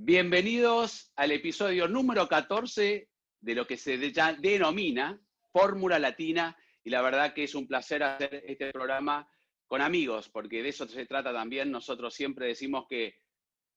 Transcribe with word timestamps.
Bienvenidos 0.00 1.10
al 1.16 1.32
episodio 1.32 1.88
número 1.88 2.28
14 2.28 3.08
de 3.40 3.54
lo 3.56 3.66
que 3.66 3.76
se 3.76 3.98
denomina 3.98 5.20
Fórmula 5.50 5.98
Latina 5.98 6.56
y 6.84 6.90
la 6.90 7.02
verdad 7.02 7.34
que 7.34 7.42
es 7.42 7.56
un 7.56 7.66
placer 7.66 8.04
hacer 8.04 8.44
este 8.46 8.70
programa 8.70 9.28
con 9.66 9.82
amigos, 9.82 10.28
porque 10.28 10.62
de 10.62 10.68
eso 10.68 10.86
se 10.86 11.04
trata 11.06 11.32
también. 11.32 11.72
Nosotros 11.72 12.14
siempre 12.14 12.46
decimos 12.46 12.86
que 12.88 13.16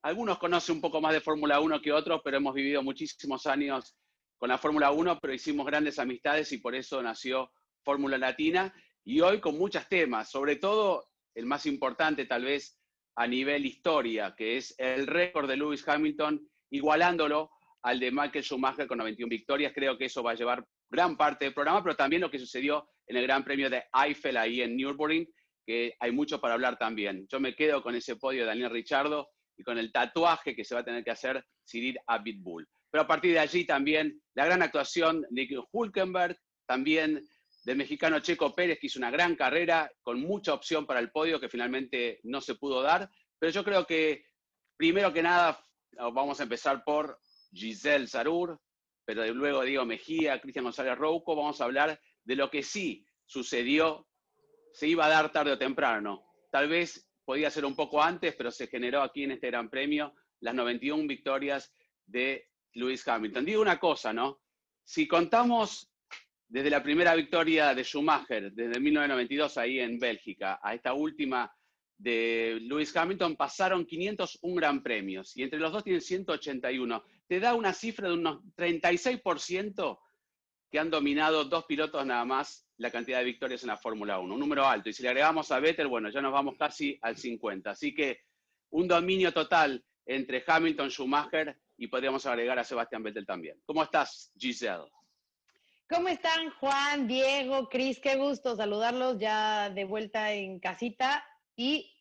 algunos 0.04 0.38
conocen 0.38 0.76
un 0.76 0.82
poco 0.82 1.02
más 1.02 1.12
de 1.12 1.22
Fórmula 1.22 1.60
1 1.60 1.82
que 1.82 1.92
otros, 1.92 2.22
pero 2.24 2.38
hemos 2.38 2.54
vivido 2.54 2.84
muchísimos 2.84 3.48
años 3.48 3.98
con 4.38 4.50
la 4.50 4.60
Fórmula 4.60 4.92
1, 4.92 5.18
pero 5.20 5.34
hicimos 5.34 5.66
grandes 5.66 5.98
amistades 5.98 6.52
y 6.52 6.60
por 6.60 6.76
eso 6.76 7.02
nació 7.02 7.52
Fórmula 7.84 8.20
Latina. 8.20 8.72
Y 9.04 9.22
hoy 9.22 9.40
con 9.40 9.58
muchos 9.58 9.90
temas, 9.90 10.30
sobre 10.30 10.58
todo 10.58 11.04
el 11.34 11.48
más 11.48 11.66
importante 11.66 12.28
tal 12.28 12.46
vez 12.46 12.80
a 13.16 13.28
nivel 13.28 13.66
historia, 13.66 14.34
que 14.38 14.58
es 14.58 14.74
el 14.78 15.08
récord 15.08 15.48
de 15.48 15.58
Lewis 15.58 15.88
Hamilton, 15.88 16.42
igualándolo 16.72 17.52
al 17.84 18.00
de 18.00 18.12
Michael 18.12 18.44
Schumacher 18.44 18.88
con 18.88 19.00
91 19.00 19.30
victorias. 19.30 19.74
Creo 19.74 19.98
que 19.98 20.06
eso 20.06 20.24
va 20.24 20.32
a 20.32 20.36
llevar 20.36 20.66
gran 20.90 21.18
parte 21.18 21.46
del 21.46 21.54
programa, 21.54 21.84
pero 21.84 21.96
también 21.96 22.22
lo 22.22 22.30
que 22.30 22.40
sucedió 22.40 22.88
en 23.08 23.18
el 23.18 23.24
Gran 23.24 23.44
Premio 23.44 23.70
de 23.70 23.84
Eiffel 23.94 24.38
ahí 24.38 24.62
en 24.62 24.76
Nürburgring, 24.76 25.28
que 25.66 25.96
hay 26.00 26.12
mucho 26.12 26.40
para 26.40 26.54
hablar 26.54 26.78
también. 26.78 27.28
Yo 27.30 27.40
me 27.40 27.56
quedo 27.56 27.82
con 27.82 27.96
ese 27.96 28.16
podio 28.16 28.42
de 28.42 28.48
Daniel 28.48 28.70
Richardo 28.70 29.30
y 29.58 29.64
con 29.64 29.78
el 29.78 29.92
tatuaje 29.92 30.56
que 30.56 30.64
se 30.64 30.76
va 30.76 30.82
a 30.82 30.86
tener 30.86 31.04
que 31.04 31.12
hacer 31.12 31.44
Cyril 31.70 31.98
Abitbull. 32.08 32.68
Pero 32.90 33.04
a 33.04 33.08
partir 33.08 33.34
de 33.34 33.40
allí 33.40 33.66
también 33.66 34.22
la 34.34 34.46
gran 34.46 34.62
actuación 34.62 35.26
de 35.30 35.48
Hulkenberg, 35.72 36.38
también 36.68 37.22
del 37.64 37.78
mexicano 37.78 38.20
Checo 38.20 38.56
Pérez, 38.56 38.80
que 38.80 38.88
hizo 38.88 39.00
una 39.00 39.12
gran 39.12 39.36
carrera 39.36 39.92
con 40.02 40.20
mucha 40.20 40.54
opción 40.54 40.86
para 40.86 41.00
el 41.00 41.12
podio 41.12 41.40
que 41.40 41.50
finalmente 41.50 42.20
no 42.24 42.42
se 42.42 42.56
pudo 42.56 42.82
dar. 42.82 43.10
Pero 43.38 43.52
yo 43.52 43.64
creo 43.64 43.86
que, 43.86 44.26
primero 44.78 45.14
que 45.14 45.22
nada, 45.22 45.64
vamos 46.14 46.40
a 46.40 46.44
empezar 46.44 46.84
por 46.84 47.20
Giselle 47.52 48.08
Sarur, 48.08 48.60
pero 49.06 49.26
luego 49.34 49.64
Diego 49.64 49.86
Mejía, 49.86 50.40
Cristian 50.40 50.66
González 50.66 50.98
Rouco, 50.98 51.36
vamos 51.36 51.60
a 51.62 51.66
hablar 51.66 52.00
de 52.24 52.36
lo 52.36 52.50
que 52.50 52.64
sí 52.64 53.06
sucedió, 53.26 54.08
se 54.74 54.88
iba 54.88 55.06
a 55.06 55.10
dar 55.10 55.32
tarde 55.32 55.52
o 55.52 55.58
temprano. 55.58 56.26
Tal 56.50 56.68
vez 56.68 57.10
podía 57.26 57.52
ser 57.52 57.66
un 57.66 57.76
poco 57.76 58.02
antes, 58.02 58.36
pero 58.36 58.52
se 58.52 58.68
generó 58.68 59.02
aquí 59.02 59.24
en 59.24 59.32
este 59.32 59.48
Gran 59.48 59.70
Premio 59.70 60.14
las 60.40 60.56
91 60.56 61.08
victorias 61.08 61.74
de 62.06 62.50
Lewis 62.74 63.08
Hamilton. 63.08 63.46
Digo 63.46 63.62
una 63.62 63.80
cosa, 63.80 64.14
¿no? 64.14 64.42
Si 64.84 65.08
contamos 65.08 65.91
desde 66.52 66.70
la 66.70 66.84
primera 66.84 67.16
victoria 67.16 67.74
de 67.74 67.86
Schumacher, 67.86 68.52
desde 68.52 68.78
1992 68.78 69.58
ahí 69.58 69.80
en 69.80 69.98
Bélgica, 69.98 70.60
a 70.62 70.74
esta 70.74 70.94
última 70.94 71.50
de 71.98 72.58
Lewis 72.64 72.94
Hamilton, 72.94 73.38
pasaron 73.38 73.86
501 73.86 74.56
gran 74.56 74.84
premios 74.84 75.38
y 75.38 75.44
entre 75.44 75.60
los 75.60 75.72
dos 75.72 75.86
tienen 75.86 76.02
181 76.02 77.04
te 77.26 77.40
da 77.40 77.56
una 77.56 77.72
cifra 77.72 78.10
de 78.10 78.16
unos 78.16 78.44
36% 78.58 80.00
que 80.70 80.80
han 80.80 80.90
dominado 80.90 81.46
dos 81.46 81.64
pilotos 81.64 82.06
nada 82.06 82.26
más 82.26 82.68
la 82.76 82.92
cantidad 82.92 83.20
de 83.20 83.26
victorias 83.26 83.64
en 83.64 83.70
la 83.70 83.78
Fórmula 83.78 84.20
1, 84.20 84.34
un 84.34 84.40
número 84.40 84.66
alto. 84.66 84.90
Y 84.90 84.94
si 84.94 85.04
le 85.04 85.10
agregamos 85.10 85.52
a 85.54 85.60
Vettel, 85.62 85.88
bueno, 85.88 86.10
ya 86.10 86.22
nos 86.22 86.34
vamos 86.34 86.56
casi 86.58 87.00
al 87.02 87.16
50. 87.16 87.72
Así 87.72 87.94
que 87.94 88.24
un 88.72 88.90
dominio 88.90 89.32
total 89.32 89.82
entre 90.06 90.44
Hamilton, 90.46 90.90
Schumacher 90.90 91.58
y 91.78 91.88
podríamos 91.88 92.26
agregar 92.26 92.60
a 92.60 92.66
Sebastián 92.66 93.04
Vettel 93.04 93.26
también. 93.26 93.62
¿Cómo 93.66 93.84
estás, 93.84 94.34
Giselle? 94.38 94.92
¿Cómo 95.92 96.08
están 96.08 96.52
Juan, 96.52 97.06
Diego, 97.06 97.68
Cris? 97.68 98.00
Qué 98.00 98.16
gusto 98.16 98.56
saludarlos 98.56 99.20
ya 99.20 99.70
de 99.70 99.84
vuelta 99.84 100.32
en 100.32 100.62
casita 100.62 101.22
y 101.58 101.94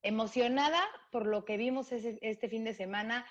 emocionada 0.00 0.80
por 1.12 1.26
lo 1.26 1.44
que 1.44 1.58
vimos 1.58 1.92
este 1.92 2.48
fin 2.48 2.64
de 2.64 2.72
semana 2.72 3.26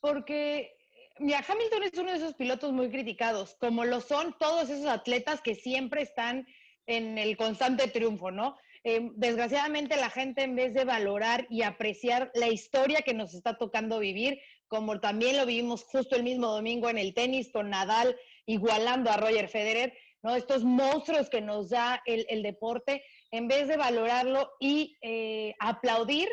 porque 0.00 0.74
mira, 1.18 1.44
Hamilton 1.46 1.82
es 1.82 1.98
uno 1.98 2.12
de 2.12 2.16
esos 2.16 2.32
pilotos 2.32 2.72
muy 2.72 2.88
criticados, 2.88 3.56
como 3.60 3.84
lo 3.84 4.00
son 4.00 4.34
todos 4.38 4.70
esos 4.70 4.86
atletas 4.86 5.42
que 5.42 5.54
siempre 5.54 6.00
están 6.00 6.46
en 6.86 7.18
el 7.18 7.36
constante 7.36 7.88
triunfo, 7.88 8.30
¿no? 8.30 8.56
Eh, 8.84 9.10
desgraciadamente 9.16 9.96
la 9.96 10.08
gente 10.08 10.44
en 10.44 10.56
vez 10.56 10.72
de 10.72 10.86
valorar 10.86 11.46
y 11.50 11.60
apreciar 11.60 12.30
la 12.34 12.48
historia 12.48 13.02
que 13.02 13.12
nos 13.12 13.34
está 13.34 13.58
tocando 13.58 13.98
vivir, 13.98 14.40
como 14.66 14.98
también 14.98 15.36
lo 15.36 15.44
vivimos 15.44 15.84
justo 15.84 16.16
el 16.16 16.22
mismo 16.22 16.46
domingo 16.46 16.88
en 16.88 16.96
el 16.96 17.12
tenis 17.12 17.52
con 17.52 17.68
Nadal 17.68 18.16
igualando 18.52 19.10
a 19.10 19.16
Roger 19.16 19.48
Federer, 19.48 19.96
¿no? 20.22 20.34
Estos 20.36 20.64
monstruos 20.64 21.30
que 21.30 21.40
nos 21.40 21.70
da 21.70 22.02
el, 22.06 22.42
deporte, 22.42 23.04
en 23.30 23.48
vez 23.48 23.68
de 23.68 23.76
valorarlo 23.76 24.52
y 24.60 24.96
eh, 25.02 25.54
aplaudir, 25.58 26.28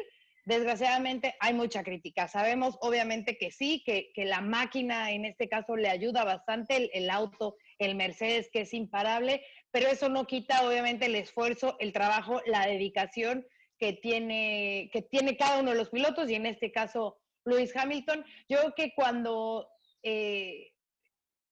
Desgraciadamente 0.48 1.36
hay 1.42 1.54
mucha 1.54 1.84
crítica. 1.84 2.30
Sabemos 2.30 2.78
obviamente 2.80 3.38
que 3.38 3.52
sí, 3.52 3.84
que, 3.86 4.14
la 4.16 4.40
máquina 4.40 5.12
en 5.12 5.26
este 5.26 5.50
caso 5.50 5.76
le 5.76 5.90
ayuda 5.90 6.24
bastante, 6.24 6.90
el, 6.98 7.10
auto, 7.10 7.58
el 7.80 7.96
Mercedes 7.96 8.50
que 8.50 8.62
es 8.62 8.74
imparable, 8.74 9.44
pero 9.72 9.90
eso 9.90 10.08
no 10.08 10.26
quita 10.26 10.66
obviamente 10.66 11.08
el 11.08 11.16
esfuerzo, 11.16 11.76
el 11.82 11.92
trabajo, 11.92 12.42
la 12.46 12.66
dedicación 12.66 13.46
que 13.78 13.92
tiene, 13.92 14.90
que 14.94 15.02
tiene 15.02 15.36
cada 15.36 15.60
uno 15.60 15.72
de 15.72 15.78
los 15.78 15.90
pilotos 15.90 16.30
y 16.30 16.36
en 16.36 16.46
este 16.46 16.72
caso 16.72 17.18
Lewis 17.44 17.76
Hamilton. 17.76 18.24
Yo 18.48 18.60
creo 18.60 18.74
que 18.74 18.94
cuando 18.96 19.68
eh, 20.02 20.72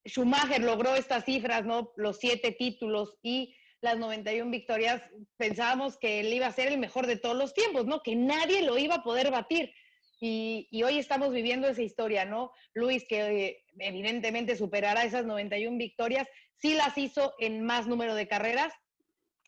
Schumacher 0.05 0.61
logró 0.61 0.95
estas 0.95 1.25
cifras, 1.25 1.65
¿no? 1.65 1.91
los 1.95 2.17
siete 2.17 2.51
títulos 2.51 3.15
y 3.23 3.55
las 3.81 3.97
91 3.97 4.51
victorias, 4.51 5.01
pensábamos 5.37 5.97
que 5.97 6.19
él 6.19 6.33
iba 6.33 6.47
a 6.47 6.51
ser 6.51 6.67
el 6.67 6.77
mejor 6.77 7.07
de 7.07 7.17
todos 7.17 7.35
los 7.35 7.53
tiempos, 7.53 7.85
¿no? 7.85 8.01
Que 8.01 8.15
nadie 8.15 8.63
lo 8.63 8.77
iba 8.77 8.95
a 8.95 9.03
poder 9.03 9.31
batir. 9.31 9.71
Y, 10.19 10.81
hoy 10.83 10.97
estamos 10.97 11.31
viviendo 11.31 11.67
esa 11.67 11.83
historia, 11.83 12.25
¿no? 12.25 12.51
Luis, 12.73 13.05
que 13.07 13.45
eh, 13.45 13.63
evidentemente 13.79 14.55
superará 14.55 15.03
esas 15.03 15.25
91 15.25 15.77
victorias, 15.77 16.27
sí 16.57 16.73
las 16.73 16.97
hizo 16.97 17.33
en 17.37 17.63
más 17.63 17.85
número 17.87 18.15
de 18.15 18.27
carreras. 18.27 18.73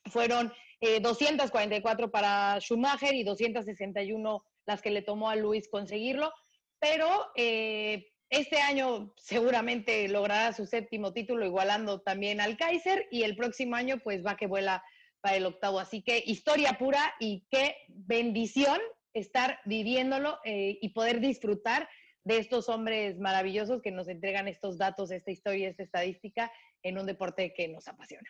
Fueron 0.05 0.53
244 1.01 2.05
eh, 2.05 2.09
para 2.09 2.59
Schumacher 2.59 3.15
y 3.15 3.23
261 3.23 4.43
las 4.67 4.81
que 4.81 4.91
le 4.91 5.01
tomó 5.01 5.29
a 5.29 5.35
Luis 5.35 5.67
conseguirlo. 5.69 6.31
Pero 6.79 7.07
eh, 7.35 8.11
este 8.29 8.59
año 8.59 9.13
seguramente 9.15 10.07
logrará 10.07 10.51
su 10.53 10.65
séptimo 10.65 11.13
título, 11.13 11.45
igualando 11.45 12.01
también 12.01 12.41
al 12.41 12.57
Kaiser, 12.57 13.07
y 13.11 13.23
el 13.23 13.35
próximo 13.35 13.75
año 13.75 13.99
pues 14.03 14.25
va 14.25 14.35
que 14.35 14.47
vuela 14.47 14.83
para 15.21 15.37
el 15.37 15.45
octavo. 15.45 15.79
Así 15.79 16.01
que 16.01 16.23
historia 16.25 16.73
pura 16.73 17.13
y 17.19 17.45
qué 17.49 17.75
bendición 17.87 18.79
estar 19.13 19.59
viviéndolo 19.65 20.39
eh, 20.43 20.77
y 20.81 20.89
poder 20.89 21.19
disfrutar 21.19 21.89
de 22.23 22.37
estos 22.37 22.67
hombres 22.67 23.17
maravillosos 23.19 23.81
que 23.81 23.91
nos 23.91 24.09
entregan 24.09 24.47
estos 24.47 24.77
datos, 24.77 25.11
esta 25.11 25.31
historia, 25.31 25.69
esta 25.69 25.83
estadística 25.83 26.51
en 26.83 26.99
un 26.99 27.05
deporte 27.05 27.53
que 27.53 27.69
nos 27.69 27.87
apasiona. 27.87 28.29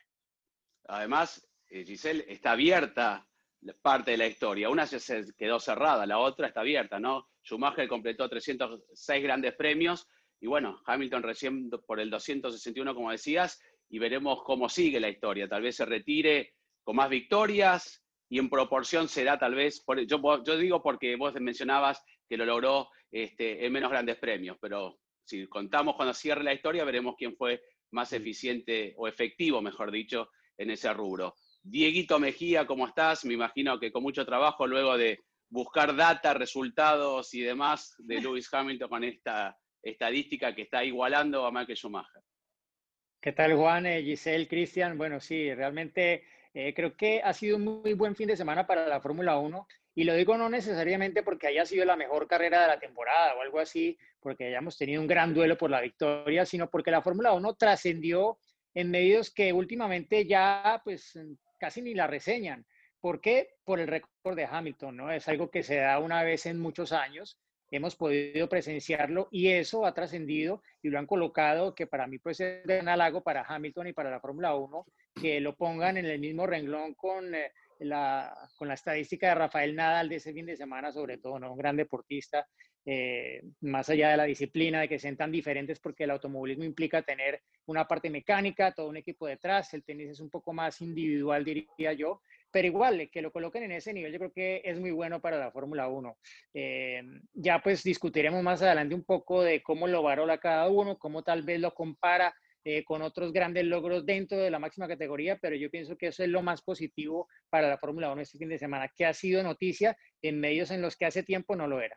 Además, 0.87 1.45
eh, 1.69 1.83
Giselle, 1.83 2.23
está 2.27 2.51
abierta 2.51 3.27
parte 3.81 4.11
de 4.11 4.17
la 4.17 4.27
historia. 4.27 4.69
Una 4.69 4.85
se 4.85 5.25
quedó 5.35 5.59
cerrada, 5.59 6.05
la 6.05 6.19
otra 6.19 6.47
está 6.47 6.61
abierta, 6.61 6.99
¿no? 6.99 7.27
Schumacher 7.47 7.87
completó 7.87 8.27
306 8.27 9.23
grandes 9.23 9.55
premios 9.55 10.07
y 10.39 10.47
bueno, 10.47 10.81
Hamilton 10.85 11.23
recién 11.23 11.69
por 11.69 11.99
el 11.99 12.09
261, 12.09 12.93
como 12.93 13.11
decías, 13.11 13.59
y 13.89 13.99
veremos 13.99 14.43
cómo 14.43 14.69
sigue 14.69 14.99
la 14.99 15.09
historia. 15.09 15.47
Tal 15.47 15.63
vez 15.63 15.77
se 15.77 15.85
retire 15.85 16.53
con 16.83 16.97
más 16.97 17.09
victorias 17.09 18.03
y 18.29 18.37
en 18.39 18.49
proporción 18.49 19.07
será 19.07 19.39
tal 19.39 19.55
vez, 19.55 19.83
yo, 20.07 20.43
yo 20.43 20.57
digo 20.57 20.83
porque 20.83 21.15
vos 21.15 21.33
mencionabas 21.39 22.03
que 22.27 22.37
lo 22.37 22.45
logró 22.45 22.89
este, 23.09 23.65
en 23.65 23.71
menos 23.71 23.89
grandes 23.89 24.17
premios, 24.17 24.57
pero 24.59 24.99
si 25.23 25.47
contamos 25.47 25.95
cuando 25.95 26.13
cierre 26.13 26.43
la 26.43 26.53
historia, 26.53 26.83
veremos 26.83 27.15
quién 27.17 27.35
fue 27.35 27.61
más 27.91 28.11
eficiente 28.13 28.93
o 28.97 29.07
efectivo, 29.07 29.61
mejor 29.61 29.91
dicho, 29.91 30.29
en 30.57 30.71
ese 30.71 30.93
rubro. 30.93 31.35
Dieguito 31.63 32.19
Mejía, 32.19 32.65
¿cómo 32.67 32.87
estás? 32.87 33.25
Me 33.25 33.33
imagino 33.33 33.79
que 33.79 33.91
con 33.91 34.03
mucho 34.03 34.25
trabajo 34.25 34.67
luego 34.67 34.97
de 34.97 35.19
buscar 35.49 35.95
data, 35.95 36.33
resultados 36.33 37.33
y 37.33 37.41
demás 37.41 37.95
de 37.99 38.21
Lewis 38.21 38.51
Hamilton 38.51 38.89
con 38.89 39.03
esta 39.03 39.57
estadística 39.81 40.53
que 40.53 40.63
está 40.63 40.83
igualando 40.83 41.45
a 41.45 41.51
Michael 41.51 41.77
Schumacher. 41.77 42.21
¿Qué 43.21 43.31
tal, 43.31 43.55
Juan, 43.55 43.85
eh, 43.85 44.03
Giselle, 44.03 44.47
Cristian? 44.47 44.97
Bueno, 44.97 45.19
sí, 45.19 45.53
realmente 45.53 46.23
eh, 46.53 46.73
creo 46.73 46.95
que 46.95 47.21
ha 47.23 47.33
sido 47.33 47.57
un 47.57 47.65
muy 47.65 47.93
buen 47.93 48.15
fin 48.15 48.27
de 48.27 48.37
semana 48.37 48.67
para 48.67 48.87
la 48.87 49.01
Fórmula 49.01 49.37
1 49.37 49.67
y 49.95 50.03
lo 50.03 50.13
digo 50.15 50.37
no 50.37 50.49
necesariamente 50.49 51.23
porque 51.23 51.47
haya 51.47 51.65
sido 51.65 51.83
la 51.83 51.95
mejor 51.95 52.27
carrera 52.27 52.61
de 52.61 52.67
la 52.67 52.79
temporada 52.79 53.35
o 53.35 53.41
algo 53.41 53.59
así, 53.59 53.97
porque 54.19 54.45
hayamos 54.45 54.77
tenido 54.77 55.01
un 55.01 55.07
gran 55.07 55.33
duelo 55.33 55.57
por 55.57 55.71
la 55.71 55.81
victoria, 55.81 56.45
sino 56.45 56.69
porque 56.69 56.91
la 56.91 57.01
Fórmula 57.01 57.33
1 57.33 57.55
trascendió 57.55 58.37
en 58.75 58.91
medios 58.91 59.33
que 59.33 59.51
últimamente 59.51 60.27
ya 60.27 60.81
pues 60.83 61.17
casi 61.59 61.81
ni 61.81 61.95
la 61.95 62.05
reseñan. 62.05 62.65
¿Por 63.07 63.21
qué? 63.21 63.55
Por 63.63 63.79
el 63.79 63.87
récord 63.87 64.35
de 64.35 64.43
Hamilton, 64.43 64.97
¿no? 64.97 65.09
Es 65.09 65.29
algo 65.29 65.49
que 65.49 65.63
se 65.63 65.77
da 65.77 65.97
una 65.99 66.23
vez 66.23 66.45
en 66.45 66.59
muchos 66.59 66.91
años 66.91 67.39
hemos 67.71 67.95
podido 67.95 68.49
presenciarlo 68.49 69.29
y 69.31 69.47
eso 69.47 69.85
ha 69.85 69.93
trascendido 69.93 70.61
y 70.81 70.89
lo 70.89 70.99
han 70.99 71.05
colocado, 71.05 71.73
que 71.73 71.87
para 71.87 72.05
mí 72.05 72.17
pues 72.19 72.41
es 72.41 72.65
un 72.65 72.89
halago 72.89 73.21
para 73.21 73.45
Hamilton 73.47 73.87
y 73.87 73.93
para 73.93 74.11
la 74.11 74.19
Fórmula 74.19 74.55
1, 74.55 74.85
que 75.21 75.39
lo 75.39 75.55
pongan 75.55 75.95
en 75.95 76.05
el 76.05 76.19
mismo 76.19 76.45
renglón 76.45 76.95
con, 76.95 77.33
eh, 77.33 77.53
la, 77.79 78.35
con 78.57 78.67
la 78.67 78.73
estadística 78.73 79.29
de 79.29 79.35
Rafael 79.35 79.73
Nadal 79.73 80.09
de 80.09 80.17
ese 80.17 80.33
fin 80.33 80.45
de 80.45 80.57
semana, 80.57 80.91
sobre 80.91 81.17
todo, 81.17 81.39
¿no? 81.39 81.53
un 81.53 81.57
gran 81.57 81.77
deportista, 81.77 82.45
eh, 82.85 83.41
más 83.61 83.89
allá 83.89 84.11
de 84.11 84.17
la 84.17 84.23
disciplina, 84.25 84.81
de 84.81 84.89
que 84.89 84.99
sean 84.99 85.15
tan 85.15 85.31
diferentes, 85.31 85.79
porque 85.79 86.03
el 86.03 86.11
automovilismo 86.11 86.65
implica 86.65 87.01
tener 87.01 87.41
una 87.67 87.87
parte 87.87 88.09
mecánica, 88.09 88.73
todo 88.73 88.89
un 88.89 88.97
equipo 88.97 89.27
detrás, 89.27 89.73
el 89.73 89.83
tenis 89.83 90.09
es 90.09 90.19
un 90.19 90.29
poco 90.29 90.51
más 90.51 90.81
individual, 90.81 91.43
diría 91.43 91.93
yo, 91.93 92.21
pero 92.57 92.69
igual, 92.69 93.07
que 93.11 93.21
lo 93.21 93.31
coloquen 93.31 93.65
en 93.65 93.73
ese 93.73 93.93
nivel, 93.93 94.11
yo 94.11 94.17
creo 94.17 94.33
que 94.33 94.61
es 94.65 94.79
muy 94.79 94.89
bueno 94.89 95.21
para 95.21 95.37
la 95.37 95.51
Fórmula 95.51 95.89
1. 95.89 96.17
Eh, 96.55 97.03
ya 97.35 97.61
pues 97.61 97.83
discutiremos 97.83 98.41
más 98.41 98.63
adelante 98.63 98.95
un 98.95 99.03
poco 99.03 99.43
de 99.43 99.61
cómo 99.61 99.85
lo 99.85 100.01
varola 100.01 100.39
cada 100.39 100.67
uno, 100.67 100.97
cómo 100.97 101.21
tal 101.21 101.43
vez 101.43 101.59
lo 101.59 101.75
compara 101.75 102.33
eh, 102.63 102.83
con 102.83 103.03
otros 103.03 103.31
grandes 103.31 103.63
logros 103.63 104.07
dentro 104.07 104.39
de 104.39 104.49
la 104.49 104.57
máxima 104.57 104.87
categoría, 104.87 105.37
pero 105.37 105.55
yo 105.55 105.69
pienso 105.69 105.95
que 105.95 106.07
eso 106.07 106.23
es 106.23 106.29
lo 106.29 106.41
más 106.41 106.63
positivo 106.63 107.29
para 107.51 107.69
la 107.69 107.77
Fórmula 107.77 108.11
1 108.11 108.23
este 108.23 108.39
fin 108.39 108.49
de 108.49 108.57
semana, 108.57 108.91
que 108.95 109.05
ha 109.05 109.13
sido 109.13 109.43
noticia 109.43 109.95
en 110.23 110.39
medios 110.39 110.71
en 110.71 110.81
los 110.81 110.97
que 110.97 111.05
hace 111.05 111.21
tiempo 111.21 111.55
no 111.55 111.67
lo 111.67 111.79
era. 111.79 111.95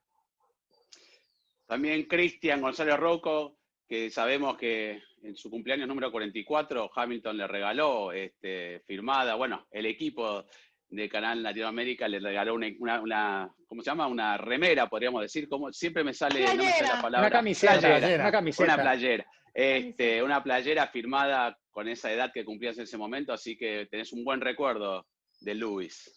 También 1.67 2.05
Cristian 2.05 2.61
González 2.61 2.99
Rocco, 2.99 3.57
que 3.91 4.09
sabemos 4.09 4.57
que 4.57 5.03
en 5.25 5.35
su 5.35 5.51
cumpleaños 5.51 5.89
número 5.89 6.13
44, 6.13 6.93
Hamilton 6.95 7.37
le 7.37 7.49
regaló 7.49 8.13
este, 8.13 8.79
firmada, 8.87 9.35
bueno, 9.35 9.67
el 9.73 9.85
equipo 9.85 10.45
de 10.89 11.09
Canal 11.09 11.43
Latinoamérica 11.43 12.07
le 12.07 12.21
regaló 12.21 12.55
una, 12.55 13.53
¿cómo 13.67 13.83
se 13.83 13.91
llama? 13.91 14.07
Una 14.07 14.39
remera, 14.39 14.89
podríamos 14.89 15.23
decir, 15.23 15.49
como 15.49 15.73
siempre 15.73 16.05
me 16.05 16.15
sale, 16.15 16.41
la 16.41 17.03
palabra. 17.03 17.19
Una 17.19 17.31
camiseta, 17.31 17.99
una 18.15 18.31
camiseta. 18.31 18.75
Una 18.75 18.83
playera. 18.83 19.27
Este, 19.53 20.23
una 20.23 20.41
playera 20.41 20.87
firmada 20.87 21.59
con 21.73 21.89
esa 21.89 22.13
edad 22.13 22.31
que 22.33 22.45
cumplías 22.45 22.79
en 22.79 22.85
ese 22.85 22.97
momento, 22.97 23.33
así 23.33 23.57
que 23.59 23.89
tenés 23.91 24.13
un 24.13 24.23
buen 24.23 24.41
recuerdo 24.41 25.05
de 25.41 25.57
Luis. 25.57 26.17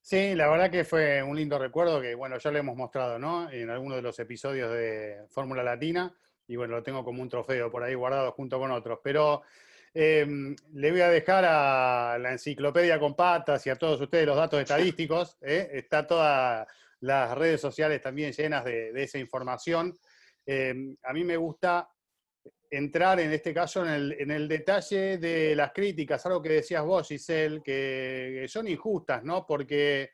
Sí, 0.00 0.34
la 0.34 0.50
verdad 0.50 0.72
que 0.72 0.82
fue 0.82 1.22
un 1.22 1.36
lindo 1.36 1.56
recuerdo 1.56 2.00
que, 2.00 2.16
bueno, 2.16 2.36
ya 2.38 2.50
lo 2.50 2.58
hemos 2.58 2.76
mostrado, 2.76 3.20
¿no? 3.20 3.48
En 3.48 3.70
algunos 3.70 3.98
de 3.98 4.02
los 4.02 4.18
episodios 4.18 4.72
de 4.72 5.24
Fórmula 5.30 5.62
Latina 5.62 6.12
y 6.46 6.56
bueno, 6.56 6.74
lo 6.74 6.82
tengo 6.82 7.04
como 7.04 7.22
un 7.22 7.28
trofeo 7.28 7.70
por 7.70 7.82
ahí 7.82 7.94
guardado 7.94 8.32
junto 8.32 8.58
con 8.58 8.70
otros. 8.70 8.98
Pero 9.02 9.42
em, 9.94 10.54
le 10.74 10.90
voy 10.90 11.00
a 11.00 11.08
dejar 11.08 11.44
a 11.44 12.18
la 12.18 12.32
enciclopedia 12.32 12.98
con 12.98 13.14
patas 13.14 13.66
y 13.66 13.70
a 13.70 13.76
todos 13.76 14.00
ustedes 14.00 14.26
los 14.26 14.36
datos 14.36 14.60
estadísticos. 14.60 15.38
¿eh? 15.42 15.70
Está 15.72 16.06
todas 16.06 16.66
las 17.00 17.36
redes 17.36 17.60
sociales 17.60 18.00
también 18.00 18.32
llenas 18.32 18.64
de, 18.64 18.90
esa 19.02 19.18
información. 19.18 19.98
Em, 20.44 20.96
a 21.02 21.12
mí 21.12 21.24
me 21.24 21.36
gusta 21.36 21.88
entrar 22.70 23.20
en 23.20 23.32
este 23.32 23.52
caso 23.52 23.84
en 23.84 23.90
el, 23.90 24.12
en 24.18 24.30
el, 24.30 24.48
detalle 24.48 25.18
de 25.18 25.54
las 25.54 25.72
críticas, 25.72 26.24
algo 26.24 26.40
que 26.40 26.48
decías 26.48 26.82
vos, 26.82 27.06
Giselle, 27.06 27.62
que 27.62 28.46
son 28.48 28.66
injustas, 28.66 29.22
¿no? 29.22 29.44
Porque 29.46 30.10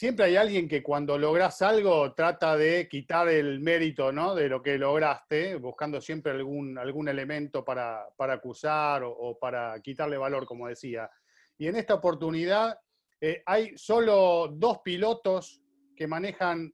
siempre 0.00 0.24
hay 0.24 0.36
alguien 0.36 0.66
que 0.66 0.82
cuando 0.82 1.18
logras 1.18 1.60
algo 1.60 2.14
trata 2.14 2.56
de 2.56 2.88
quitar 2.88 3.28
el 3.28 3.60
mérito 3.60 4.10
¿no? 4.10 4.34
de 4.34 4.48
lo 4.48 4.62
que 4.62 4.78
lograste, 4.78 5.56
buscando 5.56 6.00
siempre 6.00 6.32
algún, 6.32 6.78
algún 6.78 7.06
elemento 7.10 7.62
para, 7.62 8.08
acusar 8.18 9.02
o, 9.04 9.36
para 9.38 9.78
quitarle 9.82 10.16
valor, 10.16 10.46
como 10.46 10.68
decía. 10.68 11.10
Y 11.58 11.66
en 11.66 11.76
esta 11.76 11.92
oportunidad 11.92 12.80
eh, 13.20 13.42
hay 13.44 13.76
solo 13.76 14.48
dos 14.50 14.78
pilotos 14.78 15.60
que 15.94 16.06
manejan 16.06 16.72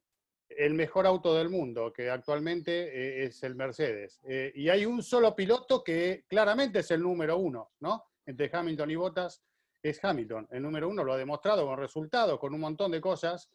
el 0.49 0.75
mejor 0.75 1.05
auto 1.05 1.35
del 1.35 1.49
mundo, 1.49 1.93
que 1.93 2.09
actualmente 2.09 2.71
eh, 2.71 3.25
es 3.25 3.43
el 3.43 3.57
Mercedes. 3.57 4.21
Eh, 4.23 4.53
y 4.55 4.69
hay 4.69 4.87
un 4.87 5.03
solo 5.03 5.35
piloto 5.35 5.83
que 5.83 6.23
claramente 6.29 6.79
es 6.79 6.93
el 6.93 7.03
número 7.03 7.39
uno, 7.39 7.73
¿no? 7.81 8.05
Entre 8.25 8.49
Hamilton 8.53 8.91
y 8.93 8.95
Bottas 8.95 9.43
es 9.89 10.05
Hamilton. 10.05 10.49
El 10.51 10.63
número 10.63 10.89
uno 10.89 11.05
lo 11.05 11.13
ha 11.13 11.17
demostrado 11.17 11.67
con 11.67 11.79
resultados, 11.79 12.39
con 12.39 12.55
un 12.55 12.61
montón 12.61 12.91
de 12.91 13.01
cosas. 13.01 13.51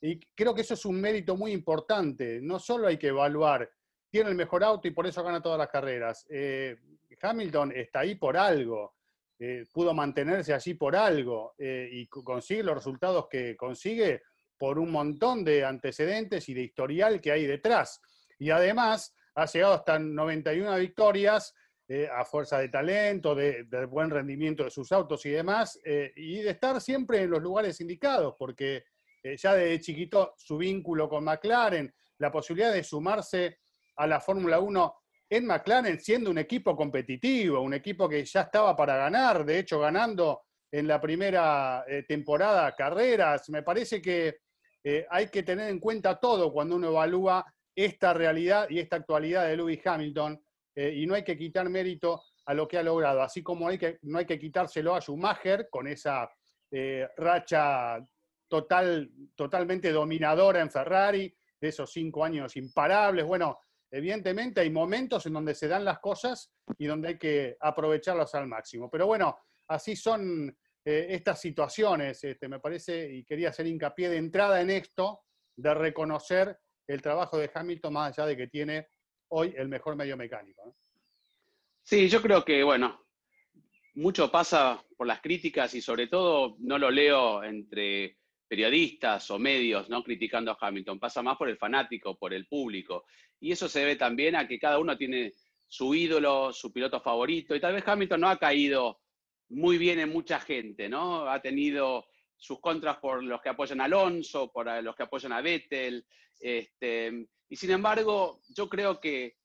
Y 0.00 0.18
creo 0.34 0.54
que 0.54 0.62
eso 0.62 0.74
es 0.74 0.84
un 0.84 1.00
mérito 1.00 1.36
muy 1.36 1.52
importante. 1.52 2.40
No 2.42 2.58
solo 2.58 2.88
hay 2.88 2.98
que 2.98 3.08
evaluar, 3.08 3.70
tiene 4.10 4.30
el 4.30 4.36
mejor 4.36 4.62
auto 4.64 4.88
y 4.88 4.90
por 4.90 5.06
eso 5.06 5.22
gana 5.22 5.40
todas 5.40 5.58
las 5.58 5.68
carreras. 5.68 6.26
Eh, 6.28 6.76
Hamilton 7.20 7.72
está 7.74 8.00
ahí 8.00 8.16
por 8.16 8.36
algo, 8.36 8.96
eh, 9.38 9.64
pudo 9.72 9.94
mantenerse 9.94 10.52
allí 10.52 10.74
por 10.74 10.94
algo 10.94 11.54
eh, 11.58 11.88
y 11.90 12.06
consigue 12.06 12.62
los 12.62 12.74
resultados 12.74 13.26
que 13.28 13.56
consigue 13.56 14.22
por 14.58 14.78
un 14.78 14.92
montón 14.92 15.44
de 15.44 15.64
antecedentes 15.64 16.48
y 16.48 16.54
de 16.54 16.62
historial 16.62 17.20
que 17.20 17.32
hay 17.32 17.46
detrás. 17.46 18.00
Y 18.38 18.50
además 18.50 19.14
ha 19.34 19.46
llegado 19.46 19.74
hasta 19.74 19.98
91 19.98 20.76
victorias 20.76 21.54
eh, 21.94 22.08
a 22.10 22.24
fuerza 22.24 22.58
de 22.58 22.70
talento, 22.70 23.34
de, 23.34 23.66
buen 23.84 24.08
rendimiento 24.08 24.64
de 24.64 24.70
sus 24.70 24.90
autos 24.92 25.26
y 25.26 25.28
demás, 25.28 25.78
eh, 25.84 26.10
y 26.16 26.36
de 26.40 26.52
estar 26.52 26.80
siempre 26.80 27.20
en 27.20 27.28
los 27.28 27.42
lugares 27.42 27.78
indicados, 27.82 28.34
porque 28.38 28.84
eh, 29.22 29.36
ya 29.36 29.52
desde 29.52 29.78
chiquito 29.78 30.32
su 30.38 30.56
vínculo 30.56 31.06
con 31.06 31.22
McLaren, 31.22 31.94
la 32.16 32.32
posibilidad 32.32 32.72
de 32.72 32.82
sumarse 32.82 33.58
a 33.96 34.06
la 34.06 34.20
Fórmula 34.20 34.58
1 34.58 34.94
en 35.28 35.44
McLaren 35.44 36.00
siendo 36.00 36.30
un 36.30 36.38
equipo 36.38 36.74
competitivo, 36.74 37.60
un 37.60 37.74
equipo 37.74 38.08
que 38.08 38.24
ya 38.24 38.40
estaba 38.40 38.74
para 38.74 38.96
ganar, 38.96 39.44
de 39.44 39.58
hecho 39.58 39.78
ganando 39.78 40.44
en 40.70 40.88
la 40.88 40.98
primera 40.98 41.84
temporada 42.08 42.74
carreras, 42.74 43.50
me 43.50 43.62
parece 43.62 44.00
que 44.00 44.38
hay 45.10 45.28
que 45.28 45.42
tener 45.42 45.68
en 45.68 45.78
cuenta 45.78 46.18
todo 46.18 46.54
cuando 46.54 46.76
uno 46.76 46.88
evalúa 46.88 47.44
esta 47.76 48.14
realidad 48.14 48.66
y 48.70 48.78
esta 48.78 48.96
actualidad 48.96 49.46
de 49.46 49.58
Lewis 49.58 49.86
Hamilton, 49.86 50.42
eh, 50.74 50.92
y 50.94 51.06
no 51.06 51.14
hay 51.14 51.24
que 51.24 51.36
quitar 51.36 51.68
mérito 51.68 52.22
a 52.46 52.54
lo 52.54 52.66
que 52.66 52.78
ha 52.78 52.82
logrado, 52.82 53.22
así 53.22 53.42
como 53.42 53.68
hay 53.68 53.78
que, 53.78 53.98
no 54.02 54.18
hay 54.18 54.26
que 54.26 54.38
quitárselo 54.38 54.94
a 54.94 55.00
Schumacher 55.00 55.68
con 55.70 55.86
esa 55.86 56.30
eh, 56.70 57.08
racha 57.16 57.98
total, 58.48 59.10
totalmente 59.34 59.92
dominadora 59.92 60.60
en 60.60 60.70
Ferrari, 60.70 61.34
de 61.60 61.68
esos 61.68 61.92
cinco 61.92 62.24
años 62.24 62.56
imparables. 62.56 63.24
Bueno, 63.24 63.60
evidentemente 63.90 64.60
hay 64.60 64.70
momentos 64.70 65.24
en 65.26 65.34
donde 65.34 65.54
se 65.54 65.68
dan 65.68 65.84
las 65.84 66.00
cosas 66.00 66.52
y 66.76 66.86
donde 66.86 67.08
hay 67.08 67.18
que 67.18 67.56
aprovecharlas 67.60 68.34
al 68.34 68.48
máximo. 68.48 68.90
Pero 68.90 69.06
bueno, 69.06 69.38
así 69.68 69.94
son 69.94 70.48
eh, 70.84 71.06
estas 71.10 71.40
situaciones, 71.40 72.24
este, 72.24 72.48
me 72.48 72.58
parece, 72.58 73.12
y 73.12 73.24
quería 73.24 73.50
hacer 73.50 73.66
hincapié 73.66 74.08
de 74.08 74.16
entrada 74.16 74.60
en 74.60 74.70
esto, 74.70 75.20
de 75.56 75.72
reconocer 75.74 76.58
el 76.88 77.00
trabajo 77.00 77.38
de 77.38 77.50
Hamilton 77.54 77.92
más 77.92 78.18
allá 78.18 78.26
de 78.26 78.36
que 78.36 78.48
tiene 78.48 78.88
hoy 79.34 79.54
el 79.56 79.68
mejor 79.68 79.96
medio 79.96 80.16
mecánico. 80.16 80.76
Sí, 81.82 82.08
yo 82.08 82.22
creo 82.22 82.44
que, 82.44 82.62
bueno, 82.62 83.06
mucho 83.94 84.30
pasa 84.30 84.82
por 84.96 85.06
las 85.06 85.20
críticas 85.20 85.74
y 85.74 85.80
sobre 85.80 86.06
todo 86.06 86.56
no 86.60 86.78
lo 86.78 86.90
leo 86.90 87.42
entre 87.42 88.18
periodistas 88.46 89.30
o 89.30 89.38
medios 89.38 89.88
no 89.88 90.02
criticando 90.04 90.50
a 90.50 90.58
Hamilton, 90.60 91.00
pasa 91.00 91.22
más 91.22 91.38
por 91.38 91.48
el 91.48 91.56
fanático, 91.56 92.18
por 92.18 92.34
el 92.34 92.46
público. 92.46 93.06
Y 93.40 93.52
eso 93.52 93.68
se 93.68 93.80
debe 93.80 93.96
también 93.96 94.36
a 94.36 94.46
que 94.46 94.58
cada 94.58 94.78
uno 94.78 94.96
tiene 94.96 95.32
su 95.66 95.94
ídolo, 95.94 96.52
su 96.52 96.70
piloto 96.70 97.00
favorito, 97.00 97.56
y 97.56 97.60
tal 97.60 97.72
vez 97.72 97.84
Hamilton 97.86 98.20
no 98.20 98.28
ha 98.28 98.38
caído 98.38 99.00
muy 99.48 99.78
bien 99.78 99.98
en 99.98 100.10
mucha 100.10 100.38
gente, 100.40 100.88
¿no? 100.90 101.26
Ha 101.28 101.40
tenido 101.40 102.06
sus 102.36 102.60
contras 102.60 102.98
por 102.98 103.24
los 103.24 103.40
que 103.40 103.48
apoyan 103.48 103.80
a 103.80 103.84
Alonso, 103.84 104.52
por 104.52 104.66
los 104.82 104.94
que 104.94 105.04
apoyan 105.04 105.32
a 105.32 105.40
Vettel, 105.40 106.04
este, 106.38 107.26
y 107.52 107.56
sin 107.56 107.70
embargo, 107.70 108.40
yo 108.48 108.66
creo 108.66 108.98
que 108.98 109.36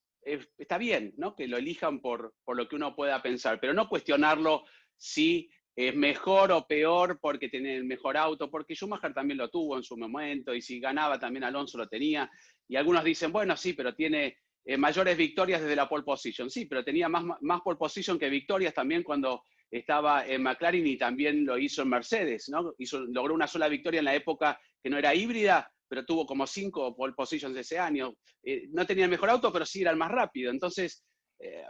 está 0.57 0.77
bien, 0.77 1.13
¿no? 1.17 1.35
Que 1.35 1.45
lo 1.45 1.57
elijan 1.57 1.99
por, 1.99 2.35
por 2.45 2.55
lo 2.55 2.69
que 2.69 2.77
uno 2.77 2.95
pueda 2.95 3.21
pensar, 3.21 3.59
pero 3.59 3.73
no 3.73 3.89
cuestionarlo 3.89 4.63
si 4.95 5.51
es 5.75 5.93
mejor 5.93 6.53
o 6.53 6.65
peor 6.65 7.19
porque 7.19 7.49
tiene 7.49 7.75
el 7.75 7.83
mejor 7.83 8.15
auto, 8.15 8.49
porque 8.49 8.75
Schumacher 8.75 9.13
también 9.13 9.39
lo 9.39 9.49
tuvo 9.49 9.75
en 9.75 9.83
su 9.83 9.97
momento 9.97 10.55
y 10.55 10.61
si 10.61 10.79
ganaba 10.79 11.19
también 11.19 11.43
Alonso 11.43 11.77
lo 11.77 11.89
tenía. 11.89 12.31
Y 12.69 12.77
algunos 12.77 13.03
dicen, 13.03 13.33
bueno, 13.33 13.57
sí, 13.57 13.73
pero 13.73 13.93
tiene 13.93 14.37
eh, 14.63 14.77
mayores 14.77 15.17
victorias 15.17 15.59
desde 15.59 15.75
la 15.75 15.89
pole 15.89 16.05
position. 16.05 16.49
Sí, 16.49 16.65
pero 16.65 16.85
tenía 16.85 17.09
más, 17.09 17.25
más 17.41 17.59
pole 17.59 17.77
position 17.77 18.17
que 18.17 18.29
victorias 18.29 18.73
también 18.73 19.03
cuando 19.03 19.43
estaba 19.69 20.25
en 20.25 20.43
McLaren 20.43 20.87
y 20.87 20.95
también 20.95 21.45
lo 21.45 21.57
hizo 21.57 21.81
en 21.81 21.89
Mercedes, 21.89 22.47
¿no? 22.47 22.73
Hizo, 22.77 23.01
logró 23.01 23.33
una 23.33 23.47
sola 23.47 23.67
victoria 23.67 23.99
en 23.99 24.05
la 24.05 24.15
época 24.15 24.57
que 24.81 24.89
no 24.89 24.97
era 24.97 25.13
híbrida, 25.13 25.69
pero 25.87 26.05
tuvo 26.05 26.25
como 26.25 26.45
cinco 26.45 26.95
pole 26.95 27.13
positions 27.13 27.55
ese 27.55 27.79
año. 27.79 28.13
Eh, 28.43 28.67
no 28.69 28.85
tenía 28.85 29.05
el 29.05 29.11
mejor 29.11 29.29
auto, 29.29 29.51
pero 29.51 29.65
sí 29.65 29.81
era 29.81 29.91
el 29.91 29.97
más 29.97 30.11
rápido. 30.11 30.51
Entonces, 30.51 31.03
eh, 31.39 31.63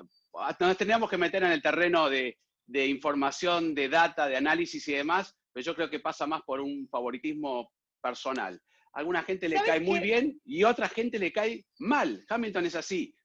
nos 0.59 0.77
teníamos 0.77 1.09
que 1.09 1.17
meter 1.17 1.43
en 1.43 1.51
el 1.51 1.61
terreno 1.61 2.09
de, 2.09 2.37
de, 2.65 2.87
información, 2.87 3.73
de 3.73 3.89
data, 3.89 4.27
de 4.27 4.37
análisis 4.37 4.87
y 4.87 4.93
demás, 4.93 5.35
pero 5.51 5.65
yo 5.65 5.75
creo 5.75 5.89
que 5.89 5.99
pasa 5.99 6.27
más 6.27 6.41
por 6.43 6.61
un 6.61 6.87
favoritismo 6.89 7.71
personal. 8.01 8.61
A 8.93 8.99
alguna 8.99 9.23
gente 9.23 9.49
le 9.49 9.61
cae 9.61 9.79
muy 9.79 9.99
bien 9.99 10.39
y 10.45 10.63
a 10.63 10.69
otra 10.69 10.87
gente 10.89 11.19
le 11.19 11.31
cae 11.31 11.65
mal. 11.79 12.25
Hamilton 12.29 12.65
es 12.65 12.75
así. 12.75 13.15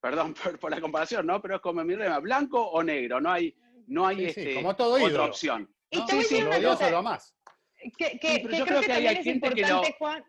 Perdón 0.00 0.34
por, 0.60 0.70
la 0.70 0.80
comparación, 0.80 1.26
¿no? 1.26 1.40
Pero 1.40 1.56
es 1.56 1.62
como 1.62 1.84
mi 1.84 1.94
rema, 1.94 2.18
blanco 2.18 2.62
o 2.62 2.82
negro, 2.82 3.20
no 3.20 3.30
hay, 3.30 3.54
no 3.86 4.06
hay 4.06 4.26
este, 4.26 4.54
como 4.54 4.74
todo 4.74 5.02
otra 5.02 5.24
opción. 5.24 5.72
Sí, 5.90 6.22
sí, 6.22 6.40
lo 6.40 6.50
odioso 6.50 6.90
lo 6.90 7.02
más. 7.02 7.35
Que, 7.96 8.18
que, 8.18 8.18
que 8.18 8.42
creo, 8.42 8.80
que, 8.80 8.86
también 8.86 9.16
es 9.16 9.26
importante, 9.26 9.94
Juan, 9.98 10.24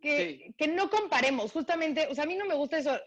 que, 0.00 0.52
que, 0.56 0.68
no 0.68 0.90
comparemos, 0.90 1.52
justamente, 1.52 2.06
o 2.08 2.14
sea, 2.14 2.24
a 2.24 2.26
mí 2.26 2.36
no 2.36 2.44
me 2.44 2.54
gusta 2.54 2.78
eso, 2.78 2.98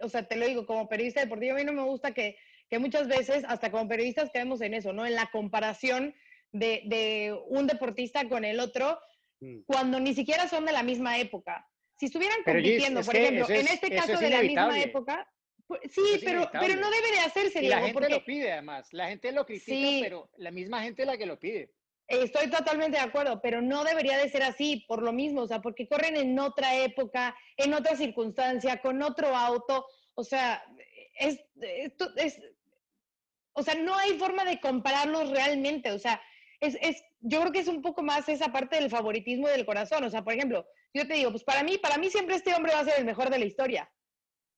o 0.00 0.08
sea, 0.08 0.26
te 0.26 0.36
lo 0.36 0.46
digo, 0.46 0.66
como 0.66 0.88
periodista 0.88 1.20
deportivo, 1.20 1.54
a 1.54 1.58
mí 1.58 1.64
no 1.64 1.72
me 1.72 1.82
gusta 1.82 2.12
que, 2.12 2.36
que 2.68 2.78
muchas 2.78 3.08
veces, 3.08 3.44
hasta 3.46 3.70
como 3.70 3.88
periodistas, 3.88 4.30
caemos 4.32 4.60
en 4.60 4.74
eso, 4.74 4.92
¿no? 4.92 5.06
En 5.06 5.14
la 5.14 5.30
comparación 5.30 6.14
de, 6.52 6.82
de 6.86 7.38
un 7.48 7.66
deportista 7.66 8.28
con 8.28 8.44
el 8.44 8.60
otro, 8.60 8.98
mm. 9.40 9.60
cuando 9.66 10.00
ni 10.00 10.14
siquiera 10.14 10.48
son 10.48 10.64
de 10.64 10.72
la 10.72 10.82
misma 10.82 11.18
época. 11.18 11.66
Si 11.96 12.06
estuvieran 12.06 12.42
compitiendo, 12.44 13.02
por 13.02 13.14
ejemplo, 13.14 13.48
en 13.50 13.68
este 13.68 13.90
caso 13.90 14.18
de 14.18 14.30
la 14.30 14.42
misma 14.42 14.80
época, 14.80 15.28
pues, 15.66 15.82
sí, 15.92 16.20
pero, 16.24 16.50
pero 16.50 16.74
no 16.76 16.90
debe 16.90 17.12
de 17.12 17.18
hacerse, 17.20 17.62
y 17.62 17.68
La 17.68 17.80
gente 17.80 18.08
lo 18.08 18.24
pide, 18.24 18.52
además. 18.52 18.88
La 18.92 19.08
gente 19.08 19.30
lo 19.30 19.46
critica, 19.46 19.98
pero 20.02 20.30
la 20.36 20.50
misma 20.50 20.82
gente 20.82 21.02
es 21.02 21.06
la 21.06 21.16
que 21.16 21.26
lo 21.26 21.38
pide. 21.38 21.70
Estoy 22.10 22.50
totalmente 22.50 22.98
de 22.98 23.04
acuerdo, 23.04 23.40
pero 23.40 23.62
no 23.62 23.84
debería 23.84 24.18
de 24.18 24.28
ser 24.28 24.42
así 24.42 24.84
por 24.88 25.00
lo 25.00 25.12
mismo, 25.12 25.42
o 25.42 25.46
sea, 25.46 25.60
porque 25.60 25.86
corren 25.86 26.16
en 26.16 26.36
otra 26.40 26.74
época, 26.74 27.36
en 27.56 27.72
otra 27.72 27.94
circunstancia, 27.94 28.80
con 28.80 29.00
otro 29.00 29.28
auto, 29.36 29.86
o 30.14 30.24
sea, 30.24 30.60
es, 31.14 31.38
esto 31.60 32.10
es, 32.16 32.40
o 33.52 33.62
sea, 33.62 33.76
no 33.76 33.96
hay 33.96 34.18
forma 34.18 34.44
de 34.44 34.58
compararlos 34.58 35.30
realmente, 35.30 35.92
o 35.92 36.00
sea, 36.00 36.20
es, 36.58 36.76
es, 36.82 37.00
yo 37.20 37.40
creo 37.42 37.52
que 37.52 37.60
es 37.60 37.68
un 37.68 37.80
poco 37.80 38.02
más 38.02 38.28
esa 38.28 38.50
parte 38.50 38.74
del 38.74 38.90
favoritismo 38.90 39.46
del 39.46 39.64
corazón, 39.64 40.02
o 40.02 40.10
sea, 40.10 40.24
por 40.24 40.32
ejemplo, 40.32 40.66
yo 40.92 41.06
te 41.06 41.14
digo, 41.14 41.30
pues 41.30 41.44
para 41.44 41.62
mí, 41.62 41.78
para 41.78 41.96
mí 41.96 42.10
siempre 42.10 42.34
este 42.34 42.52
hombre 42.54 42.72
va 42.74 42.80
a 42.80 42.84
ser 42.84 42.94
el 42.98 43.04
mejor 43.04 43.30
de 43.30 43.38
la 43.38 43.44
historia, 43.44 43.88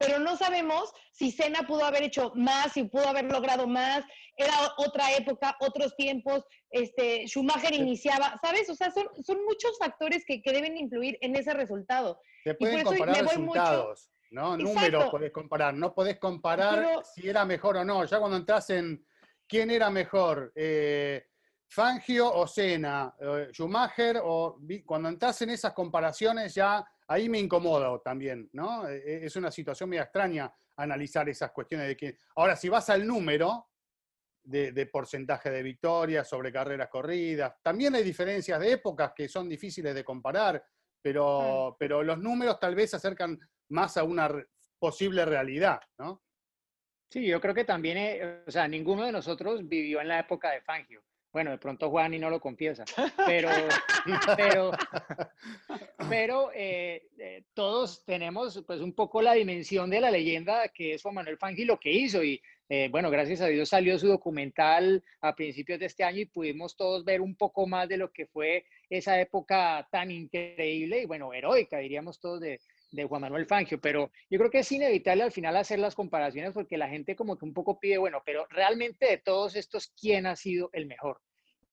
pero 0.02 0.18
no 0.18 0.36
sabemos 0.36 0.92
si 1.12 1.30
Senna 1.30 1.62
pudo 1.66 1.84
haber 1.84 2.02
hecho 2.02 2.32
más, 2.34 2.72
si 2.72 2.84
pudo 2.84 3.06
haber 3.06 3.24
logrado 3.24 3.66
más, 3.66 4.04
era 4.36 4.52
otra 4.78 5.12
época, 5.12 5.56
otros 5.60 5.94
tiempos, 5.96 6.44
este, 6.70 7.26
Schumacher 7.28 7.72
iniciaba, 7.74 8.38
¿sabes? 8.42 8.68
O 8.68 8.74
sea, 8.74 8.90
son, 8.90 9.06
son 9.24 9.44
muchos 9.44 9.78
factores 9.78 10.24
que, 10.26 10.42
que 10.42 10.52
deben 10.52 10.76
influir 10.76 11.18
en 11.20 11.36
ese 11.36 11.54
resultado. 11.54 12.20
Se 12.42 12.54
pueden 12.54 12.82
comparar 12.82 13.16
resultados, 13.24 14.10
¿no? 14.30 14.56
Números 14.56 15.10
podés 15.10 15.32
comparar, 15.32 15.74
no 15.74 15.94
podés 15.94 16.18
comparar 16.18 17.02
si 17.14 17.28
era 17.28 17.44
mejor 17.44 17.76
o 17.76 17.84
no. 17.84 18.04
Ya 18.04 18.18
cuando 18.18 18.36
entras 18.36 18.70
en 18.70 19.06
quién 19.46 19.70
era 19.70 19.90
mejor, 19.90 20.52
eh, 20.56 21.26
Fangio 21.68 22.32
o 22.34 22.46
Senna, 22.46 23.14
eh, 23.20 23.48
Schumacher, 23.52 24.20
o 24.22 24.58
cuando 24.84 25.08
entras 25.08 25.40
en 25.42 25.50
esas 25.50 25.72
comparaciones 25.72 26.54
ya 26.54 26.84
ahí 27.12 27.28
me 27.28 27.38
incomoda 27.38 27.98
también, 28.02 28.48
¿no? 28.52 28.88
E, 28.88 28.96
e, 28.96 29.26
es 29.26 29.36
una 29.36 29.50
situación 29.50 29.88
muy 29.88 29.98
extraña 29.98 30.52
analizar 30.76 31.28
esas 31.28 31.52
cuestiones 31.52 31.88
de 31.88 31.96
que. 31.96 32.18
Ahora, 32.36 32.56
si 32.56 32.68
vas 32.68 32.88
al 32.90 33.06
número 33.06 33.68
de, 34.44 34.86
porcentaje 34.86 35.50
de 35.50 35.62
victorias 35.62 36.28
sobre 36.28 36.52
carreras 36.52 36.88
corridas, 36.88 37.54
también 37.62 37.94
hay 37.94 38.02
diferencias 38.02 38.58
de 38.58 38.72
épocas 38.72 39.12
que 39.14 39.28
son 39.28 39.48
difíciles 39.48 39.94
de 39.94 40.04
comparar, 40.04 40.64
pero, 41.00 41.76
pero 41.78 42.02
los 42.02 42.18
números 42.18 42.58
tal 42.58 42.74
vez 42.74 42.90
se 42.90 42.96
acercan 42.96 43.38
más 43.68 43.96
a 43.96 44.04
una 44.04 44.30
posible 44.78 45.24
realidad, 45.24 45.80
¿no? 45.98 46.22
Sí, 47.08 47.26
yo 47.26 47.40
creo 47.40 47.54
que 47.54 47.64
también, 47.64 47.98
eh, 47.98 48.42
o 48.46 48.50
sea, 48.50 48.66
ninguno 48.66 49.04
de 49.04 49.12
nosotros 49.12 49.68
vivió 49.68 50.00
en 50.00 50.08
la 50.08 50.20
época 50.20 50.50
de 50.50 50.62
Fangio. 50.62 51.04
Bueno, 51.32 51.50
de 51.50 51.58
pronto 51.58 51.88
Juan 51.88 52.12
y 52.12 52.18
no 52.18 52.28
lo 52.28 52.40
confiesa, 52.40 52.84
pero, 53.26 53.48
pero, 54.36 54.70
pero 56.10 56.50
eh, 56.54 57.08
eh, 57.18 57.44
todos 57.54 58.04
tenemos 58.04 58.62
pues 58.66 58.80
un 58.80 58.92
poco 58.92 59.22
la 59.22 59.32
dimensión 59.32 59.88
de 59.88 60.00
la 60.00 60.10
leyenda 60.10 60.68
que 60.68 60.94
es 60.94 61.02
Juan 61.02 61.14
Manuel 61.14 61.38
Fangi 61.38 61.64
lo 61.64 61.80
que 61.80 61.90
hizo. 61.90 62.22
Y 62.22 62.42
eh, 62.68 62.88
bueno, 62.90 63.10
gracias 63.10 63.40
a 63.40 63.46
Dios 63.46 63.70
salió 63.70 63.98
su 63.98 64.08
documental 64.08 65.02
a 65.22 65.34
principios 65.34 65.80
de 65.80 65.86
este 65.86 66.04
año 66.04 66.20
y 66.20 66.26
pudimos 66.26 66.76
todos 66.76 67.02
ver 67.04 67.22
un 67.22 67.34
poco 67.34 67.66
más 67.66 67.88
de 67.88 67.96
lo 67.96 68.12
que 68.12 68.26
fue 68.26 68.66
esa 68.90 69.18
época 69.18 69.88
tan 69.90 70.10
increíble 70.10 71.02
y 71.02 71.06
bueno, 71.06 71.32
heroica 71.32 71.78
diríamos 71.78 72.20
todos 72.20 72.40
de, 72.40 72.60
de 72.92 73.04
Juan 73.04 73.22
Manuel 73.22 73.46
Fangio, 73.46 73.80
pero 73.80 74.12
yo 74.30 74.38
creo 74.38 74.50
que 74.50 74.60
es 74.60 74.70
inevitable 74.70 75.24
al 75.24 75.32
final 75.32 75.56
hacer 75.56 75.78
las 75.78 75.94
comparaciones 75.94 76.52
porque 76.52 76.76
la 76.76 76.88
gente 76.88 77.16
como 77.16 77.36
que 77.36 77.44
un 77.44 77.54
poco 77.54 77.80
pide, 77.80 77.98
bueno, 77.98 78.22
pero 78.24 78.46
realmente 78.50 79.06
de 79.06 79.18
todos 79.18 79.56
estos, 79.56 79.92
¿quién 79.98 80.26
ha 80.26 80.36
sido 80.36 80.70
el 80.72 80.86
mejor? 80.86 81.20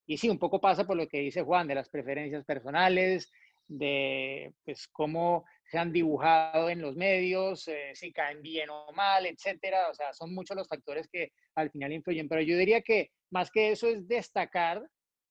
Y 0.06 0.16
sí, 0.16 0.28
un 0.28 0.38
poco 0.38 0.60
pasa 0.60 0.84
por 0.84 0.96
lo 0.96 1.06
que 1.06 1.20
dice 1.20 1.42
Juan, 1.42 1.68
de 1.68 1.76
las 1.76 1.88
preferencias 1.88 2.44
personales, 2.44 3.30
de 3.68 4.52
pues 4.64 4.88
cómo 4.88 5.44
se 5.70 5.78
han 5.78 5.92
dibujado 5.92 6.68
en 6.68 6.82
los 6.82 6.96
medios, 6.96 7.68
eh, 7.68 7.92
si 7.94 8.12
caen 8.12 8.42
bien 8.42 8.68
o 8.70 8.90
mal, 8.92 9.24
etcétera. 9.26 9.88
O 9.88 9.94
sea, 9.94 10.12
son 10.12 10.34
muchos 10.34 10.56
los 10.56 10.66
factores 10.66 11.08
que 11.08 11.32
al 11.54 11.70
final 11.70 11.92
influyen. 11.92 12.28
Pero 12.28 12.42
yo 12.42 12.58
diría 12.58 12.82
que 12.82 13.12
más 13.30 13.52
que 13.52 13.70
eso 13.70 13.86
es 13.86 14.08
destacar 14.08 14.84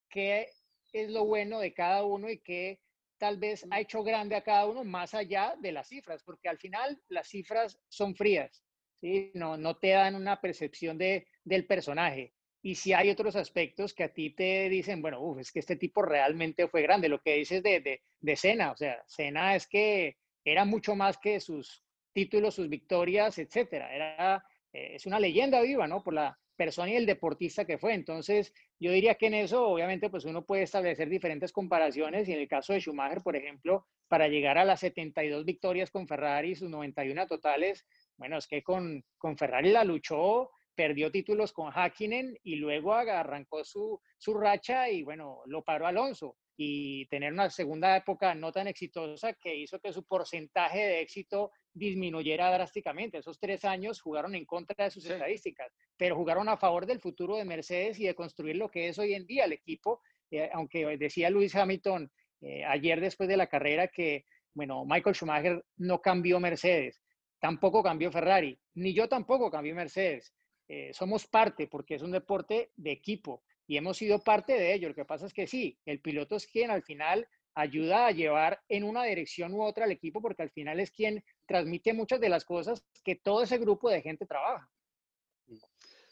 qué 0.10 0.48
es 0.94 1.10
lo 1.10 1.26
bueno 1.26 1.60
de 1.60 1.74
cada 1.74 2.06
uno 2.06 2.30
y 2.30 2.40
qué 2.40 2.80
tal 3.20 3.38
vez 3.38 3.68
ha 3.70 3.80
hecho 3.80 4.04
grande 4.04 4.36
a 4.36 4.44
cada 4.44 4.66
uno 4.66 4.84
más 4.84 5.14
allá 5.14 5.56
de 5.60 5.72
las 5.72 5.88
cifras, 5.88 6.24
porque 6.24 6.50
al 6.50 6.58
final 6.58 7.00
las 7.10 7.28
cifras 7.28 7.80
son 7.88 8.16
frías, 8.16 8.64
¿sí? 9.00 9.32
no, 9.36 9.58
no 9.58 9.78
te 9.78 9.90
dan 9.90 10.16
una 10.16 10.42
percepción 10.42 10.98
de, 10.98 11.28
del 11.44 11.68
personaje. 11.68 12.34
Y 12.62 12.76
si 12.76 12.94
hay 12.94 13.10
otros 13.10 13.36
aspectos 13.36 13.94
que 13.94 14.04
a 14.04 14.14
ti 14.14 14.32
te 14.32 14.68
dicen, 14.70 15.02
bueno, 15.02 15.22
uf, 15.22 15.40
es 15.40 15.52
que 15.52 15.60
este 15.60 15.76
tipo 15.76 16.02
realmente 16.02 16.68
fue 16.68 16.82
grande, 16.82 17.08
lo 17.08 17.22
que 17.22 17.36
dices 17.36 17.62
de, 17.62 17.80
de, 17.80 18.02
de 18.20 18.36
Cena, 18.36 18.72
o 18.72 18.76
sea, 18.76 19.04
Cena 19.08 19.56
es 19.56 19.68
que 19.68 20.18
era 20.44 20.66
mucho 20.66 20.96
más 20.96 21.18
que 21.18 21.40
sus 21.40 21.84
títulos, 22.12 22.56
sus 22.56 22.70
victorias, 22.70 23.38
etcétera. 23.38 23.94
Era, 23.94 24.44
eh, 24.74 24.96
es 24.96 25.06
una 25.06 25.20
leyenda 25.20 25.62
viva, 25.62 25.88
¿no? 25.88 26.04
Por 26.04 26.14
la 26.14 26.38
persona 26.60 26.92
y 26.92 26.98
el 26.98 27.06
deportista 27.06 27.64
que 27.64 27.78
fue. 27.78 27.94
Entonces, 27.94 28.54
yo 28.82 28.92
diría 28.92 29.16
que 29.16 29.28
en 29.28 29.36
eso, 29.36 29.66
obviamente, 29.66 30.10
pues 30.10 30.26
uno 30.26 30.46
puede 30.46 30.64
establecer 30.64 31.08
diferentes 31.08 31.54
comparaciones 31.54 32.28
y 32.28 32.34
en 32.34 32.40
el 32.40 32.50
caso 32.50 32.74
de 32.74 32.82
Schumacher, 32.82 33.24
por 33.24 33.38
ejemplo, 33.38 33.88
para 34.10 34.28
llegar 34.28 34.58
a 34.58 34.66
las 34.66 34.82
72 34.82 35.46
victorias 35.46 35.90
con 35.90 36.06
Ferrari 36.06 36.56
sus 36.56 36.70
91 36.70 37.28
totales, 37.28 37.86
bueno, 38.18 38.38
es 38.38 38.46
que 38.46 38.62
con, 38.62 39.06
con 39.18 39.38
Ferrari 39.38 39.72
la 39.72 39.86
luchó, 39.86 40.52
perdió 40.76 41.10
títulos 41.10 41.54
con 41.54 41.72
Hakkinen 41.72 42.38
y 42.44 42.56
luego 42.58 42.94
arrancó 42.94 43.64
su, 43.64 44.02
su 44.18 44.34
racha 44.34 44.90
y 44.90 45.04
bueno, 45.04 45.42
lo 45.46 45.64
paró 45.64 45.88
Alonso 45.88 46.36
y 46.62 47.06
tener 47.06 47.32
una 47.32 47.50
segunda 47.50 47.96
época 47.96 48.36
no 48.36 48.52
tan 48.52 48.68
exitosa 48.68 49.32
que 49.32 49.56
hizo 49.56 49.80
que 49.80 49.94
su 49.94 50.04
porcentaje 50.04 50.80
de 50.80 51.00
éxito 51.00 51.52
disminuyera 51.74 52.52
drásticamente. 52.52 53.20
Esos 53.20 53.40
tres 53.40 53.64
años 53.64 54.02
jugaron 54.02 54.36
en 54.36 54.44
contra 54.44 54.84
de 54.84 54.92
sus 54.92 55.06
estadísticas, 55.06 55.74
pero 55.96 56.18
jugaron 56.18 56.50
a 56.50 56.58
favor 56.58 56.86
del 56.86 57.00
futuro 57.00 57.38
de 57.38 57.46
Mercedes 57.46 57.98
y 57.98 58.08
de 58.08 58.14
construir 58.14 58.58
lo 58.58 58.70
que 58.70 58.90
es 58.90 59.00
hoy 59.00 59.14
en 59.14 59.26
día 59.26 59.46
el 59.46 59.54
equipo, 59.54 60.02
eh, 60.32 60.50
aunque 60.52 60.98
decía 60.98 61.30
Luis 61.30 61.56
Hamilton 61.56 62.12
eh, 62.42 62.66
ayer 62.66 63.00
después 63.00 63.30
de 63.30 63.38
la 63.38 63.48
carrera 63.48 63.88
que, 63.88 64.26
bueno, 64.54 64.84
Michael 64.84 65.16
Schumacher 65.16 65.64
no 65.78 66.02
cambió 66.02 66.42
Mercedes, 66.42 67.02
tampoco 67.40 67.82
cambió 67.82 68.12
Ferrari, 68.12 68.60
ni 68.74 68.94
yo 68.94 69.08
tampoco 69.08 69.50
cambié 69.50 69.74
Mercedes. 69.74 70.34
Eh, 70.68 70.92
somos 70.92 71.26
parte 71.26 71.68
porque 71.68 71.96
es 71.96 72.02
un 72.02 72.12
deporte 72.12 72.74
de 72.76 72.92
equipo 72.92 73.44
y 73.70 73.78
hemos 73.78 73.98
sido 73.98 74.18
parte 74.24 74.54
de 74.54 74.74
ello. 74.74 74.90
Lo 74.90 74.96
que 74.96 75.06
pasa 75.06 75.28
es 75.28 75.34
que 75.34 75.46
sí, 75.46 75.78
el 75.86 76.02
piloto 76.02 76.36
es 76.36 76.48
quien 76.48 76.72
al 76.72 76.82
final 76.82 77.28
ayuda 77.54 78.08
a 78.08 78.12
llevar 78.12 78.60
en 78.68 78.84
una 78.84 79.04
dirección 79.04 79.54
u 79.54 79.62
otra 79.62 79.86
al 79.86 79.92
equipo 79.92 80.24
porque 80.24 80.42
al 80.42 80.50
final 80.50 80.80
es 80.80 80.90
quien 80.90 81.24
transmite 81.46 81.94
muchas 81.94 82.20
de 82.20 82.30
las 82.30 82.46
cosas 82.46 82.84
que 83.04 83.16
todo 83.16 83.44
ese 83.44 83.60
grupo 83.60 83.92
de 83.92 84.02
gente 84.02 84.26
trabaja. 84.26 84.68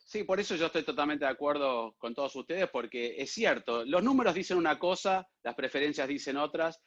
Sí, 0.05 0.23
por 0.23 0.39
eso 0.39 0.55
yo 0.55 0.67
estoy 0.67 0.83
totalmente 0.83 1.25
de 1.25 1.31
acuerdo 1.31 1.95
con 1.97 2.13
todos 2.13 2.35
ustedes, 2.35 2.69
porque 2.69 3.15
es 3.17 3.31
cierto, 3.31 3.83
los 3.85 4.03
números 4.03 4.35
dicen 4.35 4.57
una 4.57 4.77
cosa, 4.77 5.27
las 5.41 5.55
preferencias 5.55 6.07
dicen 6.07 6.37
otras, 6.37 6.79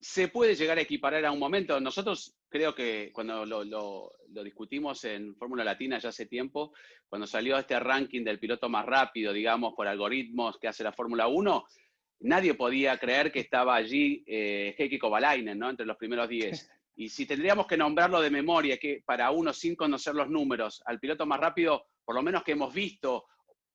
se 0.00 0.28
puede 0.28 0.54
llegar 0.54 0.78
a 0.78 0.82
equiparar 0.82 1.26
a 1.26 1.30
un 1.30 1.38
momento. 1.38 1.78
Nosotros 1.78 2.34
creo 2.48 2.74
que 2.74 3.10
cuando 3.12 3.44
lo, 3.44 4.12
discutimos 4.28 5.04
en 5.04 5.34
Fórmula 5.36 5.64
Latina 5.64 5.98
ya 5.98 6.10
hace 6.10 6.26
tiempo, 6.26 6.72
cuando 7.08 7.26
salió 7.26 7.58
este 7.58 7.78
ranking 7.78 8.24
del 8.24 8.38
piloto 8.38 8.68
más 8.68 8.86
rápido, 8.86 9.32
digamos, 9.32 9.74
por 9.74 9.86
algoritmos 9.86 10.58
que 10.58 10.68
hace 10.68 10.84
la 10.84 10.92
Fórmula 10.92 11.28
1, 11.28 11.64
nadie 12.20 12.54
podía 12.54 12.98
creer 12.98 13.30
que 13.30 13.40
estaba 13.40 13.74
allí 13.74 14.24
eh, 14.26 14.74
Heikki 14.78 14.98
Kovalainen, 14.98 15.58
¿no? 15.58 15.70
Entre 15.70 15.86
los 15.86 15.96
primeros 15.96 16.28
10. 16.28 16.70
Y 16.98 17.10
si 17.10 17.26
tendríamos 17.26 17.66
que 17.66 17.76
nombrarlo 17.76 18.22
de 18.22 18.30
memoria, 18.30 18.78
que 18.78 19.02
para 19.04 19.30
uno 19.30 19.52
sin 19.52 19.76
conocer 19.76 20.14
los 20.14 20.30
números, 20.30 20.82
al 20.86 20.98
piloto 20.98 21.26
más 21.26 21.38
rápido, 21.38 21.88
por 22.02 22.14
lo 22.14 22.22
menos 22.22 22.42
que 22.42 22.52
hemos 22.52 22.72
visto, 22.72 23.26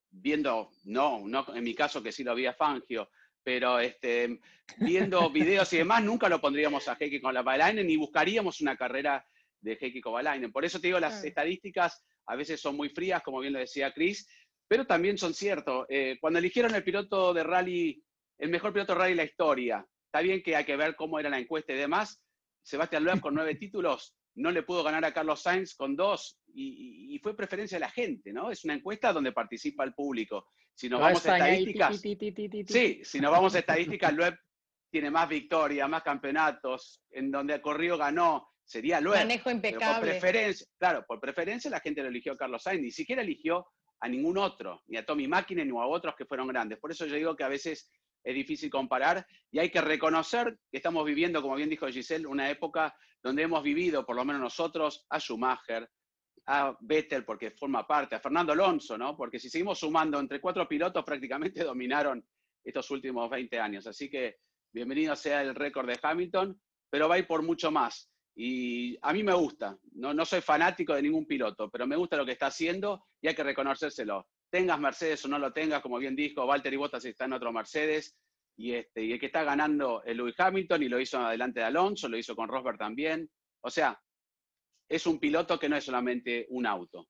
viendo, 0.10 0.72
no, 0.86 1.22
no 1.28 1.46
en 1.54 1.64
mi 1.64 1.76
caso 1.76 2.02
que 2.02 2.12
sí 2.12 2.24
lo 2.24 2.32
había 2.32 2.54
Fangio, 2.54 3.12
pero 3.44 3.80
este, 3.80 4.40
viendo 4.78 5.30
videos 5.32 5.72
y 5.74 5.78
demás, 5.78 6.04
nunca 6.04 6.30
lo 6.30 6.42
pondríamos 6.42 6.88
a 6.88 6.98
Heikki 7.00 7.22
Kovalainen 7.22 7.86
ni 7.86 7.98
buscaríamos 7.98 8.62
una 8.62 8.78
carrera 8.78 9.26
de 9.62 9.78
Heikki 9.80 10.02
Kovalainen. 10.02 10.52
Por 10.52 10.66
eso 10.66 10.80
te 10.80 10.88
digo, 10.88 11.00
las 11.00 11.24
estadísticas 11.24 12.04
a 12.28 12.36
veces 12.36 12.60
son 12.62 12.76
muy 12.76 12.90
frías, 12.90 13.22
como 13.24 13.40
bien 13.40 13.54
lo 13.54 13.60
decía 13.60 13.92
Chris, 13.92 14.28
pero 14.68 14.86
también 14.86 15.18
son 15.18 15.34
ciertos. 15.34 15.86
Eh, 15.90 16.18
cuando 16.20 16.40
eligieron 16.40 16.74
el 16.76 16.84
piloto 16.84 17.34
de 17.34 17.44
rally, 17.44 18.04
el 18.38 18.50
mejor 18.50 18.74
piloto 18.74 18.94
de 18.94 19.00
rally 19.00 19.12
de 19.12 19.18
la 19.18 19.24
historia, 19.24 19.86
está 20.06 20.22
bien 20.22 20.42
que 20.42 20.56
hay 20.56 20.66
que 20.66 20.78
ver 20.78 20.96
cómo 20.96 21.20
era 21.20 21.30
la 21.30 21.40
encuesta 21.40 21.74
y 21.74 21.78
demás, 21.78 22.24
Sebastián 22.64 23.04
Loeb 23.04 23.20
con 23.22 23.34
nueve 23.34 23.56
títulos 23.60 24.16
no 24.36 24.52
le 24.52 24.64
pudo 24.64 24.84
ganar 24.84 25.04
a 25.06 25.14
Carlos 25.14 25.42
Sainz 25.42 25.76
con 25.76 25.96
dos 25.96 26.40
y, 26.54 27.20
fue 27.22 27.36
preferencia 27.36 27.76
de 27.76 27.82
la 27.82 27.92
gente, 27.92 28.34
¿no? 28.34 28.50
Es 28.50 28.64
una 28.64 28.74
encuesta 28.74 29.14
donde 29.14 29.32
participa 29.32 29.84
el 29.84 29.94
público. 29.94 30.48
Si 30.74 30.90
nos 30.90 31.00
vamos 31.00 31.26
a 31.28 31.38
estadísticas, 31.38 32.02
sí, 32.68 33.02
si 33.04 33.20
nos 33.20 33.32
vamos 33.32 33.54
a 33.54 33.60
estadísticas, 33.60 34.14
Loeb 34.14 34.36
tiene 34.90 35.12
más 35.12 35.30
victorias, 35.30 35.88
más 35.88 36.02
campeonatos, 36.02 37.04
en 37.12 37.30
donde 37.30 37.62
corrió 37.62 37.98
ganó, 37.98 38.50
sería 38.64 39.00
Loeb. 39.00 39.20
Manejo 39.20 39.52
impecable. 39.52 40.00
por 40.00 40.20
preferencia, 40.20 40.68
claro, 40.80 41.06
por 41.08 41.20
preferencia 41.20 41.70
la 41.70 41.80
gente 41.80 42.02
lo 42.02 42.10
eligió 42.10 42.34
a 42.34 42.38
Carlos 42.38 42.64
Sainz, 42.64 42.82
ni 42.82 42.92
siquiera 42.92 43.22
eligió 43.22 43.68
a 44.00 44.10
ningún 44.10 44.38
otro, 44.38 44.82
ni 44.88 44.98
a 44.98 45.06
Tommy 45.06 45.28
Máquina, 45.28 45.64
ni 45.64 45.72
a 45.72 45.86
otros 45.86 46.16
que 46.16 46.26
fueron 46.26 46.48
grandes. 46.48 46.80
Por 46.80 46.92
eso 46.92 47.06
yo 47.06 47.16
digo 47.16 47.36
que 47.36 47.44
a 47.44 47.50
veces 47.50 47.92
es 48.24 48.36
difícil 48.36 48.70
comparar 48.70 49.26
y 49.52 49.60
hay 49.60 49.70
que 49.70 49.82
reconocer 49.82 50.58
que 50.72 50.78
estamos 50.78 51.06
viviendo, 51.06 51.42
como 51.42 51.56
bien 51.56 51.70
dijo 51.70 51.88
Giselle, 51.88 52.28
una 52.28 52.50
época 52.50 52.96
donde 53.24 53.44
hemos 53.44 53.64
vivido, 53.64 54.06
por 54.06 54.16
lo 54.16 54.26
menos 54.26 54.42
nosotros, 54.42 55.06
a 55.10 55.20
Schumacher, 55.20 55.90
a 56.48 56.76
Vettel 56.82 57.24
porque 57.24 57.52
forma 57.52 57.86
parte, 57.86 58.16
a 58.16 58.20
Fernando 58.20 58.54
Alonso, 58.54 58.98
¿no? 58.98 59.16
Porque 59.16 59.40
si 59.40 59.50
seguimos 59.50 59.80
sumando 59.80 60.20
entre 60.20 60.42
cuatro 60.42 60.68
pilotos, 60.68 61.04
prácticamente 61.04 61.64
dominaron 61.64 62.26
estos 62.64 62.90
últimos 62.92 63.30
20 63.30 63.60
años. 63.60 63.88
Así 63.88 64.10
que 64.10 64.38
bienvenido 64.74 65.16
sea 65.16 65.42
el 65.42 65.56
récord 65.56 65.88
de 65.88 66.00
Hamilton, 66.02 66.60
pero 66.90 67.08
va 67.08 67.16
a 67.16 67.20
ir 67.20 67.28
por 67.28 67.44
mucho 67.44 67.72
más. 67.72 68.10
Y 68.36 68.98
a 69.02 69.14
mí 69.14 69.24
me 69.24 69.34
gusta, 69.34 69.78
no, 69.94 70.14
no 70.14 70.26
soy 70.26 70.42
fanático 70.42 70.94
de 70.94 71.02
ningún 71.02 71.26
piloto, 71.26 71.70
pero 71.70 71.86
me 71.86 71.98
gusta 71.98 72.16
lo 72.16 72.26
que 72.26 72.32
está 72.32 72.48
haciendo 72.48 73.06
y 73.22 73.28
hay 73.28 73.36
que 73.36 73.44
reconocérselo 73.44 74.26
tengas 74.52 74.80
Mercedes 74.80 75.26
o 75.26 75.28
no 75.30 75.40
lo 75.40 75.52
tengas, 75.52 75.82
como 75.82 75.98
bien 75.98 76.16
dijo, 76.16 76.46
Valtteri 76.46 76.76
Bottas 76.76 77.06
está 77.06 77.26
en 77.26 77.34
otro 77.34 77.52
Mercedes, 77.52 78.16
y, 78.62 78.76
este, 78.76 79.04
y 79.04 79.14
el 79.14 79.20
que 79.20 79.26
está 79.26 79.44
ganando 79.44 80.04
es 80.04 80.16
Lewis 80.16 80.36
Hamilton, 80.38 80.84
y 80.84 80.90
lo 80.90 81.00
hizo 81.00 81.20
adelante 81.20 81.60
de 81.60 81.66
Alonso, 81.66 82.08
lo 82.08 82.18
hizo 82.18 82.36
con 82.36 82.48
Rosberg 82.48 82.78
también. 82.78 83.30
O 83.62 83.70
sea, 83.70 84.00
es 84.88 85.06
un 85.08 85.20
piloto 85.20 85.58
que 85.58 85.70
no 85.70 85.78
es 85.78 85.84
solamente 85.84 86.46
un 86.50 86.66
auto. 86.66 87.08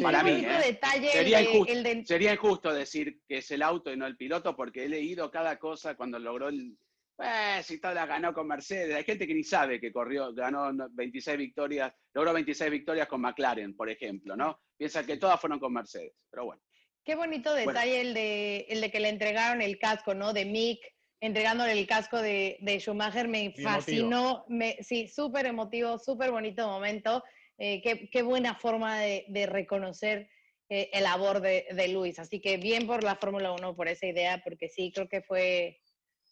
Para 0.00 0.22
mí, 0.22 0.44
¿eh? 0.44 0.78
sería, 1.10 1.42
injusto, 1.42 1.74
sería 2.04 2.32
injusto 2.32 2.72
decir 2.72 3.20
que 3.26 3.38
es 3.38 3.50
el 3.50 3.62
auto 3.62 3.92
y 3.92 3.96
no 3.96 4.06
el 4.06 4.16
piloto, 4.16 4.54
porque 4.54 4.84
he 4.84 4.88
leído 4.88 5.30
cada 5.30 5.58
cosa 5.58 5.96
cuando 5.96 6.18
logró 6.20 6.48
el, 6.48 6.78
eh, 7.18 7.60
si 7.64 7.80
la 7.80 8.06
ganó 8.06 8.32
con 8.32 8.46
Mercedes. 8.46 8.94
Hay 8.94 9.02
gente 9.02 9.26
que 9.26 9.34
ni 9.34 9.42
sabe 9.42 9.80
que 9.80 9.92
corrió, 9.92 10.32
ganó 10.32 10.70
26 10.92 11.36
victorias, 11.36 11.92
logró 12.14 12.32
26 12.32 12.70
victorias 12.70 13.08
con 13.08 13.20
McLaren, 13.20 13.74
por 13.74 13.90
ejemplo, 13.90 14.36
¿no? 14.36 14.60
Piensa 14.76 15.04
que 15.04 15.16
todas 15.16 15.40
fueron 15.40 15.58
con 15.58 15.72
Mercedes, 15.72 16.14
pero 16.30 16.44
bueno. 16.44 16.62
Qué 17.08 17.14
bonito 17.14 17.54
detalle 17.54 18.02
el, 18.02 18.12
de, 18.12 18.66
el 18.68 18.82
de 18.82 18.90
que 18.90 19.00
le 19.00 19.08
entregaron 19.08 19.62
el 19.62 19.78
casco, 19.78 20.12
¿no? 20.12 20.34
De 20.34 20.44
Mick, 20.44 20.78
entregándole 21.20 21.72
el 21.72 21.86
casco 21.86 22.20
de, 22.20 22.58
de 22.60 22.78
Schumacher, 22.80 23.28
me 23.28 23.54
fascinó. 23.62 24.44
Me, 24.48 24.76
sí, 24.82 25.08
súper 25.08 25.46
emotivo, 25.46 25.98
súper 25.98 26.30
bonito 26.30 26.68
momento. 26.68 27.24
Eh, 27.56 27.80
qué, 27.80 28.10
qué, 28.10 28.20
buena 28.20 28.56
forma 28.56 29.00
de, 29.00 29.24
de 29.28 29.46
reconocer 29.46 30.28
eh, 30.68 30.90
el 30.92 31.04
labor 31.04 31.40
de, 31.40 31.64
de 31.70 31.88
Luis. 31.88 32.18
Así 32.18 32.42
que 32.42 32.58
bien 32.58 32.86
por 32.86 33.02
la 33.02 33.16
Fórmula 33.16 33.52
1, 33.52 33.74
por 33.74 33.88
esa 33.88 34.06
idea, 34.06 34.42
porque 34.44 34.68
sí, 34.68 34.92
creo 34.94 35.08
que 35.08 35.22
fue 35.22 35.80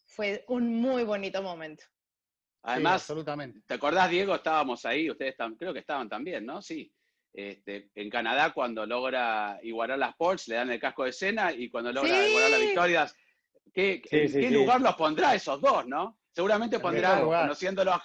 fue 0.09 0.45
un 0.47 0.75
muy 0.75 1.05
bonito 1.05 1.43
momento. 1.43 1.85
Además, 2.65 3.01
absolutamente. 3.01 3.63
¿te 3.67 3.73
acordás, 3.73 4.11
Diego? 4.11 4.35
Estábamos 4.35 4.85
ahí, 4.85 5.09
ustedes 5.09 5.37
creo 5.59 5.73
que 5.73 5.81
estaban 5.81 6.11
también, 6.11 6.45
¿no? 6.45 6.61
Sí. 6.61 6.93
Este, 7.37 7.91
en 7.95 8.09
Canadá, 8.09 8.51
cuando 8.55 8.87
logra 8.87 9.59
igualar 9.63 9.99
las 9.99 10.17
Porsche, 10.17 10.53
le 10.53 10.57
dan 10.57 10.71
el 10.71 10.81
casco 10.81 11.05
de 11.05 11.11
escena 11.11 11.53
y 11.53 11.69
cuando 11.69 11.93
logra 11.93 12.27
igualar 12.27 12.51
las 12.51 12.61
victorias, 12.61 13.17
¿qué, 13.75 14.01
¿en 14.11 14.33
qué 14.33 14.51
lugar 14.51 14.81
los 14.81 14.95
pondrá 14.95 15.35
esos 15.35 15.61
dos, 15.61 15.87
no? 15.87 16.19
Seguramente 16.33 16.81
pondrá, 16.81 17.21
conociéndolo, 17.21 18.01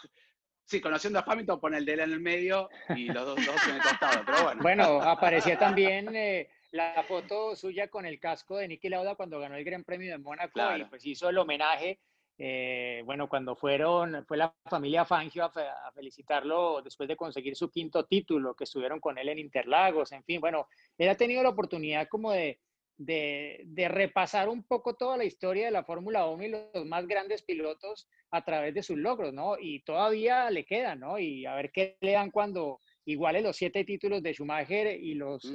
sí, 0.66 0.82
conociendo 0.82 1.20
a 1.20 1.24
Hamilton, 1.26 1.62
pone 1.62 1.78
el 1.78 1.86
de 1.86 1.94
él 1.94 2.00
en 2.02 2.12
el 2.12 2.20
medio 2.20 2.70
y 2.90 3.06
los 3.06 3.26
dos, 3.26 3.38
en 3.38 3.76
el 3.76 3.82
costado, 3.82 4.22
pero 4.26 4.44
bueno. 4.44 4.62
Bueno, 4.64 5.02
aparecía 5.02 5.58
también 5.58 6.14
eh, 6.14 6.50
la 6.72 7.02
foto 7.08 7.56
suya 7.56 7.88
con 7.88 8.06
el 8.06 8.20
casco 8.20 8.58
de 8.58 8.68
Niki 8.68 8.90
Lauda 8.90 9.16
cuando 9.16 9.40
ganó 9.40 9.56
el 9.56 9.64
Gran 9.64 9.86
Premio 9.86 10.12
de 10.12 10.18
Mónaco 10.18 10.60
y 10.78 10.84
pues 10.84 11.06
hizo 11.06 11.30
el 11.30 11.38
homenaje. 11.38 12.02
Eh, 12.44 13.04
bueno, 13.06 13.30
cuando 13.30 13.56
fueron, 13.56 14.26
fue 14.26 14.36
la 14.36 14.52
familia 14.66 15.06
Fangio 15.06 15.46
a, 15.46 15.92
felicitarlo 15.94 16.82
después 16.82 17.08
de 17.08 17.16
conseguir 17.16 17.56
su 17.56 17.70
quinto 17.70 18.06
título, 18.06 18.56
que 18.56 18.64
estuvieron 18.64 19.00
con 19.00 19.20
él 19.20 19.30
en 19.30 19.38
Interlagos, 19.38 20.12
en 20.12 20.24
fin, 20.24 20.42
bueno, 20.42 20.68
él 20.98 21.08
ha 21.10 21.16
tenido 21.16 21.44
la 21.44 21.50
oportunidad 21.50 22.08
como 22.08 22.32
de, 22.32 22.60
de, 22.98 23.62
de 23.66 23.88
repasar 23.90 24.50
un 24.50 24.64
poco 24.64 24.96
toda 24.96 25.18
la 25.18 25.24
historia 25.24 25.66
de 25.66 25.72
la 25.72 25.84
Fórmula 25.84 26.26
1 26.26 26.44
y 26.44 26.50
los 26.50 26.86
más 26.88 27.06
grandes 27.06 27.44
pilotos 27.44 28.08
a 28.32 28.44
través 28.44 28.74
de 28.74 28.82
sus 28.82 28.98
logros, 28.98 29.32
¿no? 29.34 29.56
Y 29.60 29.84
todavía 29.84 30.50
le 30.50 30.66
quedan, 30.66 31.02
¿no? 31.02 31.20
Y 31.20 31.46
a 31.46 31.54
ver 31.54 31.72
qué 31.72 31.96
le 32.02 32.14
dan 32.14 32.32
cuando 32.32 32.80
iguale 33.06 33.42
los 33.42 33.56
siete 33.56 33.84
títulos 33.84 34.24
de 34.24 34.34
Schumacher 34.34 35.00
y 35.00 35.14
los... 35.14 35.54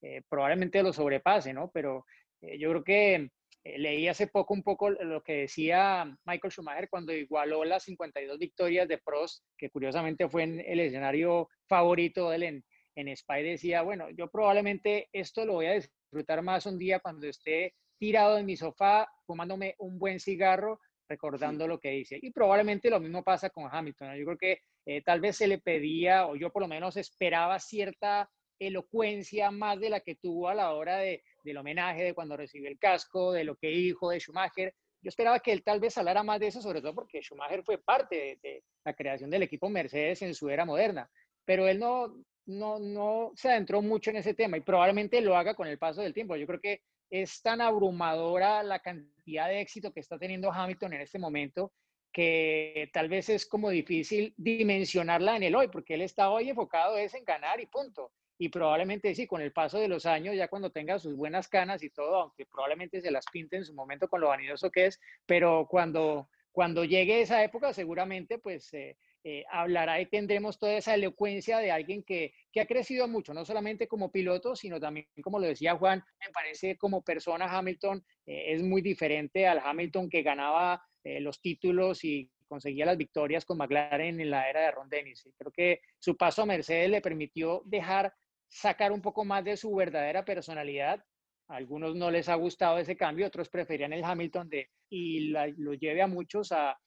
Eh, 0.00 0.22
probablemente 0.28 0.80
lo 0.80 0.92
sobrepase, 0.92 1.52
¿no? 1.52 1.72
Pero 1.74 2.06
eh, 2.40 2.56
yo 2.56 2.70
creo 2.70 2.84
que 2.84 3.14
eh, 3.14 3.30
leí 3.64 4.08
hace 4.08 4.26
poco 4.26 4.54
un 4.54 4.62
poco 4.62 4.90
lo 4.90 5.22
que 5.22 5.40
decía 5.40 6.04
Michael 6.24 6.52
Schumacher 6.52 6.88
cuando 6.88 7.12
igualó 7.12 7.64
las 7.64 7.84
52 7.84 8.38
victorias 8.38 8.88
de 8.88 8.98
Prost, 8.98 9.44
que 9.56 9.70
curiosamente 9.70 10.28
fue 10.28 10.44
en 10.44 10.60
el 10.60 10.80
escenario 10.80 11.48
favorito 11.66 12.30
de 12.30 12.36
él 12.36 12.42
en, 12.44 12.64
en 12.96 13.08
Spa, 13.08 13.36
decía, 13.36 13.82
bueno, 13.82 14.10
yo 14.10 14.28
probablemente 14.30 15.08
esto 15.12 15.44
lo 15.44 15.54
voy 15.54 15.66
a 15.66 15.74
disfrutar 15.74 16.42
más 16.42 16.66
un 16.66 16.78
día 16.78 17.00
cuando 17.00 17.26
esté 17.26 17.74
tirado 17.98 18.38
en 18.38 18.46
mi 18.46 18.56
sofá, 18.56 19.08
fumándome 19.26 19.74
un 19.78 19.98
buen 19.98 20.20
cigarro, 20.20 20.80
recordando 21.08 21.66
lo 21.66 21.78
que 21.78 21.90
dice. 21.90 22.18
Y 22.20 22.30
probablemente 22.30 22.90
lo 22.90 23.00
mismo 23.00 23.22
pasa 23.22 23.50
con 23.50 23.68
Hamilton. 23.70 24.16
Yo 24.16 24.24
creo 24.24 24.38
que 24.38 25.02
tal 25.04 25.20
vez 25.20 25.36
se 25.36 25.48
le 25.48 25.58
pedía, 25.58 26.26
o 26.26 26.36
yo 26.36 26.50
por 26.50 26.62
lo 26.62 26.68
menos 26.68 26.96
esperaba 26.96 27.58
cierta 27.58 28.30
elocuencia 28.58 29.50
más 29.50 29.78
de 29.80 29.90
la 29.90 30.00
que 30.00 30.16
tuvo 30.16 30.48
a 30.48 30.54
la 30.54 30.72
hora 30.72 30.98
de, 30.98 31.22
del 31.48 31.58
homenaje, 31.58 32.04
de 32.04 32.14
cuando 32.14 32.36
recibió 32.36 32.68
el 32.68 32.78
casco, 32.78 33.32
de 33.32 33.44
lo 33.44 33.56
que 33.56 33.68
dijo 33.68 34.10
de 34.10 34.20
Schumacher. 34.20 34.74
Yo 35.00 35.08
esperaba 35.08 35.40
que 35.40 35.52
él 35.52 35.62
tal 35.62 35.80
vez 35.80 35.96
hablara 35.98 36.22
más 36.22 36.40
de 36.40 36.48
eso, 36.48 36.60
sobre 36.60 36.80
todo 36.80 36.94
porque 36.94 37.20
Schumacher 37.22 37.62
fue 37.62 37.78
parte 37.78 38.38
de, 38.42 38.64
la 38.84 38.94
creación 38.94 39.30
del 39.30 39.42
equipo 39.42 39.68
Mercedes 39.68 40.22
en 40.22 40.34
su 40.34 40.48
era 40.48 40.64
moderna, 40.64 41.10
pero 41.44 41.68
él 41.68 41.78
no, 41.78 42.14
no, 42.46 42.78
no 42.78 43.32
se 43.36 43.50
adentró 43.50 43.82
mucho 43.82 44.10
en 44.10 44.16
ese 44.16 44.34
tema 44.34 44.56
y 44.56 44.60
probablemente 44.60 45.20
lo 45.20 45.36
haga 45.36 45.54
con 45.54 45.68
el 45.68 45.78
paso 45.78 46.02
del 46.02 46.14
tiempo. 46.14 46.36
Yo 46.36 46.46
creo 46.46 46.60
que 46.60 46.82
es 47.10 47.40
tan 47.42 47.60
abrumadora 47.60 48.62
la 48.62 48.80
cantidad 48.80 49.48
de 49.48 49.60
éxito 49.60 49.92
que 49.92 50.00
está 50.00 50.18
teniendo 50.18 50.52
Hamilton 50.52 50.94
en 50.94 51.00
este 51.02 51.18
momento 51.18 51.72
que 52.12 52.90
tal 52.92 53.08
vez 53.08 53.28
es 53.28 53.46
como 53.46 53.70
difícil 53.70 54.34
dimensionarla 54.36 55.36
en 55.36 55.42
el 55.42 55.54
hoy, 55.54 55.68
porque 55.68 55.94
él 55.94 56.02
está 56.02 56.30
hoy 56.30 56.50
enfocado 56.50 56.96
es 56.96 57.14
en 57.14 57.24
ganar 57.24 57.60
y 57.60 57.66
punto 57.66 58.12
y 58.38 58.48
probablemente 58.48 59.14
sí, 59.14 59.26
con 59.26 59.42
el 59.42 59.52
paso 59.52 59.78
de 59.78 59.88
los 59.88 60.06
años, 60.06 60.36
ya 60.36 60.48
cuando 60.48 60.70
tenga 60.70 60.98
sus 60.98 61.16
buenas 61.16 61.48
canas 61.48 61.82
y 61.82 61.90
todo, 61.90 62.22
aunque 62.22 62.46
probablemente 62.46 63.00
se 63.00 63.10
las 63.10 63.26
pinte 63.32 63.56
en 63.56 63.64
su 63.64 63.74
momento 63.74 64.08
con 64.08 64.20
lo 64.20 64.28
vanidoso 64.28 64.70
que 64.70 64.86
es, 64.86 65.00
pero 65.26 65.66
cuando, 65.68 66.28
cuando 66.52 66.84
llegue 66.84 67.20
esa 67.20 67.42
época 67.42 67.72
seguramente 67.72 68.38
pues 68.38 68.72
eh, 68.74 68.96
eh, 69.24 69.44
hablará 69.50 70.00
y 70.00 70.06
tendremos 70.06 70.56
toda 70.56 70.74
esa 70.74 70.94
elocuencia 70.94 71.58
de 71.58 71.72
alguien 71.72 72.04
que, 72.04 72.32
que, 72.52 72.60
ha 72.60 72.66
crecido 72.66 73.08
mucho, 73.08 73.34
no 73.34 73.44
solamente 73.44 73.88
como 73.88 74.12
piloto, 74.12 74.54
sino 74.54 74.78
también, 74.78 75.08
como 75.20 75.40
lo 75.40 75.46
decía 75.46 75.76
Juan, 75.76 76.04
me 76.24 76.32
parece 76.32 76.78
como 76.78 77.02
persona 77.02 77.46
Hamilton 77.46 78.04
eh, 78.24 78.54
es 78.54 78.62
muy 78.62 78.82
diferente 78.82 79.48
al 79.48 79.58
Hamilton 79.58 80.08
que 80.08 80.22
ganaba 80.22 80.82
los 81.20 81.40
títulos 81.40 82.04
y 82.04 82.30
conseguía 82.48 82.84
las 82.84 82.98
victorias 82.98 83.46
con 83.46 83.56
McLaren 83.56 84.20
en 84.20 84.30
la 84.30 84.50
era 84.50 84.60
de 84.60 84.70
Ron 84.72 84.90
Dennis. 84.90 85.26
Creo 85.38 85.50
que 85.50 85.80
su 85.98 86.18
paso 86.18 86.42
a 86.42 86.46
Mercedes 86.46 86.90
le 86.90 87.00
permitió 87.00 87.62
dejar 87.64 88.12
sacar 88.48 88.92
un 88.92 89.02
poco 89.02 89.24
más 89.24 89.44
de 89.44 89.56
su 89.56 89.74
verdadera 89.74 90.24
personalidad. 90.24 91.04
A 91.48 91.56
algunos 91.56 91.94
no 91.94 92.10
les 92.10 92.28
ha 92.28 92.34
gustado 92.34 92.78
ese 92.78 92.96
cambio, 92.96 93.26
otros 93.26 93.48
preferían 93.48 93.92
el 93.92 94.04
Hamilton 94.04 94.48
de, 94.48 94.68
y 94.90 95.30
lo 95.30 95.74
lleve 95.74 96.02
a 96.02 96.06
muchos 96.06 96.52
a, 96.52 96.78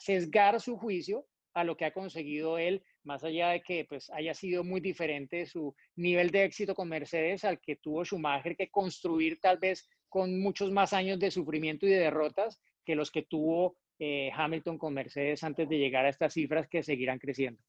sesgar 0.00 0.60
su 0.60 0.76
juicio 0.76 1.24
a 1.54 1.62
lo 1.62 1.76
que 1.76 1.84
ha 1.84 1.92
conseguido 1.92 2.58
él, 2.58 2.82
más 3.04 3.22
allá 3.22 3.50
de 3.50 3.62
que 3.62 3.84
pues, 3.84 4.10
haya 4.10 4.34
sido 4.34 4.64
muy 4.64 4.80
diferente 4.80 5.46
su 5.46 5.74
nivel 5.94 6.30
de 6.30 6.44
éxito 6.44 6.74
con 6.74 6.88
Mercedes 6.88 7.44
al 7.44 7.60
que 7.60 7.76
tuvo 7.76 8.04
Schumacher 8.04 8.56
que 8.56 8.70
construir 8.70 9.38
tal 9.38 9.58
vez 9.58 9.88
con 10.08 10.40
muchos 10.40 10.72
más 10.72 10.92
años 10.92 11.20
de 11.20 11.30
sufrimiento 11.30 11.86
y 11.86 11.90
de 11.90 11.98
derrotas 11.98 12.60
que 12.84 12.96
los 12.96 13.10
que 13.10 13.22
tuvo 13.22 13.76
eh, 13.98 14.32
Hamilton 14.34 14.78
con 14.78 14.94
Mercedes 14.94 15.44
antes 15.44 15.68
de 15.68 15.78
llegar 15.78 16.06
a 16.06 16.08
estas 16.08 16.32
cifras 16.32 16.66
que 16.68 16.82
seguirán 16.82 17.18
creciendo. 17.18 17.62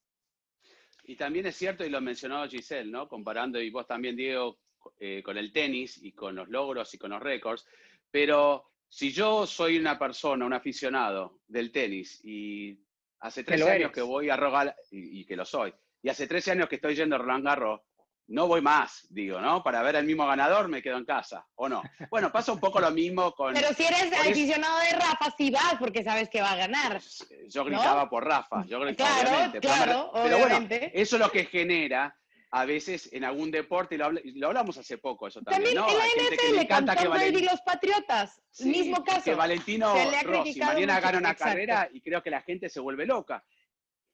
Y 1.04 1.16
también 1.16 1.46
es 1.46 1.56
cierto, 1.56 1.84
y 1.84 1.90
lo 1.90 2.00
mencionó 2.00 2.46
Giselle, 2.48 2.90
¿no? 2.90 3.08
Comparando, 3.08 3.60
y 3.60 3.70
vos 3.70 3.86
también, 3.86 4.16
Diego, 4.16 4.58
eh, 4.98 5.22
con 5.22 5.36
el 5.38 5.52
tenis 5.52 5.98
y 6.02 6.12
con 6.12 6.34
los 6.34 6.48
logros 6.48 6.92
y 6.94 6.98
con 6.98 7.10
los 7.10 7.22
récords, 7.22 7.66
pero 8.10 8.70
si 8.88 9.12
yo 9.12 9.46
soy 9.46 9.78
una 9.78 9.98
persona, 9.98 10.44
un 10.44 10.52
aficionado 10.52 11.40
del 11.48 11.72
tenis 11.72 12.20
y 12.22 12.78
hace 13.20 13.44
13 13.44 13.70
años 13.70 13.92
que 13.92 14.02
voy 14.02 14.30
a 14.30 14.36
rogar, 14.36 14.76
y, 14.90 15.24
que 15.24 15.36
lo 15.36 15.44
soy, 15.44 15.74
y 16.02 16.08
hace 16.08 16.26
13 16.26 16.52
años 16.52 16.68
que 16.68 16.76
estoy 16.76 16.94
yendo 16.94 17.16
a 17.16 17.18
Roland 17.18 17.44
Garros, 17.44 17.80
no 18.26 18.46
voy 18.46 18.62
más, 18.62 19.06
digo, 19.10 19.40
¿no? 19.40 19.62
Para 19.62 19.82
ver 19.82 19.96
al 19.96 20.06
mismo 20.06 20.26
ganador 20.26 20.68
me 20.68 20.82
quedo 20.82 20.96
en 20.96 21.04
casa, 21.04 21.46
¿o 21.56 21.68
no? 21.68 21.82
Bueno, 22.10 22.32
pasa 22.32 22.52
un 22.52 22.60
poco 22.60 22.80
lo 22.80 22.90
mismo 22.90 23.32
con... 23.32 23.54
Pero 23.54 23.68
si 23.74 23.84
eres 23.84 24.12
aficionado 24.12 24.78
de 24.80 24.92
Rafa, 24.92 25.34
sí 25.36 25.50
vas 25.50 25.76
porque 25.78 26.02
sabes 26.02 26.28
que 26.30 26.40
va 26.40 26.52
a 26.52 26.56
ganar. 26.56 27.00
Yo 27.48 27.64
gritaba 27.64 28.08
por 28.08 28.24
Rafa, 28.24 28.64
yo 28.66 28.80
gritaba, 28.80 29.10
claro, 29.20 29.24
obviamente. 29.24 29.60
Claro, 29.60 30.10
pero, 30.12 30.38
bueno, 30.38 30.90
eso 30.92 31.16
es 31.16 31.22
lo 31.22 31.30
que 31.30 31.44
genera 31.44 32.16
a 32.54 32.64
veces 32.64 33.12
en 33.12 33.24
algún 33.24 33.50
deporte, 33.50 33.96
y 33.96 33.98
lo, 33.98 34.46
hablamos 34.46 34.78
hace 34.78 34.98
poco 34.98 35.26
eso 35.26 35.42
también, 35.42 35.74
también 35.74 35.76
¿no? 35.76 35.90
En 35.90 35.98
la 35.98 36.06
NFL, 36.06 36.54
le 36.54 36.62
encanta 36.62 36.94
que 36.94 37.08
Valentino, 37.08 37.40
y 37.40 37.44
los 37.50 37.60
Patriotas, 37.62 38.40
mismo 38.60 39.02
caso. 39.02 39.24
Que 39.24 39.34
Valentino 39.34 39.92
Rossi 40.22 40.60
mañana 40.60 41.00
gana 41.00 41.18
una 41.18 41.34
carrera 41.34 41.88
y 41.92 42.00
creo 42.00 42.22
que 42.22 42.30
la 42.30 42.42
gente 42.42 42.68
se 42.68 42.78
vuelve 42.78 43.06
loca. 43.06 43.44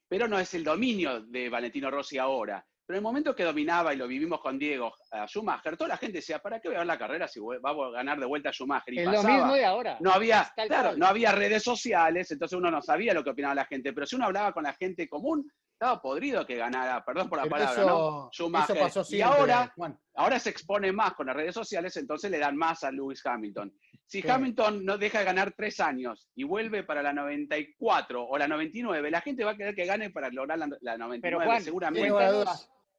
Pero 0.09 0.27
no 0.27 0.38
es 0.38 0.55
el 0.55 0.64
dominio 0.64 1.20
de 1.20 1.51
Valentino 1.51 1.90
Rossi 1.90 2.16
ahora. 2.16 2.66
Pero 2.90 2.98
en 2.98 3.03
el 3.03 3.09
momento 3.09 3.37
que 3.37 3.44
dominaba, 3.44 3.94
y 3.94 3.96
lo 3.96 4.09
vivimos 4.09 4.40
con 4.40 4.59
Diego, 4.59 4.92
a 5.12 5.24
Schumacher, 5.24 5.76
toda 5.76 5.87
la 5.87 5.96
gente 5.96 6.18
decía, 6.18 6.40
¿para 6.40 6.59
qué 6.59 6.66
voy 6.66 6.74
a 6.74 6.79
ver 6.81 6.88
la 6.88 6.98
carrera 6.98 7.29
si 7.29 7.38
va 7.38 7.70
a 7.70 7.90
ganar 7.92 8.18
de 8.18 8.26
vuelta 8.26 8.48
a 8.48 8.53
Schumacher? 8.53 8.92
Y 8.92 8.98
es 8.98 9.05
pasaba. 9.05 9.29
lo 9.29 9.33
mismo 9.33 9.55
de 9.55 9.64
ahora. 9.64 9.96
No 10.00 10.11
había, 10.11 10.53
claro, 10.66 10.96
no 10.96 11.07
había 11.07 11.31
redes 11.31 11.62
sociales, 11.62 12.29
entonces 12.33 12.59
uno 12.59 12.68
no 12.68 12.83
sabía 12.83 13.14
lo 13.14 13.22
que 13.22 13.31
opinaba 13.31 13.55
la 13.55 13.64
gente. 13.64 13.92
Pero 13.92 14.07
si 14.07 14.16
uno 14.16 14.24
hablaba 14.24 14.53
con 14.53 14.64
la 14.64 14.72
gente 14.72 15.09
común, 15.09 15.48
estaba 15.72 16.03
podrido 16.03 16.44
que 16.44 16.57
ganara, 16.57 17.05
perdón 17.05 17.29
por 17.29 17.38
la 17.38 17.48
palabra, 17.48 17.85
¿no? 17.85 18.29
Schumacher. 18.33 18.81
pasó 18.81 19.05
y 19.09 19.20
ahora, 19.20 19.72
ahora 20.16 20.40
se 20.40 20.50
expone 20.50 20.90
más 20.90 21.14
con 21.14 21.29
las 21.29 21.37
redes 21.37 21.55
sociales, 21.55 21.96
entonces 21.96 22.29
le 22.29 22.38
dan 22.38 22.57
más 22.57 22.83
a 22.83 22.90
Lewis 22.90 23.24
Hamilton. 23.24 23.72
Si 24.05 24.29
Hamilton 24.29 24.85
no 24.85 24.98
deja 24.98 25.20
de 25.20 25.26
ganar 25.26 25.55
tres 25.57 25.79
años 25.79 26.29
y 26.35 26.42
vuelve 26.42 26.83
para 26.83 27.05
la 27.05 27.12
94 27.12 28.26
o 28.26 28.37
la 28.37 28.48
99, 28.48 29.12
la 29.12 29.20
gente 29.20 29.44
va 29.44 29.53
a 29.53 29.57
querer 29.57 29.76
que 29.76 29.87
gane 29.87 30.11
para 30.11 30.29
lograr 30.31 30.59
la, 30.59 30.66
99, 30.66 31.20
pero 31.22 31.40
Juan, 31.40 31.62
seguramente. 31.62 32.11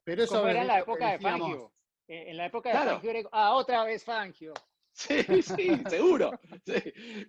Pero 0.04 0.24
eso 0.24 0.46
era 0.46 0.62
en 0.62 0.66
la 0.66 0.80
época 0.80 1.12
de 1.12 1.18
Fangio. 1.18 1.72
Eh, 2.08 2.24
en 2.28 2.36
la 2.36 2.46
época 2.46 2.70
de 2.70 3.00
Fangio, 3.00 3.28
ah, 3.32 3.54
otra 3.54 3.84
vez 3.84 4.04
Fangio. 4.04 4.52
Sí, 4.94 5.22
sí, 5.40 5.82
seguro. 5.88 6.38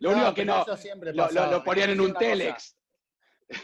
Lo 0.01 0.11
único 0.11 0.33
que 0.33 0.43
no, 0.43 0.65
lo, 1.13 1.49
lo, 1.49 1.63
ponían 1.63 1.91
en 1.91 2.01
un 2.01 2.13
telex. 2.13 2.75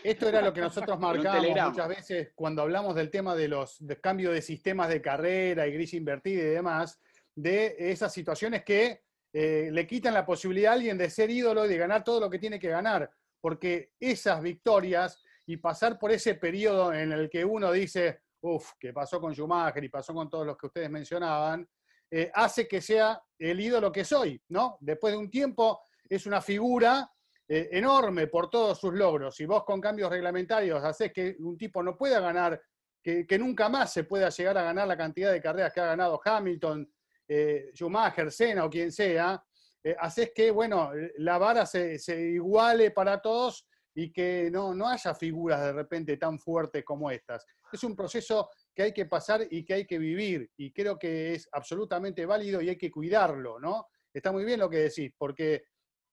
Esto 0.04 0.30
era 0.30 0.42
lo 0.42 0.54
que 0.54 0.62
nosotros 0.62 0.98
marcábamos 1.02 1.72
muchas 1.72 1.88
veces 1.88 2.32
cuando 2.36 2.62
hablamos 2.62 2.96
del 2.96 3.10
tema 3.10 3.36
de 3.36 3.48
los 3.48 3.84
cambios 4.02 4.34
de 4.34 4.42
sistemas 4.42 4.90
de 4.90 5.02
carrera 5.02 5.68
y 5.68 5.74
gris 5.74 5.94
invertida 5.94 6.44
y 6.44 6.48
demás, 6.48 7.00
de 7.36 7.76
esas 7.78 8.14
situaciones 8.14 8.64
que 8.64 9.04
eh, 9.32 9.70
le 9.72 9.86
quitan 9.86 10.14
la 10.14 10.26
posibilidad 10.26 10.72
a 10.72 10.76
alguien 10.76 10.98
de 10.98 11.10
ser 11.10 11.30
ídolo 11.30 11.66
y 11.66 11.70
de 11.70 11.78
ganar 11.78 12.04
todo 12.04 12.20
lo 12.20 12.30
que 12.30 12.40
tiene 12.40 12.60
que 12.60 12.70
ganar, 12.70 13.12
porque 13.40 13.92
esas 14.00 14.42
victorias 14.42 15.22
y 15.46 15.58
pasar 15.58 15.98
por 15.98 16.12
ese 16.12 16.36
periodo 16.36 16.94
en 16.94 17.12
el 17.12 17.30
que 17.30 17.46
uno 17.46 17.72
dice, 17.72 18.22
uff, 18.42 18.74
que 18.80 18.94
pasó 18.94 19.20
con 19.20 19.34
Schumacher 19.34 19.84
y 19.84 19.90
pasó 19.90 20.14
con 20.14 20.30
todos 20.30 20.46
los 20.46 20.58
que 20.58 20.68
ustedes 20.68 20.90
mencionaban, 20.90 21.68
eh, 22.12 22.32
hace 22.34 22.68
que 22.68 22.82
sea 22.82 23.22
el 23.38 23.60
ídolo 23.60 23.92
que 23.92 24.04
soy, 24.04 24.42
¿no? 24.50 24.78
Después 24.80 25.14
de 25.14 25.20
un 25.20 25.30
tiempo 25.30 25.82
es 26.10 26.26
una 26.26 26.42
figura 26.42 27.10
eh, 27.52 27.68
enorme 27.72 28.28
por 28.28 28.48
todos 28.48 28.80
sus 28.80 28.94
logros. 28.94 29.36
Si 29.36 29.48
vos 29.48 29.64
con 29.64 29.82
cambios 29.82 30.12
reglamentarios 30.12 30.84
haces 30.84 31.12
que 31.12 31.36
un 31.40 31.58
tipo 31.58 31.82
no 31.82 31.98
pueda 31.98 32.20
ganar, 32.20 32.62
que, 33.02 33.26
nunca 33.40 33.70
más 33.70 33.92
se 33.92 34.04
pueda 34.04 34.30
llegar 34.30 34.56
a 34.60 34.64
ganar 34.64 34.88
la 34.88 34.96
cantidad 34.96 35.32
de 35.32 35.42
carreras 35.42 35.74
que 35.74 35.80
ha 35.80 35.88
ganado 35.88 36.22
Hamilton, 36.24 36.88
eh, 37.28 37.72
Schumacher, 37.74 38.32
Senna 38.32 38.66
o 38.66 38.70
quien 38.70 38.92
sea, 38.92 39.44
eh, 39.84 39.96
haces 40.00 40.32
que, 40.36 40.52
bueno, 40.52 40.92
la 41.18 41.40
vara 41.40 41.66
se, 41.66 41.98
iguale 42.20 42.92
para 42.92 43.20
todos 43.20 43.68
y 43.96 44.12
que 44.12 44.50
no, 44.52 44.76
no 44.76 44.88
haya 44.88 45.16
figuras 45.16 45.62
de 45.62 45.74
repente 45.74 46.18
tan 46.18 46.38
fuertes 46.38 46.86
como 46.86 47.10
estas. 47.10 47.48
Es 47.72 47.84
un 47.84 47.96
proceso 47.96 48.50
que 48.74 48.84
hay 48.84 48.94
que 48.94 49.06
pasar 49.06 49.48
y 49.50 49.64
que 49.64 49.74
hay 49.74 49.86
que 49.86 50.00
vivir 50.00 50.50
y 50.58 50.72
creo 50.72 50.98
que 50.98 51.34
es 51.34 51.48
absolutamente 51.52 52.26
válido 52.26 52.62
y 52.62 52.70
hay 52.70 52.78
que 52.78 52.92
cuidarlo, 52.92 53.60
¿no? 53.60 53.88
Está 54.14 54.32
muy 54.32 54.46
bien 54.46 54.60
lo 54.60 54.70
que 54.70 54.78
decís, 54.78 55.12
porque 55.18 55.64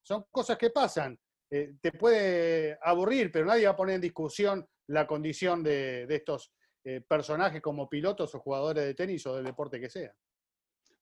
son 0.02 0.24
cosas 0.30 0.58
que 0.58 0.70
pasan. 0.70 1.18
Eh, 1.50 1.74
te 1.80 1.92
puede 1.92 2.78
aburrir, 2.82 3.30
pero 3.30 3.46
nadie 3.46 3.66
va 3.66 3.72
a 3.72 3.76
poner 3.76 3.96
en 3.96 4.00
discusión 4.00 4.66
la 4.88 5.06
condición 5.06 5.62
de, 5.62 6.06
estos 6.08 6.52
eh, 6.84 7.00
personajes 7.00 7.62
como 7.62 7.88
pilotos 7.88 8.34
o 8.34 8.40
jugadores 8.40 8.84
de 8.84 8.94
tenis 8.94 9.26
o 9.26 9.36
del 9.36 9.44
deporte 9.44 9.80
que 9.80 9.90
sea. 9.90 10.12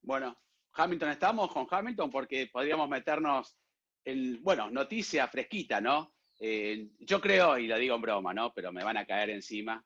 Bueno, 0.03 0.37
Hamilton, 0.75 1.11
estamos 1.11 1.53
con 1.53 1.67
Hamilton 1.69 2.11
porque 2.11 2.49
podríamos 2.53 2.89
meternos 2.89 3.57
en, 4.05 4.43
bueno, 4.43 4.71
noticia 4.71 5.29
fresquita, 5.29 5.81
¿no? 5.81 6.15
Eh, 6.41 6.91
yo 6.99 7.21
creo, 7.21 7.59
y 7.59 7.67
lo 7.67 7.79
digo 7.79 7.95
en 7.95 8.03
broma, 8.03 8.35
¿no? 8.35 8.53
Pero 8.53 8.73
me 8.73 8.85
van 8.85 8.97
a 8.97 9.07
caer 9.07 9.31
encima. 9.31 9.85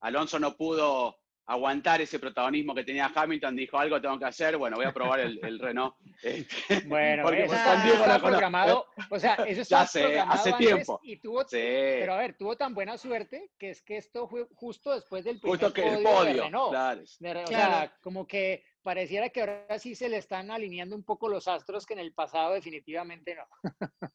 Alonso 0.00 0.38
no 0.38 0.56
pudo 0.56 1.20
aguantar 1.50 2.00
ese 2.00 2.20
protagonismo 2.20 2.74
que 2.76 2.84
tenía 2.84 3.10
Hamilton, 3.12 3.56
dijo 3.56 3.76
algo 3.76 4.00
tengo 4.00 4.18
que 4.20 4.24
hacer, 4.24 4.56
bueno, 4.56 4.76
voy 4.76 4.86
a 4.86 4.92
probar 4.92 5.18
el, 5.20 5.58
Renault. 5.58 5.94
Este, 6.22 6.82
bueno, 6.86 7.22
porque 7.22 7.44
eso 7.44 7.54
está, 7.54 8.20
programado, 8.20 8.86
o 9.10 9.18
sea, 9.18 9.36
eso 9.46 9.62
está 9.62 9.86
programado 9.90 10.32
hace 10.32 10.52
tiempo. 10.52 11.00
Y 11.02 11.16
tuvo, 11.16 11.46
Pero 11.50 12.12
a 12.12 12.18
ver, 12.18 12.36
tuvo 12.36 12.56
tan 12.56 12.74
buena 12.74 12.98
suerte 12.98 13.52
que 13.58 13.70
es 13.70 13.80
que 13.80 13.96
esto 13.96 14.28
fue 14.28 14.46
justo 14.54 14.94
después 14.94 15.24
del 15.24 15.40
primer 15.40 15.58
justo 15.58 15.72
que 15.72 15.82
podio, 15.82 15.96
el 15.96 16.04
podio 16.04 16.42
Renault. 16.44 16.70
Claro. 16.70 17.44
o 17.44 17.46
sea, 17.46 17.96
como 18.02 18.26
que 18.26 18.62
pareciera 18.82 19.30
que 19.30 19.40
ahora 19.40 19.78
sí 19.78 19.94
se 19.94 20.10
le 20.10 20.18
están 20.18 20.50
alineando 20.50 20.94
un 20.94 21.04
poco 21.04 21.28
los 21.28 21.48
astros 21.48 21.86
que 21.86 21.94
en 21.94 22.00
el 22.00 22.12
pasado 22.12 22.52
definitivamente 22.52 23.34
no. 23.34 23.46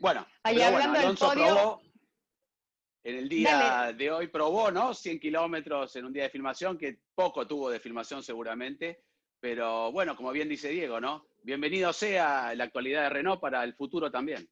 bueno, 0.00 0.26
Ahí 0.42 0.60
hablando 0.60 1.00
del 1.00 1.16
podio, 1.16 1.80
en 3.04 3.16
el 3.16 3.28
día 3.28 3.92
de 3.96 4.10
hoy 4.10 4.28
probó, 4.28 4.70
¿no? 4.70 4.94
100 4.94 5.20
kilómetros 5.20 5.94
en 5.96 6.04
un 6.04 6.12
día 6.12 6.24
de 6.24 6.30
filmación, 6.30 6.76
que 6.76 6.98
poco 7.14 7.46
tuvo 7.46 7.70
de 7.70 7.80
filmación 7.80 8.22
seguramente, 8.22 9.02
pero 9.40 9.92
bueno, 9.92 10.16
como 10.16 10.32
bien 10.32 10.48
dice 10.48 10.68
Diego, 10.68 11.00
¿no? 11.00 11.26
Bienvenido 11.42 11.92
sea 11.92 12.54
la 12.54 12.64
actualidad 12.64 13.04
de 13.04 13.10
Renault 13.10 13.40
para 13.40 13.62
el 13.64 13.74
futuro 13.74 14.10
también. 14.10 14.48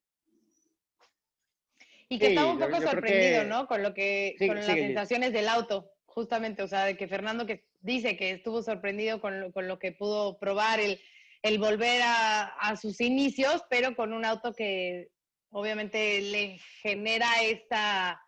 Y 2.09 2.19
que 2.19 2.29
estaba 2.29 2.53
un 2.53 2.59
poco 2.59 2.81
sorprendido, 2.81 3.45
¿no? 3.45 3.67
Con 3.67 3.83
lo 3.83 3.93
que, 3.93 4.37
con 4.39 4.55
las 4.55 4.67
sensaciones 4.67 5.33
del 5.33 5.49
auto, 5.49 5.91
justamente, 6.05 6.63
o 6.63 6.69
sea, 6.69 6.85
de 6.85 6.97
que 6.97 7.09
Fernando 7.09 7.47
que 7.47 7.67
dice 7.81 8.17
que 8.17 8.31
estuvo 8.31 8.63
sorprendido 8.63 9.21
con 9.21 9.41
lo, 9.41 9.53
con 9.53 9.67
lo 9.67 9.79
que 9.81 9.91
pudo 9.91 10.39
probar 10.39 10.79
el, 10.79 11.01
el 11.43 11.59
volver 11.59 12.03
a, 12.03 12.45
a 12.45 12.77
sus 12.77 13.01
inicios, 13.01 13.65
pero 13.69 13.97
con 13.97 14.13
un 14.13 14.25
auto 14.25 14.55
que 14.55 15.09
obviamente 15.51 16.21
le 16.21 16.59
genera 16.81 17.27
esta 17.43 18.23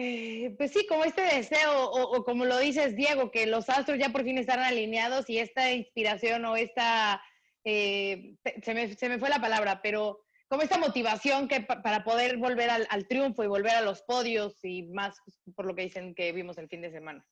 eh, 0.00 0.54
pues 0.56 0.72
sí, 0.72 0.86
como 0.88 1.04
este 1.04 1.20
deseo, 1.20 1.90
o, 1.90 2.24
como 2.24 2.46
lo 2.46 2.58
dices, 2.58 2.96
Diego, 2.96 3.30
que 3.30 3.46
los 3.46 3.68
astros 3.68 3.98
ya 3.98 4.08
por 4.08 4.24
fin 4.24 4.38
están 4.38 4.60
alineados 4.60 5.28
y 5.28 5.38
esta 5.38 5.70
inspiración 5.72 6.42
o 6.46 6.56
esta, 6.56 7.22
eh, 7.64 8.34
se, 8.62 8.72
me, 8.72 8.94
se, 8.94 9.08
me, 9.10 9.18
fue 9.18 9.28
la 9.28 9.40
palabra, 9.40 9.82
pero 9.82 10.20
como 10.48 10.62
esta 10.62 10.78
motivación 10.78 11.48
que 11.48 11.60
para 11.60 12.02
poder 12.02 12.38
volver 12.38 12.70
al, 12.70 13.06
triunfo 13.08 13.44
y 13.44 13.46
volver 13.46 13.72
a 13.72 13.82
los 13.82 14.00
podios 14.02 14.56
y 14.64 14.84
más 14.84 15.16
por 15.54 15.66
lo 15.66 15.74
que 15.76 15.82
dicen 15.82 16.14
que 16.14 16.32
vimos 16.32 16.56
el 16.56 16.68
fin 16.68 16.80
de 16.80 16.90
semana. 16.90 17.24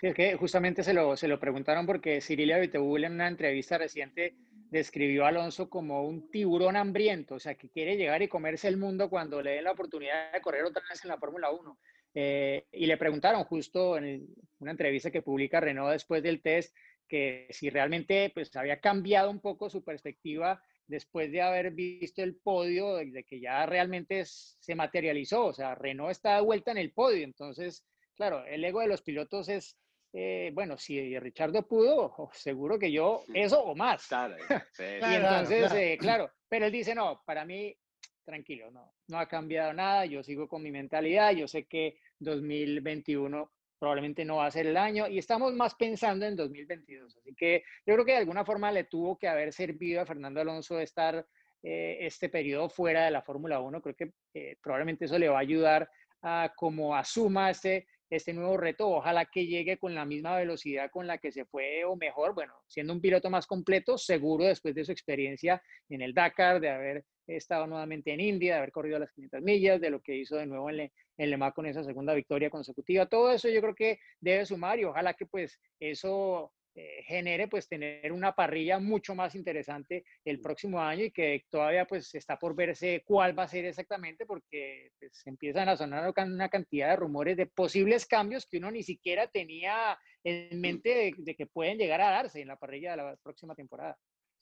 Es 0.00 0.14
que 0.14 0.36
justamente 0.36 0.82
se 0.82 0.92
lo, 0.92 1.16
se 1.16 1.28
lo 1.28 1.40
preguntaron 1.40 1.86
porque 1.86 2.20
Cirilia 2.20 2.58
Vitebul 2.58 3.04
en 3.04 3.12
una 3.12 3.28
entrevista 3.28 3.78
reciente 3.78 4.36
describió 4.70 5.24
a 5.24 5.28
Alonso 5.28 5.70
como 5.70 6.02
un 6.02 6.30
tiburón 6.30 6.76
hambriento, 6.76 7.36
o 7.36 7.38
sea, 7.38 7.54
que 7.54 7.70
quiere 7.70 7.96
llegar 7.96 8.20
y 8.20 8.28
comerse 8.28 8.68
el 8.68 8.76
mundo 8.76 9.08
cuando 9.08 9.40
le 9.40 9.52
den 9.52 9.64
la 9.64 9.72
oportunidad 9.72 10.32
de 10.32 10.40
correr 10.40 10.64
otra 10.64 10.82
vez 10.88 11.02
en 11.02 11.08
la 11.08 11.18
Fórmula 11.18 11.50
1. 11.50 11.78
Eh, 12.14 12.66
y 12.72 12.86
le 12.86 12.96
preguntaron 12.96 13.44
justo 13.44 13.96
en 13.96 14.26
una 14.58 14.70
entrevista 14.72 15.10
que 15.10 15.22
publica 15.22 15.60
Renault 15.60 15.92
después 15.92 16.22
del 16.22 16.40
test 16.40 16.74
que 17.08 17.46
si 17.50 17.70
realmente 17.70 18.30
pues 18.34 18.54
había 18.56 18.80
cambiado 18.80 19.30
un 19.30 19.40
poco 19.40 19.70
su 19.70 19.84
perspectiva 19.84 20.62
después 20.86 21.30
de 21.30 21.42
haber 21.42 21.72
visto 21.72 22.22
el 22.22 22.36
podio, 22.36 22.96
de 22.96 23.24
que 23.24 23.40
ya 23.40 23.66
realmente 23.66 24.24
se 24.24 24.74
materializó, 24.74 25.46
o 25.46 25.52
sea, 25.52 25.74
Renault 25.74 26.12
está 26.12 26.36
de 26.36 26.42
vuelta 26.42 26.70
en 26.70 26.78
el 26.78 26.92
podio, 26.92 27.24
entonces, 27.24 27.84
claro, 28.14 28.44
el 28.46 28.64
ego 28.64 28.80
de 28.80 28.88
los 28.88 29.02
pilotos 29.02 29.48
es 29.48 29.76
eh, 30.18 30.50
bueno, 30.54 30.78
si 30.78 31.18
Richardo 31.18 31.68
pudo, 31.68 32.14
oh, 32.16 32.30
seguro 32.32 32.78
que 32.78 32.90
yo 32.90 33.24
eso 33.34 33.62
o 33.62 33.74
más. 33.74 34.06
Claro, 34.06 34.34
y 34.78 35.14
entonces, 35.14 35.70
eh, 35.74 35.98
claro. 36.00 36.30
pero 36.48 36.64
él 36.64 36.72
dice, 36.72 36.94
no, 36.94 37.22
para 37.26 37.44
mí, 37.44 37.76
tranquilo, 38.24 38.70
no, 38.70 38.94
no 39.08 39.18
ha 39.18 39.28
cambiado 39.28 39.74
nada, 39.74 40.06
yo 40.06 40.22
sigo 40.22 40.48
con 40.48 40.62
mi 40.62 40.70
mentalidad, 40.70 41.32
yo 41.32 41.46
sé 41.46 41.66
que 41.66 41.98
2021 42.20 43.52
probablemente 43.78 44.24
no 44.24 44.36
va 44.36 44.46
a 44.46 44.50
ser 44.50 44.66
el 44.66 44.78
año 44.78 45.06
y 45.06 45.18
estamos 45.18 45.52
más 45.52 45.74
pensando 45.74 46.24
en 46.24 46.34
2022. 46.34 47.14
Así 47.18 47.34
que 47.34 47.62
yo 47.84 47.92
creo 47.92 48.06
que 48.06 48.12
de 48.12 48.18
alguna 48.18 48.42
forma 48.42 48.72
le 48.72 48.84
tuvo 48.84 49.18
que 49.18 49.28
haber 49.28 49.52
servido 49.52 50.00
a 50.00 50.06
Fernando 50.06 50.40
Alonso 50.40 50.80
estar 50.80 51.26
eh, 51.62 51.98
este 52.00 52.30
periodo 52.30 52.70
fuera 52.70 53.04
de 53.04 53.10
la 53.10 53.20
Fórmula 53.20 53.60
1. 53.60 53.82
Creo 53.82 53.94
que 53.94 54.12
eh, 54.32 54.56
probablemente 54.62 55.04
eso 55.04 55.18
le 55.18 55.28
va 55.28 55.36
a 55.36 55.42
ayudar 55.42 55.90
a 56.22 56.54
como 56.56 56.96
asuma 56.96 57.50
este, 57.50 57.86
este 58.10 58.32
nuevo 58.32 58.56
reto. 58.56 58.88
Ojalá 58.88 59.24
que 59.26 59.46
llegue 59.46 59.78
con 59.78 59.94
la 59.94 60.04
misma 60.04 60.36
velocidad 60.36 60.90
con 60.90 61.06
la 61.06 61.18
que 61.18 61.32
se 61.32 61.44
fue 61.44 61.84
o 61.84 61.96
mejor, 61.96 62.34
bueno, 62.34 62.54
siendo 62.66 62.92
un 62.92 63.00
piloto 63.00 63.30
más 63.30 63.46
completo, 63.46 63.98
seguro 63.98 64.44
después 64.44 64.74
de 64.74 64.84
su 64.84 64.92
experiencia 64.92 65.62
en 65.88 66.02
el 66.02 66.14
Dakar, 66.14 66.60
de 66.60 66.70
haber 66.70 67.04
estado 67.26 67.66
nuevamente 67.66 68.12
en 68.12 68.20
India, 68.20 68.54
de 68.54 68.58
haber 68.58 68.72
corrido 68.72 68.98
las 68.98 69.12
500 69.12 69.42
millas, 69.42 69.80
de 69.80 69.90
lo 69.90 70.00
que 70.00 70.16
hizo 70.16 70.36
de 70.36 70.46
nuevo 70.46 70.70
en, 70.70 70.76
Le, 70.76 70.92
en 71.18 71.30
Le 71.30 71.36
Mans 71.36 71.54
con 71.54 71.66
esa 71.66 71.82
segunda 71.82 72.14
victoria 72.14 72.50
consecutiva. 72.50 73.06
Todo 73.06 73.32
eso 73.32 73.48
yo 73.48 73.60
creo 73.60 73.74
que 73.74 73.98
debe 74.20 74.46
sumar 74.46 74.78
y 74.78 74.84
ojalá 74.84 75.14
que 75.14 75.26
pues 75.26 75.58
eso 75.80 76.52
eh, 76.78 77.02
genere 77.04 77.48
pues 77.48 77.68
tener 77.68 78.12
una 78.12 78.34
parrilla 78.34 78.78
mucho 78.78 79.14
más 79.14 79.34
interesante 79.34 80.04
el 80.24 80.40
próximo 80.40 80.80
año 80.80 81.04
y 81.04 81.10
que 81.10 81.46
todavía 81.48 81.86
pues 81.86 82.14
está 82.14 82.38
por 82.38 82.54
verse 82.54 83.02
cuál 83.06 83.38
va 83.38 83.44
a 83.44 83.48
ser 83.48 83.64
exactamente 83.64 84.26
porque 84.26 84.92
pues, 84.98 85.26
empiezan 85.26 85.70
a 85.70 85.76
sonar 85.76 86.12
una 86.18 86.48
cantidad 86.50 86.90
de 86.90 86.96
rumores 86.96 87.36
de 87.36 87.46
posibles 87.46 88.04
cambios 88.04 88.46
que 88.46 88.58
uno 88.58 88.70
ni 88.70 88.82
siquiera 88.82 89.26
tenía 89.26 89.98
en 90.22 90.60
mente 90.60 90.90
de, 90.90 91.14
de 91.16 91.34
que 91.34 91.46
pueden 91.46 91.78
llegar 91.78 92.02
a 92.02 92.10
darse 92.10 92.42
en 92.42 92.48
la 92.48 92.56
parrilla 92.56 92.90
de 92.90 92.96
la 92.98 93.16
próxima 93.16 93.54
temporada. 93.54 93.96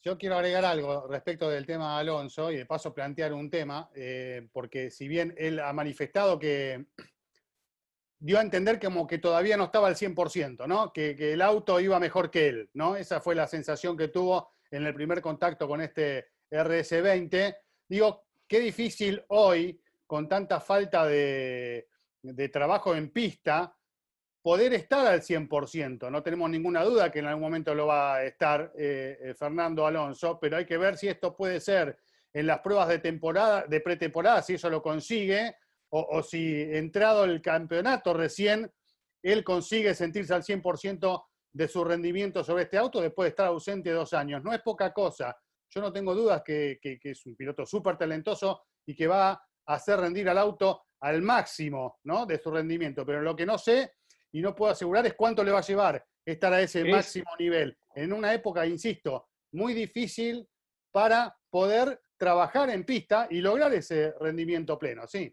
Yo 0.04 0.18
quiero 0.18 0.36
agregar 0.36 0.66
algo 0.66 1.06
respecto 1.06 1.48
del 1.48 1.64
tema 1.64 1.94
de 1.94 2.00
Alonso 2.00 2.52
y 2.52 2.56
de 2.56 2.66
paso 2.66 2.92
plantear 2.92 3.32
un 3.32 3.48
tema, 3.48 3.88
eh, 3.94 4.46
porque 4.52 4.90
si 4.90 5.08
bien 5.08 5.34
él 5.38 5.58
ha 5.60 5.72
manifestado 5.72 6.38
que 6.38 6.88
dio 8.24 8.38
a 8.38 8.42
entender 8.42 8.80
como 8.80 9.06
que 9.06 9.18
todavía 9.18 9.58
no 9.58 9.64
estaba 9.64 9.88
al 9.88 9.96
100%, 9.96 10.66
¿no? 10.66 10.94
Que, 10.94 11.14
que, 11.14 11.34
el 11.34 11.42
auto 11.42 11.78
iba 11.78 12.00
mejor 12.00 12.30
que 12.30 12.48
él, 12.48 12.70
¿no? 12.72 12.96
Esa 12.96 13.20
fue 13.20 13.34
la 13.34 13.46
sensación 13.46 13.98
que 13.98 14.08
tuvo 14.08 14.48
en 14.70 14.86
el 14.86 14.94
primer 14.94 15.20
contacto 15.20 15.68
con 15.68 15.82
este 15.82 16.28
RS20. 16.50 17.54
Digo, 17.86 18.24
qué 18.48 18.60
difícil 18.60 19.22
hoy, 19.28 19.78
con 20.06 20.26
tanta 20.26 20.58
falta 20.58 21.04
de, 21.04 21.86
de 22.22 22.48
trabajo 22.48 22.94
en 22.94 23.10
pista, 23.10 23.76
poder 24.40 24.72
estar 24.72 25.06
al 25.06 25.20
100%. 25.20 26.10
No 26.10 26.22
tenemos 26.22 26.48
ninguna 26.48 26.82
duda 26.82 27.12
que 27.12 27.18
en 27.18 27.26
algún 27.26 27.42
momento 27.42 27.74
lo 27.74 27.88
va 27.88 28.14
a 28.14 28.24
estar 28.24 28.72
eh, 28.74 29.18
eh, 29.20 29.34
Fernando 29.34 29.86
Alonso, 29.86 30.38
pero 30.40 30.56
hay 30.56 30.64
que 30.64 30.78
ver 30.78 30.96
si 30.96 31.08
esto 31.08 31.36
puede 31.36 31.60
ser 31.60 31.98
en 32.32 32.46
las 32.46 32.60
pruebas 32.60 32.88
de 32.88 33.00
temporada, 33.00 33.66
de 33.66 33.80
pretemporada, 33.80 34.40
si 34.40 34.54
eso 34.54 34.70
lo 34.70 34.82
consigue, 34.82 35.56
o, 35.96 36.18
o 36.18 36.22
si 36.24 36.60
entrado 36.60 37.24
el 37.24 37.40
campeonato 37.40 38.14
recién, 38.14 38.68
él 39.22 39.44
consigue 39.44 39.94
sentirse 39.94 40.34
al 40.34 40.42
100% 40.42 41.24
de 41.52 41.68
su 41.68 41.84
rendimiento 41.84 42.42
sobre 42.42 42.64
este 42.64 42.76
auto 42.76 43.00
después 43.00 43.26
de 43.26 43.30
estar 43.30 43.46
ausente 43.46 43.90
dos 43.90 44.12
años. 44.12 44.42
No 44.42 44.52
es 44.52 44.60
poca 44.60 44.92
cosa. 44.92 45.36
Yo 45.70 45.80
no 45.80 45.92
tengo 45.92 46.12
dudas 46.12 46.42
que, 46.44 46.80
que, 46.82 46.98
que 46.98 47.12
es 47.12 47.24
un 47.26 47.36
piloto 47.36 47.64
súper 47.64 47.96
talentoso 47.96 48.62
y 48.84 48.96
que 48.96 49.06
va 49.06 49.30
a 49.30 49.40
hacer 49.66 50.00
rendir 50.00 50.28
al 50.28 50.38
auto 50.38 50.82
al 51.00 51.22
máximo 51.22 52.00
¿no? 52.04 52.26
de 52.26 52.40
su 52.40 52.50
rendimiento. 52.50 53.06
Pero 53.06 53.22
lo 53.22 53.36
que 53.36 53.46
no 53.46 53.56
sé 53.56 53.92
y 54.32 54.40
no 54.40 54.52
puedo 54.52 54.72
asegurar 54.72 55.06
es 55.06 55.14
cuánto 55.14 55.44
le 55.44 55.52
va 55.52 55.60
a 55.60 55.62
llevar 55.62 56.04
estar 56.26 56.52
a 56.52 56.60
ese 56.60 56.84
máximo 56.84 57.30
nivel. 57.38 57.78
En 57.94 58.12
una 58.12 58.34
época, 58.34 58.66
insisto, 58.66 59.28
muy 59.52 59.74
difícil 59.74 60.48
para 60.90 61.36
poder 61.50 62.00
trabajar 62.16 62.70
en 62.70 62.84
pista 62.84 63.28
y 63.30 63.40
lograr 63.40 63.72
ese 63.74 64.12
rendimiento 64.18 64.76
pleno, 64.76 65.06
sí. 65.06 65.32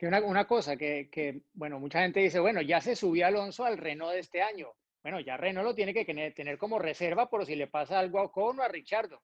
Que 0.00 0.06
una, 0.06 0.46
cosa 0.46 0.78
que, 0.78 1.42
bueno, 1.52 1.78
mucha 1.78 2.00
gente 2.00 2.20
dice, 2.20 2.40
bueno, 2.40 2.62
ya 2.62 2.80
se 2.80 2.96
subió 2.96 3.26
Alonso 3.26 3.66
al 3.66 3.76
Renault 3.76 4.14
de 4.14 4.20
este 4.20 4.40
año. 4.40 4.72
Bueno, 5.02 5.20
ya 5.20 5.36
Renault 5.36 5.68
lo 5.68 5.74
tiene 5.74 5.92
que 5.92 6.06
tener 6.06 6.56
como 6.56 6.78
reserva 6.78 7.28
por 7.28 7.44
si 7.44 7.54
le 7.54 7.66
pasa 7.66 7.98
algo 7.98 8.18
a 8.18 8.22
Ocon 8.22 8.60
o 8.60 8.62
a 8.62 8.68
Richardo. 8.68 9.20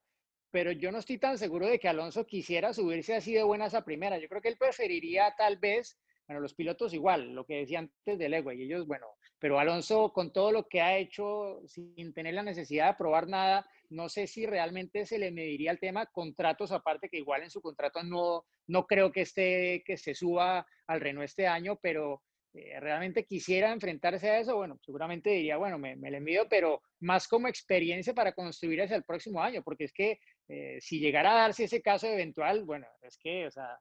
Pero 0.51 0.73
yo 0.73 0.93
no 0.93 0.99
estoy 0.99 1.17
tan 1.17 1.39
seguro 1.39 1.67
de 1.67 1.79
que 1.79 1.89
Alonso 1.89 2.27
quisiera 2.27 2.75
subirse 2.75 3.15
así 3.15 3.33
de 3.33 3.43
buenas 3.43 3.73
a 3.73 3.87
primera. 3.87 4.19
Yo 4.19 4.29
creo 4.29 4.43
que 4.43 4.49
él 4.49 4.59
preferiría 4.59 5.35
tal 5.39 5.57
vez 5.57 5.99
bueno, 6.27 6.41
los 6.41 6.53
pilotos 6.53 6.93
igual, 6.93 7.33
lo 7.33 7.47
que 7.47 7.59
decía 7.59 7.79
antes 7.79 8.19
del 8.19 8.35
y 8.35 8.63
ellos, 8.63 8.87
bueno, 8.87 9.07
pero 9.39 9.59
Alonso 9.59 10.13
con 10.13 10.31
todo 10.31 10.53
lo 10.53 10.69
que 10.69 10.83
ha 10.83 10.99
hecho 10.99 11.63
sin 11.67 12.13
tener 12.13 12.35
la 12.35 12.43
necesidad 12.43 12.89
de 12.89 12.99
probar 12.99 13.29
nada, 13.29 13.67
no 13.91 14.09
sé 14.09 14.27
si 14.27 14.47
realmente 14.47 15.07
se 15.07 15.19
le 15.19 15.31
mediría 15.31 15.71
el 15.71 15.79
tema 15.79 16.07
contratos 16.07 16.73
aparte 16.73 17.09
que 17.09 17.19
igual 17.19 17.43
en 17.43 17.51
su 17.51 17.61
contrato 17.61 18.03
no, 18.03 18.45
no 18.67 18.87
creo 18.87 19.13
que 19.13 19.23
esté, 19.23 19.83
que 19.85 19.97
se 19.97 20.15
suba 20.15 20.67
al 20.87 21.01
Renault 21.01 21.25
este 21.25 21.47
año, 21.47 21.79
pero 21.81 22.23
eh, 22.55 22.81
realmente 22.81 23.25
quisiera 23.25 23.73
enfrentarse 23.73 24.31
a 24.31 24.39
eso, 24.39 24.57
bueno, 24.57 24.79
seguramente 24.83 25.31
diría, 25.31 25.59
bueno, 25.59 25.79
me, 25.79 25.95
me 25.97 26.11
le 26.11 26.21
mido, 26.21 26.49
pero 26.49 26.83
más 27.01 27.29
como 27.29 27.49
experiencia 27.49 28.15
para 28.15 28.33
construir 28.33 28.81
hacia 28.81 28.97
el 28.97 29.05
próximo 29.05 29.43
año, 29.43 29.63
porque 29.63 29.85
es 29.85 29.93
que 29.93 30.21
eh, 30.49 30.79
si 30.81 30.99
llegara 30.99 31.33
a 31.33 31.43
darse 31.43 31.65
ese 31.65 31.83
caso 31.83 32.07
eventual, 32.07 32.65
bueno, 32.65 32.87
es 33.03 33.19
que, 33.19 33.47
o 33.47 33.51
sea, 33.51 33.79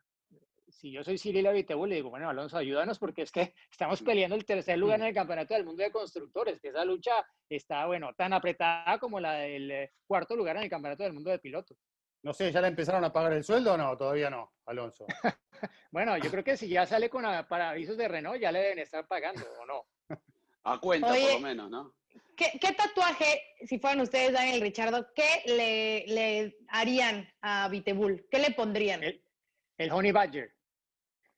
si 0.75 0.91
yo 0.91 1.03
soy 1.03 1.17
Cyril 1.17 1.47
Abiteboul, 1.47 1.89
le 1.89 1.95
digo, 1.95 2.09
bueno, 2.09 2.29
Alonso, 2.29 2.57
ayúdanos 2.57 2.99
porque 2.99 3.23
es 3.23 3.31
que 3.31 3.53
estamos 3.71 4.01
peleando 4.01 4.35
el 4.35 4.45
tercer 4.45 4.77
lugar 4.77 4.99
en 4.99 5.07
el 5.07 5.13
campeonato 5.13 5.53
del 5.53 5.65
mundo 5.65 5.83
de 5.83 5.91
constructores, 5.91 6.59
que 6.59 6.69
esa 6.69 6.85
lucha 6.85 7.25
está, 7.49 7.85
bueno, 7.85 8.13
tan 8.13 8.33
apretada 8.33 8.99
como 8.99 9.19
la 9.19 9.33
del 9.33 9.71
eh, 9.71 9.91
cuarto 10.05 10.35
lugar 10.35 10.57
en 10.57 10.63
el 10.63 10.69
campeonato 10.69 11.03
del 11.03 11.13
mundo 11.13 11.31
de 11.31 11.39
pilotos. 11.39 11.77
No 12.23 12.33
sé, 12.33 12.51
¿ya 12.51 12.59
le 12.59 12.69
empezaron 12.69 13.03
a 13.03 13.13
pagar 13.13 13.33
el 13.33 13.43
sueldo 13.43 13.73
o 13.73 13.77
no? 13.77 13.95
Todavía 13.95 14.29
no, 14.29 14.53
Alonso. 14.65 15.05
bueno, 15.91 16.17
yo 16.17 16.31
creo 16.31 16.43
que 16.43 16.57
si 16.57 16.67
ya 16.67 16.85
sale 16.85 17.09
con 17.09 17.23
para 17.47 17.69
avisos 17.69 17.97
de 17.97 18.07
Renault, 18.07 18.41
ya 18.41 18.51
le 18.51 18.59
deben 18.59 18.79
estar 18.79 19.07
pagando, 19.07 19.45
¿o 19.61 19.65
no? 19.65 19.85
A 20.63 20.79
cuenta, 20.79 21.11
Oye, 21.11 21.21
por 21.21 21.33
lo 21.33 21.39
menos, 21.41 21.69
¿no? 21.69 21.93
¿qué, 22.35 22.57
¿qué, 22.59 22.73
tatuaje, 22.73 23.43
si 23.65 23.77
fueran 23.77 24.01
ustedes, 24.01 24.33
Daniel 24.33 24.61
Richardo, 24.61 25.13
qué 25.13 25.43
le, 25.45 26.05
le 26.07 26.57
harían 26.69 27.31
a 27.41 27.69
Vitebull? 27.69 28.27
¿Qué 28.31 28.39
le 28.39 28.51
pondrían? 28.51 29.03
El, 29.03 29.23
el 29.77 29.91
Honey 29.91 30.11
Badger. 30.11 30.54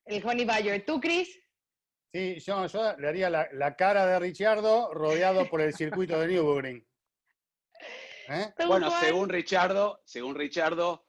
El 0.07 0.25
Honey 0.25 0.45
Badger. 0.45 0.85
¿Tú, 0.85 0.99
Chris? 0.99 1.39
Sí, 2.13 2.39
yo, 2.39 2.65
yo, 2.67 2.97
le 2.97 3.07
haría 3.07 3.29
la, 3.29 3.47
la, 3.51 3.75
cara 3.75 4.05
de 4.05 4.19
Richardo 4.19 4.93
rodeado 4.93 5.47
por 5.49 5.61
el 5.61 5.73
circuito 5.73 6.19
de 6.19 6.27
Nürburgring. 6.27 6.87
¿Eh? 8.29 8.53
Bueno, 8.65 8.89
según 8.99 9.29
Richardo, 9.29 10.01
según 10.05 10.35
Richardo, 10.35 11.05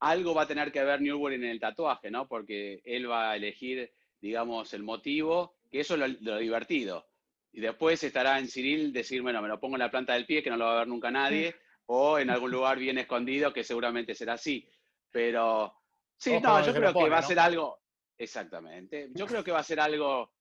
algo 0.00 0.34
va 0.34 0.42
a 0.42 0.48
tener 0.48 0.72
que 0.72 0.82
ver 0.82 1.00
Nürburgring 1.00 1.44
en 1.44 1.50
el 1.50 1.60
tatuaje, 1.60 2.10
¿no? 2.10 2.26
Porque 2.26 2.82
él 2.84 3.10
va 3.10 3.30
a 3.30 3.36
elegir, 3.36 3.92
digamos, 4.20 4.74
el 4.74 4.82
motivo, 4.82 5.56
que 5.70 5.80
eso 5.80 5.94
es 5.94 6.00
lo, 6.00 6.06
lo 6.08 6.38
divertido. 6.38 7.06
Y 7.52 7.60
después 7.60 8.02
estará 8.02 8.38
en 8.38 8.48
Cyril 8.48 8.92
decir, 8.92 9.22
bueno, 9.22 9.42
me 9.42 9.48
lo 9.48 9.58
pongo 9.58 9.76
en 9.76 9.80
la 9.80 9.90
planta 9.90 10.14
del 10.14 10.26
pie, 10.26 10.42
que 10.42 10.50
no 10.50 10.56
lo 10.56 10.66
va 10.66 10.72
a 10.72 10.78
ver 10.80 10.88
nunca 10.88 11.10
nadie, 11.10 11.54
o 11.86 12.18
en 12.18 12.30
algún 12.30 12.50
lugar 12.50 12.78
bien 12.78 12.98
escondido, 12.98 13.52
que 13.52 13.64
seguramente 13.64 14.14
será 14.14 14.34
así. 14.34 14.68
Pero 15.10 15.74
sí, 16.16 16.30
Ojo, 16.30 16.40
no, 16.40 16.66
yo 16.66 16.72
creo 16.72 16.92
pone, 16.92 17.06
que 17.06 17.10
va 17.10 17.18
a 17.18 17.22
ser 17.22 17.40
algo, 17.40 17.80
Exactamente. 18.20 19.08
Yo 19.14 19.26
creo 19.26 19.42
que 19.42 19.50
va 19.50 19.60
a 19.60 19.64
ser 19.64 19.80
algo, 19.80 20.34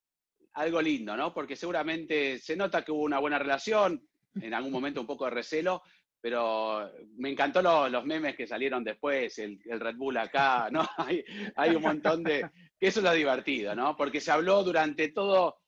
algo 0.55 0.81
lindo, 0.81 1.15
¿no? 1.15 1.33
Porque 1.33 1.55
seguramente 1.55 2.37
se 2.37 2.57
nota 2.57 2.83
que 2.83 2.91
hubo 2.91 3.03
una 3.03 3.19
buena 3.19 3.39
relación, 3.39 4.05
en 4.35 4.53
algún 4.53 4.73
momento 4.73 4.99
un 4.99 5.07
poco 5.07 5.23
de 5.23 5.31
recelo, 5.31 5.81
pero 6.19 6.91
me 7.15 7.29
encantó 7.29 7.61
lo, 7.61 7.87
los 7.87 8.03
memes 8.03 8.35
que 8.35 8.45
salieron 8.45 8.83
después, 8.83 9.39
el, 9.39 9.61
Red 9.63 9.95
Bull 9.95 10.17
acá, 10.17 10.67
¿no? 10.69 10.85
Hay, 10.97 11.23
hay, 11.55 11.73
un 11.73 11.81
montón 11.81 12.21
de... 12.21 12.49
que 12.77 12.87
eso 12.87 12.99
es 12.99 13.05
lo 13.05 13.13
divertido, 13.13 13.73
¿no? 13.73 13.95
Porque 13.95 14.19
se 14.19 14.31
habló 14.31 14.61
durante 14.61 15.13
todo 15.13 15.59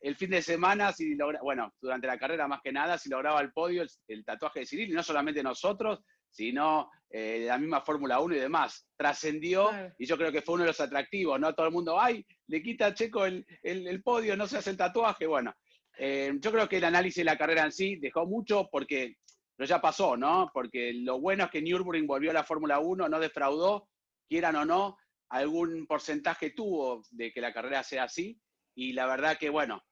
el 0.00 0.14
fin 0.14 0.30
de 0.30 0.42
semana, 0.42 0.92
si 0.92 1.16
logra, 1.16 1.40
bueno, 1.42 1.74
durante 1.80 2.06
la 2.06 2.16
carrera 2.16 2.46
más 2.46 2.60
que 2.62 2.70
nada, 2.70 2.96
si 2.96 3.08
lograba 3.08 3.40
el 3.40 3.50
podio 3.50 3.82
el, 3.82 3.88
el 4.06 4.24
tatuaje 4.24 4.60
de 4.60 4.66
Cyril, 4.66 4.90
y 4.90 4.94
no 4.94 5.02
solamente 5.02 5.42
nosotros, 5.42 5.98
sino 6.30 6.90
eh, 7.18 7.46
la 7.46 7.56
misma 7.56 7.80
Fórmula 7.80 8.20
1 8.20 8.34
y 8.34 8.38
demás. 8.40 8.86
Trascendió 8.94 9.70
claro. 9.70 9.94
y 9.98 10.04
yo 10.04 10.18
creo 10.18 10.30
que 10.30 10.42
fue 10.42 10.56
uno 10.56 10.64
de 10.64 10.68
los 10.68 10.80
atractivos, 10.80 11.40
¿no? 11.40 11.54
Todo 11.54 11.66
el 11.66 11.72
mundo, 11.72 11.98
ay, 11.98 12.26
le 12.46 12.62
quita 12.62 12.88
a 12.88 12.94
Checo 12.94 13.24
el, 13.24 13.46
el, 13.62 13.88
el 13.88 14.02
podio, 14.02 14.36
no 14.36 14.46
se 14.46 14.58
hace 14.58 14.68
el 14.68 14.76
tatuaje. 14.76 15.26
Bueno, 15.26 15.54
eh, 15.96 16.34
yo 16.38 16.52
creo 16.52 16.68
que 16.68 16.76
el 16.76 16.84
análisis 16.84 17.16
de 17.16 17.24
la 17.24 17.38
carrera 17.38 17.64
en 17.64 17.72
sí 17.72 17.96
dejó 17.96 18.26
mucho 18.26 18.68
porque, 18.70 19.16
pero 19.56 19.66
ya 19.66 19.80
pasó, 19.80 20.14
¿no? 20.14 20.50
Porque 20.52 20.92
lo 20.92 21.18
bueno 21.18 21.44
es 21.44 21.50
que 21.50 21.62
Nürburgring 21.62 22.06
volvió 22.06 22.32
a 22.32 22.34
la 22.34 22.44
Fórmula 22.44 22.80
1, 22.80 23.08
no 23.08 23.18
defraudó, 23.18 23.88
quieran 24.28 24.56
o 24.56 24.66
no, 24.66 24.98
algún 25.30 25.86
porcentaje 25.86 26.50
tuvo 26.50 27.02
de 27.12 27.32
que 27.32 27.40
la 27.40 27.54
carrera 27.54 27.82
sea 27.82 28.04
así. 28.04 28.38
Y 28.74 28.92
la 28.92 29.06
verdad 29.06 29.38
que, 29.38 29.48
bueno, 29.48 29.82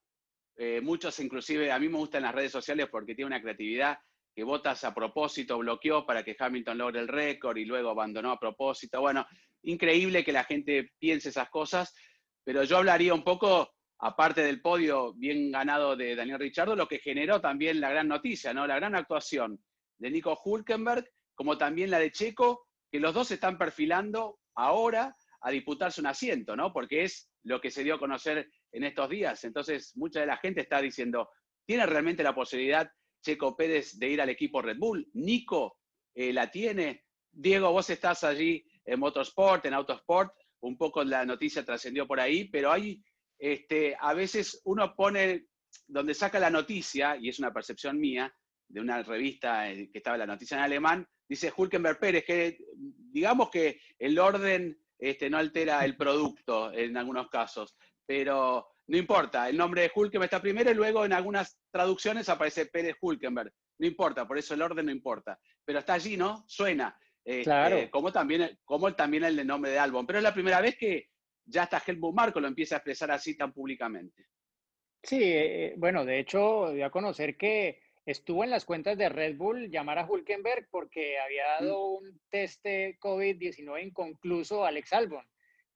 eh, 0.56 0.82
muchos 0.82 1.18
inclusive, 1.20 1.72
a 1.72 1.78
mí 1.78 1.88
me 1.88 1.96
gustan 1.96 2.24
las 2.24 2.34
redes 2.34 2.52
sociales 2.52 2.88
porque 2.90 3.14
tiene 3.14 3.28
una 3.28 3.40
creatividad 3.40 3.96
que 4.34 4.44
Botas 4.44 4.82
a 4.84 4.94
propósito 4.94 5.58
bloqueó 5.58 6.04
para 6.04 6.24
que 6.24 6.36
Hamilton 6.38 6.78
logre 6.78 7.00
el 7.00 7.08
récord 7.08 7.56
y 7.56 7.64
luego 7.64 7.90
abandonó 7.90 8.32
a 8.32 8.38
propósito. 8.38 9.00
Bueno, 9.00 9.26
increíble 9.62 10.24
que 10.24 10.32
la 10.32 10.44
gente 10.44 10.92
piense 10.98 11.28
esas 11.28 11.48
cosas, 11.50 11.94
pero 12.42 12.64
yo 12.64 12.78
hablaría 12.78 13.14
un 13.14 13.22
poco, 13.22 13.72
aparte 13.98 14.42
del 14.42 14.60
podio 14.60 15.14
bien 15.14 15.52
ganado 15.52 15.96
de 15.96 16.16
Daniel 16.16 16.40
Richardo, 16.40 16.74
lo 16.74 16.88
que 16.88 16.98
generó 16.98 17.40
también 17.40 17.80
la 17.80 17.90
gran 17.90 18.08
noticia, 18.08 18.52
¿no? 18.52 18.66
La 18.66 18.76
gran 18.76 18.94
actuación 18.96 19.62
de 19.98 20.10
Nico 20.10 20.38
Hulkenberg, 20.44 21.08
como 21.34 21.56
también 21.56 21.90
la 21.90 21.98
de 22.00 22.10
Checo, 22.10 22.66
que 22.90 23.00
los 23.00 23.14
dos 23.14 23.28
se 23.28 23.34
están 23.34 23.56
perfilando 23.56 24.38
ahora 24.56 25.16
a 25.40 25.50
disputarse 25.50 26.00
un 26.00 26.06
asiento, 26.08 26.56
¿no? 26.56 26.72
Porque 26.72 27.04
es 27.04 27.30
lo 27.44 27.60
que 27.60 27.70
se 27.70 27.84
dio 27.84 27.94
a 27.94 27.98
conocer 27.98 28.48
en 28.72 28.84
estos 28.84 29.08
días. 29.08 29.44
Entonces, 29.44 29.92
mucha 29.96 30.20
de 30.20 30.26
la 30.26 30.38
gente 30.38 30.62
está 30.62 30.80
diciendo, 30.80 31.30
¿tiene 31.66 31.86
realmente 31.86 32.22
la 32.22 32.34
posibilidad 32.34 32.90
Checo 33.24 33.56
Pérez 33.56 33.98
de 33.98 34.10
ir 34.10 34.20
al 34.20 34.28
equipo 34.28 34.62
Red 34.62 34.78
Bull. 34.78 35.08
Nico 35.14 35.78
eh, 36.14 36.32
la 36.32 36.50
tiene. 36.50 37.04
Diego, 37.32 37.72
vos 37.72 37.90
estás 37.90 38.22
allí 38.22 38.64
en 38.84 39.00
Motorsport, 39.00 39.64
en 39.64 39.74
Autosport, 39.74 40.32
un 40.60 40.76
poco 40.76 41.02
la 41.02 41.24
noticia 41.24 41.64
trascendió 41.64 42.06
por 42.06 42.20
ahí, 42.20 42.44
pero 42.44 42.70
hay, 42.70 43.02
este, 43.38 43.96
a 43.98 44.14
veces 44.14 44.60
uno 44.64 44.94
pone, 44.94 45.46
donde 45.88 46.14
saca 46.14 46.38
la 46.38 46.50
noticia, 46.50 47.16
y 47.16 47.28
es 47.28 47.38
una 47.38 47.52
percepción 47.52 47.98
mía, 47.98 48.32
de 48.68 48.80
una 48.80 49.02
revista 49.02 49.70
eh, 49.70 49.90
que 49.90 49.98
estaba 49.98 50.16
la 50.16 50.26
noticia 50.26 50.56
en 50.56 50.62
alemán, 50.62 51.08
dice 51.28 51.52
Hulkenberg 51.54 51.98
Pérez, 51.98 52.24
que 52.24 52.58
digamos 52.76 53.50
que 53.50 53.80
el 53.98 54.18
orden 54.18 54.78
este, 54.98 55.28
no 55.28 55.38
altera 55.38 55.84
el 55.84 55.96
producto 55.96 56.72
en 56.72 56.96
algunos 56.96 57.28
casos, 57.28 57.76
pero 58.06 58.73
no 58.86 58.98
importa, 58.98 59.48
el 59.48 59.56
nombre 59.56 59.82
de 59.82 59.92
Hulkenberg 59.94 60.26
está 60.26 60.42
primero 60.42 60.70
y 60.70 60.74
luego 60.74 61.04
en 61.04 61.12
algunas 61.12 61.58
traducciones 61.70 62.28
aparece 62.28 62.66
Pérez 62.66 62.96
Hulkenberg, 63.00 63.52
no 63.78 63.86
importa, 63.86 64.26
por 64.26 64.38
eso 64.38 64.54
el 64.54 64.62
orden 64.62 64.86
no 64.86 64.92
importa, 64.92 65.38
pero 65.64 65.78
está 65.78 65.94
allí, 65.94 66.16
¿no? 66.16 66.44
Suena. 66.46 66.96
Este, 67.24 67.44
claro. 67.44 67.90
como, 67.90 68.12
también, 68.12 68.58
como 68.64 68.94
también 68.94 69.24
el 69.24 69.46
nombre 69.46 69.70
de 69.70 69.78
Albon, 69.78 70.06
pero 70.06 70.18
es 70.18 70.22
la 70.22 70.34
primera 70.34 70.60
vez 70.60 70.76
que 70.76 71.08
ya 71.46 71.62
hasta 71.62 71.82
Helmut 71.86 72.14
Marco 72.14 72.38
lo 72.38 72.48
empieza 72.48 72.74
a 72.74 72.78
expresar 72.78 73.10
así 73.10 73.36
tan 73.36 73.52
públicamente. 73.52 74.26
Sí, 75.02 75.20
eh, 75.22 75.74
bueno, 75.78 76.04
de 76.04 76.18
hecho, 76.18 76.70
voy 76.70 76.82
a 76.82 76.90
conocer 76.90 77.36
que 77.38 77.80
estuvo 78.04 78.44
en 78.44 78.50
las 78.50 78.66
cuentas 78.66 78.98
de 78.98 79.08
Red 79.08 79.36
Bull 79.36 79.70
llamar 79.70 79.98
a 79.98 80.06
Hulkenberg 80.06 80.68
porque 80.70 81.18
había 81.18 81.44
dado 81.60 81.86
un 81.86 82.20
test 82.28 82.62
de 82.62 82.98
COVID-19 83.00 83.86
inconcluso 83.86 84.64
a 84.64 84.68
Alex 84.68 84.92
Albon 84.92 85.26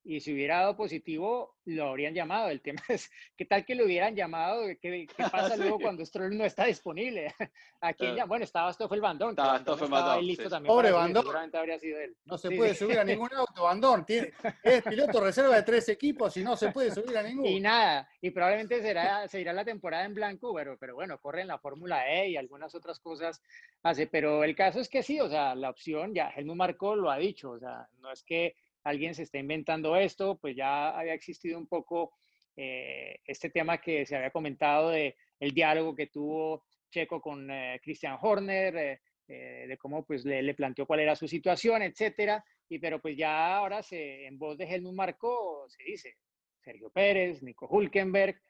y 0.08 0.20
si 0.20 0.32
hubiera 0.32 0.60
dado 0.60 0.74
positivo, 0.74 1.58
lo 1.66 1.90
habrían 1.90 2.14
llamado. 2.14 2.48
El 2.48 2.62
tema 2.62 2.80
es, 2.88 3.10
¿qué 3.36 3.44
tal 3.44 3.66
que 3.66 3.74
lo 3.74 3.84
hubieran 3.84 4.16
llamado? 4.16 4.62
¿Qué, 4.80 5.06
qué 5.06 5.06
pasa 5.30 5.54
luego 5.54 5.78
cuando 5.78 6.04
Stroll 6.04 6.36
no 6.36 6.46
está 6.46 6.64
disponible? 6.64 7.34
Aquí 7.82 8.06
ya, 8.16 8.24
bueno, 8.24 8.44
estaba 8.44 8.72
Stoffel 8.72 9.02
Bandón. 9.02 9.30
Estaba 9.30 9.58
Stoffel 9.58 9.90
Bandón. 9.90 10.26
listo 10.26 10.48
también. 10.48 10.74
Pobre 10.74 10.92
Bandón. 10.92 11.26
Habría 11.52 11.78
sido 11.78 12.00
él. 12.00 12.16
No 12.24 12.38
se 12.38 12.50
puede 12.50 12.74
subir 12.74 12.98
a 12.98 13.04
ningún 13.04 13.28
auto, 13.34 13.64
Bandón. 13.64 14.06
es 14.08 14.82
piloto 14.82 15.20
reserva 15.20 15.56
de 15.56 15.62
tres 15.62 15.90
equipos 15.90 16.34
y 16.38 16.42
no 16.42 16.56
se 16.56 16.72
puede 16.72 16.90
subir 16.90 17.18
a 17.18 17.22
ninguno. 17.22 17.46
Y 17.46 17.60
nada, 17.60 18.08
y 18.22 18.30
probablemente 18.30 18.80
será, 18.80 19.28
se 19.28 19.42
irá 19.42 19.52
la 19.52 19.64
temporada 19.64 20.06
en 20.06 20.14
blanco, 20.14 20.54
pero, 20.54 20.78
pero 20.78 20.94
bueno, 20.94 21.20
corre 21.20 21.42
en 21.42 21.48
la 21.48 21.58
Fórmula 21.58 22.10
E 22.10 22.30
y 22.30 22.36
algunas 22.38 22.74
otras 22.74 22.98
cosas 22.98 23.42
hace. 23.82 24.06
Pero 24.06 24.42
el 24.42 24.56
caso 24.56 24.80
es 24.80 24.88
que 24.88 25.02
sí, 25.02 25.20
o 25.20 25.28
sea, 25.28 25.54
la 25.54 25.68
opción, 25.68 26.14
ya 26.14 26.30
Helmut 26.30 26.56
Marco 26.56 26.96
lo 26.96 27.10
ha 27.10 27.18
dicho, 27.18 27.50
o 27.50 27.58
sea, 27.58 27.86
no 28.00 28.10
es 28.10 28.22
que 28.22 28.56
alguien 28.88 29.14
se 29.14 29.22
está 29.22 29.38
inventando 29.38 29.96
esto, 29.96 30.38
pues 30.38 30.56
ya 30.56 30.90
había 30.90 31.14
existido 31.14 31.58
un 31.58 31.66
poco 31.66 32.12
eh, 32.56 33.20
este 33.24 33.50
tema 33.50 33.78
que 33.80 34.04
se 34.04 34.16
había 34.16 34.30
comentado 34.30 34.90
de 34.90 35.16
el 35.38 35.52
diálogo 35.52 35.94
que 35.94 36.08
tuvo 36.08 36.64
Checo 36.90 37.20
con 37.20 37.50
eh, 37.50 37.78
Christian 37.82 38.18
Horner, 38.20 39.00
eh, 39.28 39.66
de 39.68 39.76
cómo 39.76 40.04
pues 40.04 40.24
le, 40.24 40.54
planteó 40.54 40.86
cuál 40.86 41.00
era 41.00 41.14
su 41.14 41.28
situación, 41.28 41.82
etcétera, 41.82 42.42
y 42.68 42.78
pero 42.78 43.00
pues 43.00 43.16
ya 43.16 43.56
ahora 43.56 43.82
se, 43.82 44.26
en 44.26 44.38
voz 44.38 44.56
de 44.56 44.64
Helmut 44.64 44.94
Marco 44.94 45.66
se 45.68 45.84
dice 45.84 46.16
Sergio 46.64 46.90
Pérez, 46.90 47.42
Nico 47.42 47.68
Hulkenberg, 47.68 48.40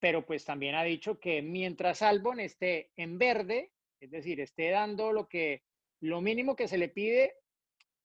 pero 0.00 0.24
pues 0.24 0.42
también 0.46 0.74
ha 0.74 0.82
dicho 0.82 1.20
que 1.20 1.42
mientras 1.42 2.00
Albon 2.00 2.40
esté 2.40 2.92
en 2.96 3.18
verde, 3.18 3.72
es 4.00 4.10
decir, 4.10 4.40
esté 4.40 4.70
dando 4.70 5.12
lo 5.12 5.28
que 5.28 5.64
lo 6.00 6.22
mínimo 6.22 6.56
que 6.56 6.66
se 6.66 6.78
le 6.78 6.88
pide, 6.88 7.34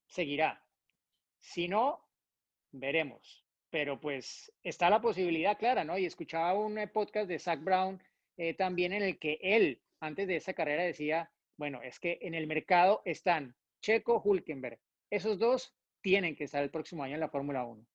seguirá. 0.05 0.64
Si 1.45 1.67
no, 1.67 2.03
veremos. 2.71 3.45
Pero 3.69 3.99
pues 3.99 4.51
está 4.63 4.89
la 4.89 4.99
posibilidad 4.99 5.58
clara, 5.58 5.84
¿no? 5.84 5.97
Y 5.97 6.05
escuchaba 6.05 6.53
un 6.53 6.77
eh, 6.77 6.88
podcast 6.88 7.27
de 7.27 7.39
Zach 7.39 7.62
Brown 7.62 8.01
eh, 8.38 8.55
también 8.55 8.93
en 8.93 9.03
el 9.03 9.19
que 9.19 9.38
él, 9.41 9.81
antes 9.99 10.27
de 10.27 10.38
esa 10.38 10.53
carrera, 10.53 10.84
decía, 10.84 11.31
bueno, 11.58 11.81
es 11.84 11.99
que 11.99 12.17
en 12.21 12.34
el 12.34 12.47
mercado 12.47 13.01
están 13.05 13.55
Checo, 13.81 14.21
Hulkenberg. 14.23 14.79
Esos 15.10 15.38
dos 15.38 15.75
tienen 16.01 16.36
que 16.36 16.45
estar 16.45 16.63
el 16.63 16.71
próximo 16.71 17.03
año 17.03 17.13
en 17.13 17.19
la 17.19 17.29
Fórmula 17.29 17.63
1. 17.63 17.86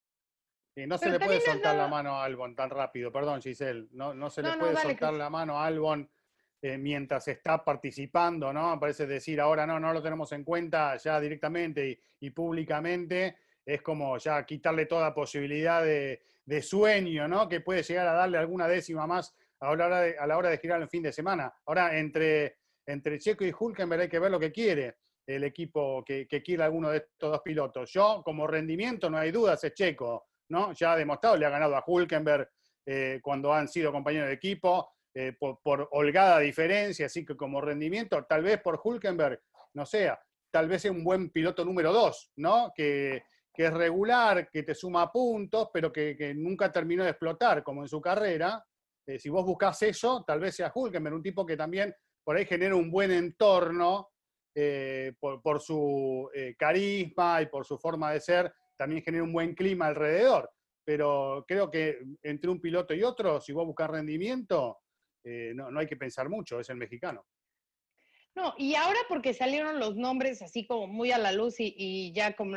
Y 0.76 0.86
no 0.86 0.96
se 0.96 1.10
le 1.10 1.18
puede 1.18 1.40
soltar 1.40 1.76
la 1.76 1.88
mano 1.88 2.14
a 2.14 2.24
Albon 2.24 2.54
tan 2.54 2.70
rápido, 2.70 3.10
perdón 3.10 3.42
Giselle, 3.42 3.88
no, 3.90 4.14
no 4.14 4.30
se 4.30 4.42
le 4.42 4.56
puede 4.56 4.76
soltar 4.76 5.12
la 5.14 5.28
mano 5.28 5.58
a 5.58 5.66
Albon 5.66 6.08
eh, 6.62 6.76
mientras 6.76 7.26
está 7.28 7.64
participando, 7.64 8.52
¿no? 8.52 8.78
Parece 8.78 9.06
decir, 9.06 9.40
ahora 9.40 9.66
no, 9.66 9.80
no 9.80 9.92
lo 9.92 10.02
tenemos 10.02 10.30
en 10.32 10.44
cuenta 10.44 10.96
ya 10.98 11.18
directamente 11.18 12.00
y, 12.20 12.30
públicamente, 12.30 13.36
es 13.64 13.80
como 13.80 14.18
ya 14.18 14.44
quitarle 14.44 14.84
toda 14.84 15.14
posibilidad 15.14 15.82
de, 15.82 16.20
sueño, 16.60 17.28
¿no? 17.28 17.48
Que 17.48 17.60
puede 17.60 17.82
llegar 17.82 18.08
a 18.08 18.12
darle 18.12 18.36
alguna 18.36 18.68
décima 18.68 19.06
más 19.06 19.34
a 19.60 19.66
la 19.66 19.70
hora 19.70 20.00
de, 20.00 20.18
a 20.18 20.26
la 20.26 20.36
hora 20.36 20.50
de 20.50 20.58
girar 20.58 20.82
el 20.82 20.88
fin 20.88 21.02
de 21.02 21.12
semana. 21.12 21.52
Ahora, 21.64 21.96
entre, 21.96 22.56
entre 22.84 23.18
Checo 23.18 23.44
y 23.44 23.54
Hulkenberg 23.58 24.02
hay 24.02 24.08
que 24.08 24.18
ver 24.18 24.30
lo 24.30 24.40
que 24.40 24.52
quiere 24.52 24.96
el 25.26 25.44
equipo 25.44 26.04
que, 26.04 26.26
que 26.26 26.42
quiere 26.42 26.64
alguno 26.64 26.90
de 26.90 26.98
estos 26.98 27.30
dos 27.30 27.40
pilotos. 27.42 27.90
Yo, 27.92 28.20
como 28.24 28.46
rendimiento, 28.46 29.08
no 29.08 29.16
hay 29.16 29.30
dudas, 29.30 29.62
es 29.64 29.72
Checo, 29.74 30.26
¿no? 30.48 30.72
Ya 30.72 30.92
ha 30.92 30.96
demostrado, 30.96 31.36
le 31.36 31.46
ha 31.46 31.50
ganado 31.50 31.76
a 31.76 31.84
Hulkenberg 31.86 32.50
eh, 32.84 33.20
cuando 33.22 33.52
han 33.54 33.68
sido 33.68 33.92
compañeros 33.92 34.28
de 34.28 34.34
equipo 34.34 34.90
eh, 35.12 35.34
por, 35.36 35.88
holgada 35.90 36.38
diferencia, 36.38 37.06
así 37.06 37.24
que 37.24 37.36
como 37.36 37.60
rendimiento, 37.60 38.24
tal 38.28 38.44
vez 38.44 38.60
por 38.62 38.80
Hulkenberg, 38.82 39.40
no 39.74 39.84
sea, 39.84 40.20
tal 40.52 40.68
vez 40.68 40.84
es 40.84 40.90
un 40.92 41.02
buen 41.02 41.30
piloto 41.30 41.64
número 41.64 41.92
dos, 41.92 42.30
¿no? 42.36 42.72
Que, 42.74 43.22
es 43.52 43.74
regular, 43.74 44.48
que 44.50 44.62
te 44.62 44.74
suma 44.74 45.12
puntos, 45.12 45.68
pero 45.70 45.92
que, 45.92 46.32
nunca 46.34 46.72
terminó 46.72 47.04
de 47.04 47.10
explotar, 47.10 47.62
como 47.62 47.82
en 47.82 47.88
su 47.88 48.00
carrera. 48.00 48.64
Eh, 49.06 49.18
si 49.18 49.28
vos 49.28 49.44
buscas 49.44 49.82
eso, 49.82 50.24
tal 50.26 50.40
vez 50.40 50.56
sea 50.56 50.72
Hulkenberg, 50.74 51.16
un 51.16 51.22
tipo 51.22 51.44
que 51.44 51.58
también 51.58 51.94
por 52.24 52.36
ahí 52.36 52.46
genera 52.46 52.74
un 52.74 52.90
buen 52.90 53.10
entorno 53.10 54.12
eh, 54.54 55.12
por, 55.20 55.60
su 55.60 56.30
carisma 56.56 57.42
y 57.42 57.46
por 57.46 57.66
su 57.66 57.76
forma 57.76 58.12
de 58.12 58.20
ser, 58.20 58.50
también 58.78 59.02
genera 59.02 59.24
un 59.24 59.32
buen 59.34 59.54
clima 59.54 59.88
alrededor. 59.88 60.50
Pero 60.82 61.44
creo 61.46 61.70
que 61.70 61.98
entre 62.22 62.48
un 62.48 62.62
piloto 62.62 62.94
y 62.94 63.02
otro, 63.02 63.42
si 63.42 63.52
vos 63.52 63.66
buscas 63.66 63.90
rendimiento, 63.90 64.78
eh, 65.24 65.52
no, 65.54 65.78
hay 65.78 65.86
que 65.86 65.96
pensar 65.96 66.28
mucho, 66.28 66.60
es 66.60 66.70
el 66.70 66.76
mexicano. 66.76 67.26
No, 68.34 68.54
y 68.58 68.74
ahora 68.74 69.00
porque 69.08 69.34
salieron 69.34 69.80
los 69.80 69.96
nombres 69.96 70.40
así 70.40 70.66
como 70.66 70.86
muy 70.86 71.10
a 71.10 71.18
la 71.18 71.32
luz 71.32 71.56
y, 71.58 72.12
ya 72.14 72.36
como 72.36 72.56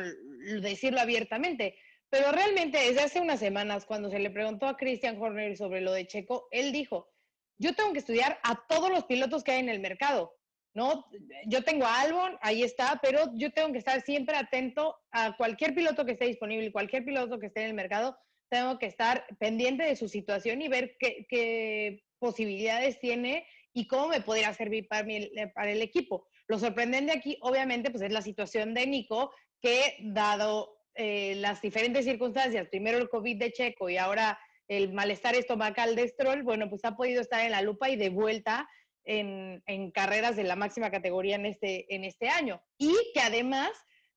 decirlo 0.62 1.00
abiertamente, 1.00 1.76
pero 2.08 2.30
realmente 2.30 2.78
desde 2.78 3.02
hace 3.02 3.20
unas 3.20 3.40
semanas 3.40 3.84
cuando 3.84 4.08
se 4.08 4.20
le 4.20 4.30
preguntó 4.30 4.66
a 4.66 4.76
Christian 4.76 5.20
Horner 5.20 5.56
sobre 5.56 5.80
lo 5.80 5.92
de 5.92 6.06
Checo, 6.06 6.46
él 6.52 6.70
dijo, 6.70 7.10
yo 7.58 7.74
tengo 7.74 7.92
que 7.92 7.98
estudiar 7.98 8.38
a 8.44 8.64
todos 8.68 8.90
los 8.90 9.04
pilotos 9.04 9.42
que 9.42 9.52
hay 9.52 9.60
en 9.60 9.68
el 9.68 9.80
mercado, 9.80 10.36
¿no? 10.74 11.06
Yo 11.46 11.64
tengo 11.64 11.86
a 11.86 12.00
Albon, 12.00 12.38
ahí 12.40 12.62
está, 12.62 13.00
pero 13.02 13.30
yo 13.34 13.52
tengo 13.52 13.72
que 13.72 13.78
estar 13.78 14.00
siempre 14.02 14.36
atento 14.36 14.96
a 15.10 15.36
cualquier 15.36 15.74
piloto 15.74 16.04
que 16.04 16.12
esté 16.12 16.26
disponible, 16.26 16.72
cualquier 16.72 17.04
piloto 17.04 17.38
que 17.38 17.46
esté 17.46 17.62
en 17.62 17.68
el 17.68 17.74
mercado, 17.74 18.16
tengo 18.48 18.78
que 18.78 18.86
estar 18.86 19.26
pendiente 19.38 19.84
de 19.84 19.96
su 19.96 20.08
situación 20.08 20.62
y 20.62 20.68
ver 20.68 20.96
qué, 20.98 22.03
posibilidades 22.18 22.98
tiene 23.00 23.46
y 23.72 23.86
cómo 23.86 24.08
me 24.08 24.20
podría 24.20 24.52
servir 24.54 24.86
para, 24.88 25.06
para 25.54 25.72
el 25.72 25.82
equipo. 25.82 26.26
Lo 26.46 26.58
sorprendente 26.58 27.12
aquí, 27.12 27.38
obviamente, 27.40 27.90
pues 27.90 28.02
es 28.02 28.12
la 28.12 28.22
situación 28.22 28.74
de 28.74 28.86
Nico, 28.86 29.32
que 29.60 29.96
dado 30.00 30.76
eh, 30.94 31.34
las 31.36 31.60
diferentes 31.60 32.04
circunstancias, 32.04 32.68
primero 32.68 32.98
el 32.98 33.08
COVID 33.08 33.38
de 33.38 33.52
Checo 33.52 33.88
y 33.88 33.96
ahora 33.96 34.38
el 34.68 34.92
malestar 34.92 35.34
estomacal 35.34 35.96
de 35.96 36.08
Stroll, 36.08 36.42
bueno, 36.42 36.70
pues 36.70 36.84
ha 36.84 36.96
podido 36.96 37.20
estar 37.20 37.40
en 37.40 37.50
la 37.50 37.62
lupa 37.62 37.90
y 37.90 37.96
de 37.96 38.10
vuelta 38.10 38.68
en, 39.04 39.62
en, 39.66 39.90
carreras 39.90 40.36
de 40.36 40.44
la 40.44 40.56
máxima 40.56 40.90
categoría 40.90 41.34
en 41.36 41.46
este, 41.46 41.92
en 41.94 42.04
este 42.04 42.28
año. 42.28 42.62
Y 42.78 42.94
que 43.12 43.20
además, 43.20 43.70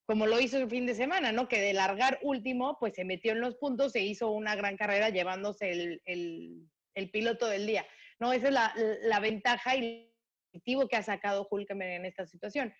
como 0.05 0.27
lo 0.27 0.39
hizo 0.39 0.57
el 0.57 0.69
fin 0.69 0.85
de 0.85 0.95
semana, 0.95 1.31
¿no? 1.31 1.47
Que 1.47 1.59
de 1.59 1.73
largar 1.73 2.19
último, 2.21 2.77
pues 2.79 2.93
se 2.93 3.03
metió 3.03 3.33
en 3.33 3.41
los 3.41 3.55
puntos, 3.55 3.91
se 3.91 4.01
hizo 4.01 4.31
una 4.31 4.55
gran 4.55 4.77
carrera 4.77 5.09
llevándose 5.09 5.71
el, 5.71 6.01
el, 6.05 6.69
el 6.97 7.09
piloto 7.11 7.47
del 7.47 7.67
día. 7.67 7.85
¿no? 8.19 8.33
Esa 8.33 8.47
es 8.47 8.53
la, 8.53 8.73
la 9.03 9.19
ventaja 9.19 9.75
y 9.75 9.79
el 9.79 10.13
objetivo 10.51 10.87
que 10.87 10.95
ha 10.95 11.03
sacado 11.03 11.47
Hulkenberg 11.49 11.91
en 11.91 12.05
esta 12.05 12.25
situación. 12.25 12.73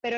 Pero 0.00 0.16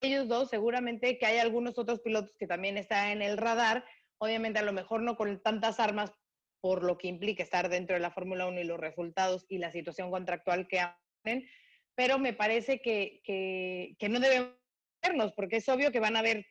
ellos 0.00 0.28
dos, 0.28 0.48
seguramente 0.48 1.18
que 1.18 1.26
hay 1.26 1.38
algunos 1.38 1.78
otros 1.78 2.00
pilotos 2.00 2.34
que 2.38 2.46
también 2.46 2.78
están 2.78 3.10
en 3.10 3.22
el 3.22 3.36
radar, 3.36 3.84
obviamente 4.18 4.60
a 4.60 4.62
lo 4.62 4.72
mejor 4.72 5.02
no 5.02 5.16
con 5.16 5.42
tantas 5.42 5.80
armas 5.80 6.12
por 6.60 6.84
lo 6.84 6.96
que 6.96 7.08
implica 7.08 7.42
estar 7.42 7.68
dentro 7.68 7.94
de 7.94 8.00
la 8.00 8.10
Fórmula 8.10 8.46
1 8.46 8.60
y 8.60 8.64
los 8.64 8.78
resultados 8.78 9.46
y 9.48 9.58
la 9.58 9.72
situación 9.72 10.10
contractual 10.10 10.68
que 10.68 10.80
hacen, 10.80 11.48
pero 11.94 12.18
me 12.18 12.34
parece 12.34 12.80
que, 12.80 13.20
que, 13.24 13.96
que 13.98 14.08
no 14.08 14.20
debemos 14.20 14.54
vernos, 15.02 15.32
porque 15.32 15.56
es 15.56 15.68
obvio 15.68 15.90
que 15.90 16.00
van 16.00 16.16
a 16.16 16.22
ver 16.22 16.46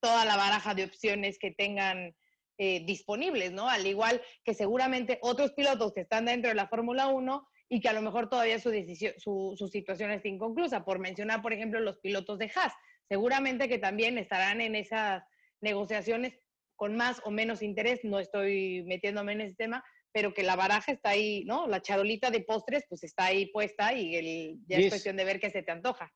toda 0.00 0.24
la 0.24 0.36
baraja 0.36 0.74
de 0.74 0.84
opciones 0.84 1.38
que 1.38 1.50
tengan 1.50 2.14
eh, 2.58 2.84
disponibles, 2.84 3.52
¿no? 3.52 3.68
Al 3.68 3.86
igual 3.86 4.22
que 4.44 4.54
seguramente 4.54 5.18
otros 5.22 5.52
pilotos 5.52 5.92
que 5.92 6.02
están 6.02 6.26
dentro 6.26 6.48
de 6.48 6.54
la 6.54 6.68
Fórmula 6.68 7.08
1 7.08 7.48
y 7.68 7.80
que 7.80 7.88
a 7.88 7.92
lo 7.92 8.02
mejor 8.02 8.28
todavía 8.28 8.60
su, 8.60 8.70
decisión, 8.70 9.12
su, 9.16 9.54
su 9.56 9.68
situación 9.68 10.10
está 10.10 10.28
inconclusa. 10.28 10.84
Por 10.84 10.98
mencionar, 10.98 11.42
por 11.42 11.52
ejemplo, 11.52 11.80
los 11.80 11.98
pilotos 11.98 12.38
de 12.38 12.50
Haas. 12.54 12.72
Seguramente 13.08 13.68
que 13.68 13.78
también 13.78 14.18
estarán 14.18 14.60
en 14.60 14.76
esas 14.76 15.22
negociaciones 15.60 16.38
con 16.76 16.96
más 16.96 17.20
o 17.24 17.30
menos 17.30 17.62
interés. 17.62 18.00
No 18.04 18.18
estoy 18.20 18.84
metiéndome 18.86 19.32
en 19.32 19.40
ese 19.40 19.56
tema, 19.56 19.84
pero 20.12 20.32
que 20.32 20.44
la 20.44 20.54
baraja 20.54 20.92
está 20.92 21.10
ahí, 21.10 21.44
¿no? 21.44 21.66
La 21.66 21.82
charolita 21.82 22.30
de 22.30 22.42
postres, 22.42 22.84
pues 22.88 23.02
está 23.02 23.26
ahí 23.26 23.46
puesta 23.46 23.92
y 23.94 24.14
el, 24.14 24.58
ya 24.66 24.78
es 24.78 24.88
cuestión 24.88 25.16
de 25.16 25.24
ver 25.24 25.40
qué 25.40 25.50
se 25.50 25.62
te 25.62 25.72
antoja. 25.72 26.12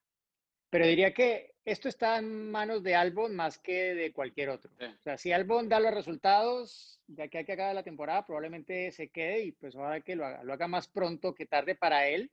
pero 0.70 0.86
diría 0.86 1.12
que 1.12 1.54
esto 1.70 1.88
está 1.88 2.18
en 2.18 2.50
manos 2.50 2.82
de 2.82 2.94
Albon 2.94 3.36
más 3.36 3.58
que 3.58 3.94
de 3.94 4.12
cualquier 4.12 4.48
otro. 4.48 4.70
O 4.80 5.02
sea, 5.02 5.18
si 5.18 5.32
Albon 5.32 5.68
da 5.68 5.80
los 5.80 5.92
resultados, 5.92 7.00
de 7.06 7.28
que 7.28 7.38
hay 7.38 7.44
que 7.44 7.52
acabar 7.52 7.74
la 7.74 7.82
temporada, 7.82 8.26
probablemente 8.26 8.90
se 8.90 9.08
quede 9.08 9.44
y 9.44 9.52
pues 9.52 9.76
ahora 9.76 10.00
que 10.00 10.16
lo 10.16 10.24
haga, 10.24 10.42
lo 10.42 10.52
haga 10.52 10.66
más 10.66 10.88
pronto 10.88 11.34
que 11.34 11.46
tarde 11.46 11.74
para 11.74 12.08
él, 12.08 12.30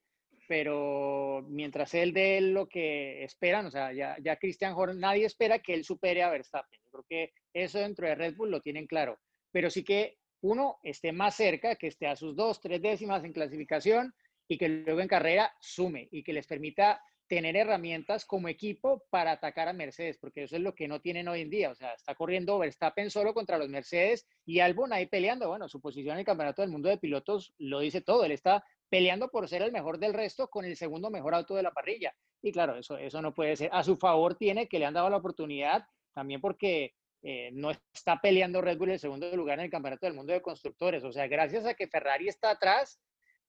pero 0.48 1.46
mientras 1.50 1.94
él 1.94 2.14
dé 2.14 2.40
lo 2.40 2.68
que 2.68 3.24
esperan, 3.24 3.66
o 3.66 3.72
sea, 3.72 3.92
ya, 3.92 4.16
ya 4.22 4.38
Christian 4.38 4.74
Horner, 4.74 4.96
nadie 4.96 5.26
espera 5.26 5.60
que 5.60 5.74
él 5.74 5.84
supere 5.84 6.24
a 6.24 6.30
Verstappen. 6.30 6.80
Yo 6.86 6.92
creo 6.92 7.06
que 7.10 7.34
eso 7.54 7.80
dentro 7.80 8.08
de 8.08 8.16
Red 8.16 8.36
Bull 8.36 8.52
lo 8.52 8.62
tienen 8.62 8.88
claro, 8.88 9.20
pero 9.52 9.70
sí 9.70 9.84
que 9.84 10.18
uno 10.42 10.80
esté 10.84 11.12
más 11.12 11.36
cerca, 11.36 11.76
que 11.76 11.88
esté 11.88 12.08
a 12.08 12.16
sus 12.16 12.36
dos, 12.36 12.62
tres 12.62 12.82
décimas 12.82 13.24
en 13.24 13.34
clasificación 13.34 14.14
y 14.48 14.58
que 14.58 14.70
luego 14.70 15.02
en 15.02 15.08
carrera 15.08 15.52
sume 15.60 16.08
y 16.12 16.24
que 16.24 16.34
les 16.34 16.46
permita 16.46 17.02
tener 17.28 17.56
herramientas 17.56 18.26
como 18.26 18.48
equipo 18.48 19.04
para 19.10 19.32
atacar 19.32 19.68
a 19.68 19.74
Mercedes, 19.74 20.18
porque 20.18 20.44
eso 20.44 20.56
es 20.56 20.62
lo 20.62 20.76
que 20.76 20.88
no 20.88 21.02
tienen 21.02 21.28
hoy 21.28 21.42
en 21.42 21.50
día. 21.50 21.72
O 21.72 21.76
sea, 21.76 21.94
está 21.94 22.16
corriendo 22.16 22.60
Verstappen 22.60 23.10
solo 23.10 23.34
contra 23.34 23.58
los 23.58 23.70
Mercedes 23.70 24.28
y 24.46 24.60
Albon 24.60 24.94
ahí 24.94 25.08
peleando. 25.08 25.48
Bueno, 25.48 25.68
su 25.68 25.82
posición 25.82 26.14
en 26.14 26.20
el 26.20 26.26
Campeonato 26.26 26.62
del 26.62 26.72
Mundo 26.72 26.90
de 26.90 26.98
Pilotos 26.98 27.54
lo 27.58 27.80
dice 27.80 28.02
todo. 28.02 28.26
Él 28.26 28.32
está 28.32 28.64
peleando 28.90 29.30
por 29.30 29.48
ser 29.48 29.62
el 29.62 29.72
mejor 29.72 29.98
del 29.98 30.14
resto 30.14 30.50
con 30.50 30.66
el 30.66 30.76
segundo 30.76 31.10
mejor 31.10 31.34
auto 31.34 31.56
de 31.56 31.64
la 31.64 31.72
parrilla. 31.72 32.14
Y 32.42 32.52
claro, 32.52 32.78
eso, 32.78 32.98
eso 32.98 33.22
no 33.22 33.34
puede 33.34 33.56
ser. 33.56 33.70
A 33.74 33.84
su 33.84 33.98
favor 33.98 34.36
tiene 34.36 34.68
que 34.68 34.80
le 34.80 34.86
han 34.86 34.94
dado 34.94 35.10
la 35.10 35.18
oportunidad, 35.18 35.84
también 36.14 36.42
porque 36.42 36.94
eh, 37.24 37.50
no 37.54 37.72
está 37.72 38.22
peleando 38.22 38.62
Red 38.62 38.78
Bull 38.78 38.92
el 38.92 39.00
segundo 39.00 39.36
lugar 39.36 39.58
en 39.58 39.66
el 39.66 39.72
Campeonato 39.72 40.06
del 40.06 40.14
Mundo 40.14 40.32
de 40.32 40.44
Constructores. 40.44 41.04
O 41.04 41.12
sea, 41.12 41.28
gracias 41.28 41.66
a 41.66 41.74
que 41.74 41.88
Ferrari 41.88 42.28
está 42.28 42.52
atrás, 42.52 43.02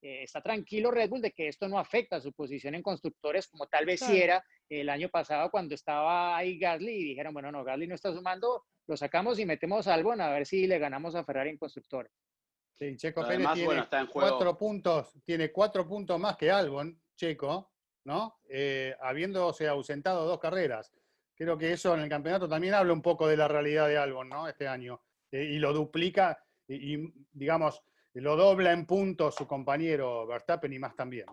eh, 0.03 0.23
está 0.23 0.41
tranquilo 0.41 0.91
Red 0.91 1.09
Bull 1.09 1.23
de 1.23 1.33
que 1.33 1.49
esto 1.49 1.69
no 1.69 1.79
afecta 1.79 2.17
a 2.17 2.21
su 2.21 2.33
posición 2.33 2.75
en 2.75 2.83
constructores 2.83 3.49
como 3.49 3.67
tal 3.67 3.87
vez 3.87 4.01
si 4.01 4.21
era 4.21 4.45
el 4.69 4.89
año 4.89 5.09
pasado 5.09 5.51
cuando 5.51 5.75
estaba 5.75 6.37
ahí 6.37 6.59
Gasly 6.59 6.93
y 6.93 7.05
dijeron, 7.05 7.33
bueno, 7.33 7.51
no, 7.51 7.65
Gasly 7.65 7.87
no 7.87 7.95
está 7.95 8.13
sumando, 8.13 8.65
lo 8.87 8.97
sacamos 8.97 9.39
y 9.39 9.47
metemos 9.47 9.87
algo 9.87 10.13
a 10.13 10.31
ver 10.31 10.47
si 10.47 10.67
le 10.67 10.79
ganamos 10.79 11.15
a 11.15 11.25
Ferrari 11.25 11.51
en 11.51 11.59
constructores. 11.59 12.13
Sí, 12.75 12.95
Checo 12.97 13.27
Pérez 13.27 13.47
tiene 13.55 13.87
cuatro 14.13 14.57
puntos, 14.59 15.13
tiene 15.25 15.51
cuatro 15.51 15.89
puntos 15.89 16.21
más 16.21 16.37
que 16.37 16.51
Albon, 16.51 17.01
Checo, 17.17 17.73
¿no? 18.05 18.39
Eh, 18.49 18.95
habiéndose 19.01 19.67
ausentado 19.67 20.27
dos 20.27 20.39
carreras. 20.39 20.93
Creo 21.35 21.57
que 21.57 21.73
eso 21.73 21.95
en 21.95 22.01
el 22.01 22.09
campeonato 22.09 22.49
también 22.49 22.75
habla 22.75 22.93
un 22.93 23.03
poco 23.03 23.27
de 23.29 23.37
la 23.37 23.49
realidad 23.49 23.89
de 23.89 23.97
Albon, 23.97 24.29
¿no? 24.29 24.47
Este 24.47 24.69
año. 24.69 25.03
Eh, 25.33 25.45
y 25.45 25.59
lo 25.59 25.73
duplica 25.73 26.39
y, 26.69 27.13
digamos, 27.33 27.83
lo 28.21 28.37
dobla 28.37 28.73
en 28.73 28.87
puntos 28.87 29.35
su 29.35 29.47
compañero 29.47 30.27
Verstappen 30.27 30.73
y 30.73 30.79
más 30.79 30.97
también. 30.97 31.27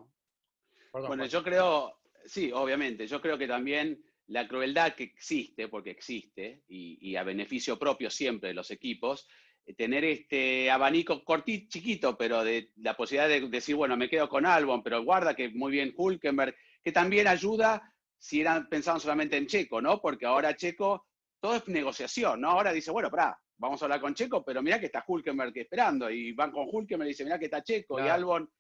bueno, 0.92 1.26
yo 1.26 1.44
creo, 1.44 2.00
sí, 2.26 2.52
obviamente, 2.52 3.08
yo 3.08 3.22
creo 3.22 3.38
que 3.38 3.48
también 3.48 4.04
la 4.28 4.48
crueldad 4.48 4.94
que 4.96 5.04
existe, 5.04 5.68
porque 5.68 5.92
existe, 5.92 6.64
y, 6.68 7.16
a 7.16 7.24
beneficio 7.24 7.78
propio 7.78 8.10
siempre 8.10 8.50
de 8.50 8.56
los 8.56 8.72
equipos, 8.72 9.28
eh, 9.66 9.74
tener 9.74 10.04
este 10.04 10.70
abanico 10.72 11.24
cortito, 11.24 11.68
chiquito, 11.70 12.18
pero 12.18 12.44
de 12.44 12.72
la 12.78 12.96
posibilidad 12.96 13.30
de 13.30 13.48
decir, 13.48 13.76
bueno, 13.76 13.98
me 13.98 14.10
quedo 14.10 14.30
con 14.30 14.46
Albon, 14.46 14.84
pero 14.84 15.04
guarda 15.04 15.36
que 15.36 15.50
muy 15.50 15.72
bien 15.72 15.94
Hulkenberg, 15.96 16.56
que 16.84 16.92
también 16.92 17.28
ayuda 17.28 17.94
si 18.18 18.42
eran 18.42 18.70
pensaban 18.70 19.02
solamente 19.02 19.38
en 19.38 19.48
Checo, 19.48 19.82
¿no? 19.82 20.02
Porque 20.02 20.26
ahora 20.26 20.56
Checo, 20.56 21.08
todo 21.40 21.56
es 21.56 21.68
negociación, 21.68 22.42
¿no? 22.42 22.52
Ahora 22.52 22.72
dice, 22.72 22.92
bueno, 22.92 23.10
pará, 23.10 23.38
vamos 23.64 23.82
a 23.82 23.86
hablar 23.86 24.02
con 24.02 24.14
Checo, 24.14 24.44
pero 24.44 24.62
mira 24.62 24.78
que 24.78 24.88
está 24.88 25.06
Hulkenberg 25.08 25.58
esperando, 25.58 26.10
y 26.10 26.34
van 26.34 26.52
con 26.52 26.68
Hulkenberg 26.70 27.08
y 27.08 27.14
dice, 27.14 27.24
mira 27.24 27.40
que 27.40 27.46
está 27.46 27.64
Checo, 27.64 27.98
y 27.98 28.10
Albon, 28.10 28.52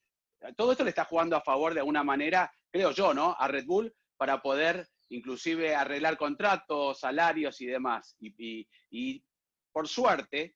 todo 0.55 0.71
esto 0.71 0.85
le 0.85 0.91
está 0.91 1.03
jugando 1.03 1.35
a 1.35 1.41
favor 1.41 1.73
de 1.73 1.81
alguna 1.81 2.05
manera, 2.05 2.49
creo 2.71 2.91
yo, 2.91 3.13
¿no? 3.13 3.35
A 3.37 3.49
Red 3.49 3.65
Bull 3.65 3.93
para 4.15 4.41
poder 4.41 4.87
inclusive 5.09 5.75
arreglar 5.75 6.17
contratos, 6.17 7.01
salarios 7.01 7.59
y 7.59 7.65
demás. 7.65 8.15
Y, 8.21 9.21
por 9.73 9.89
suerte, 9.89 10.55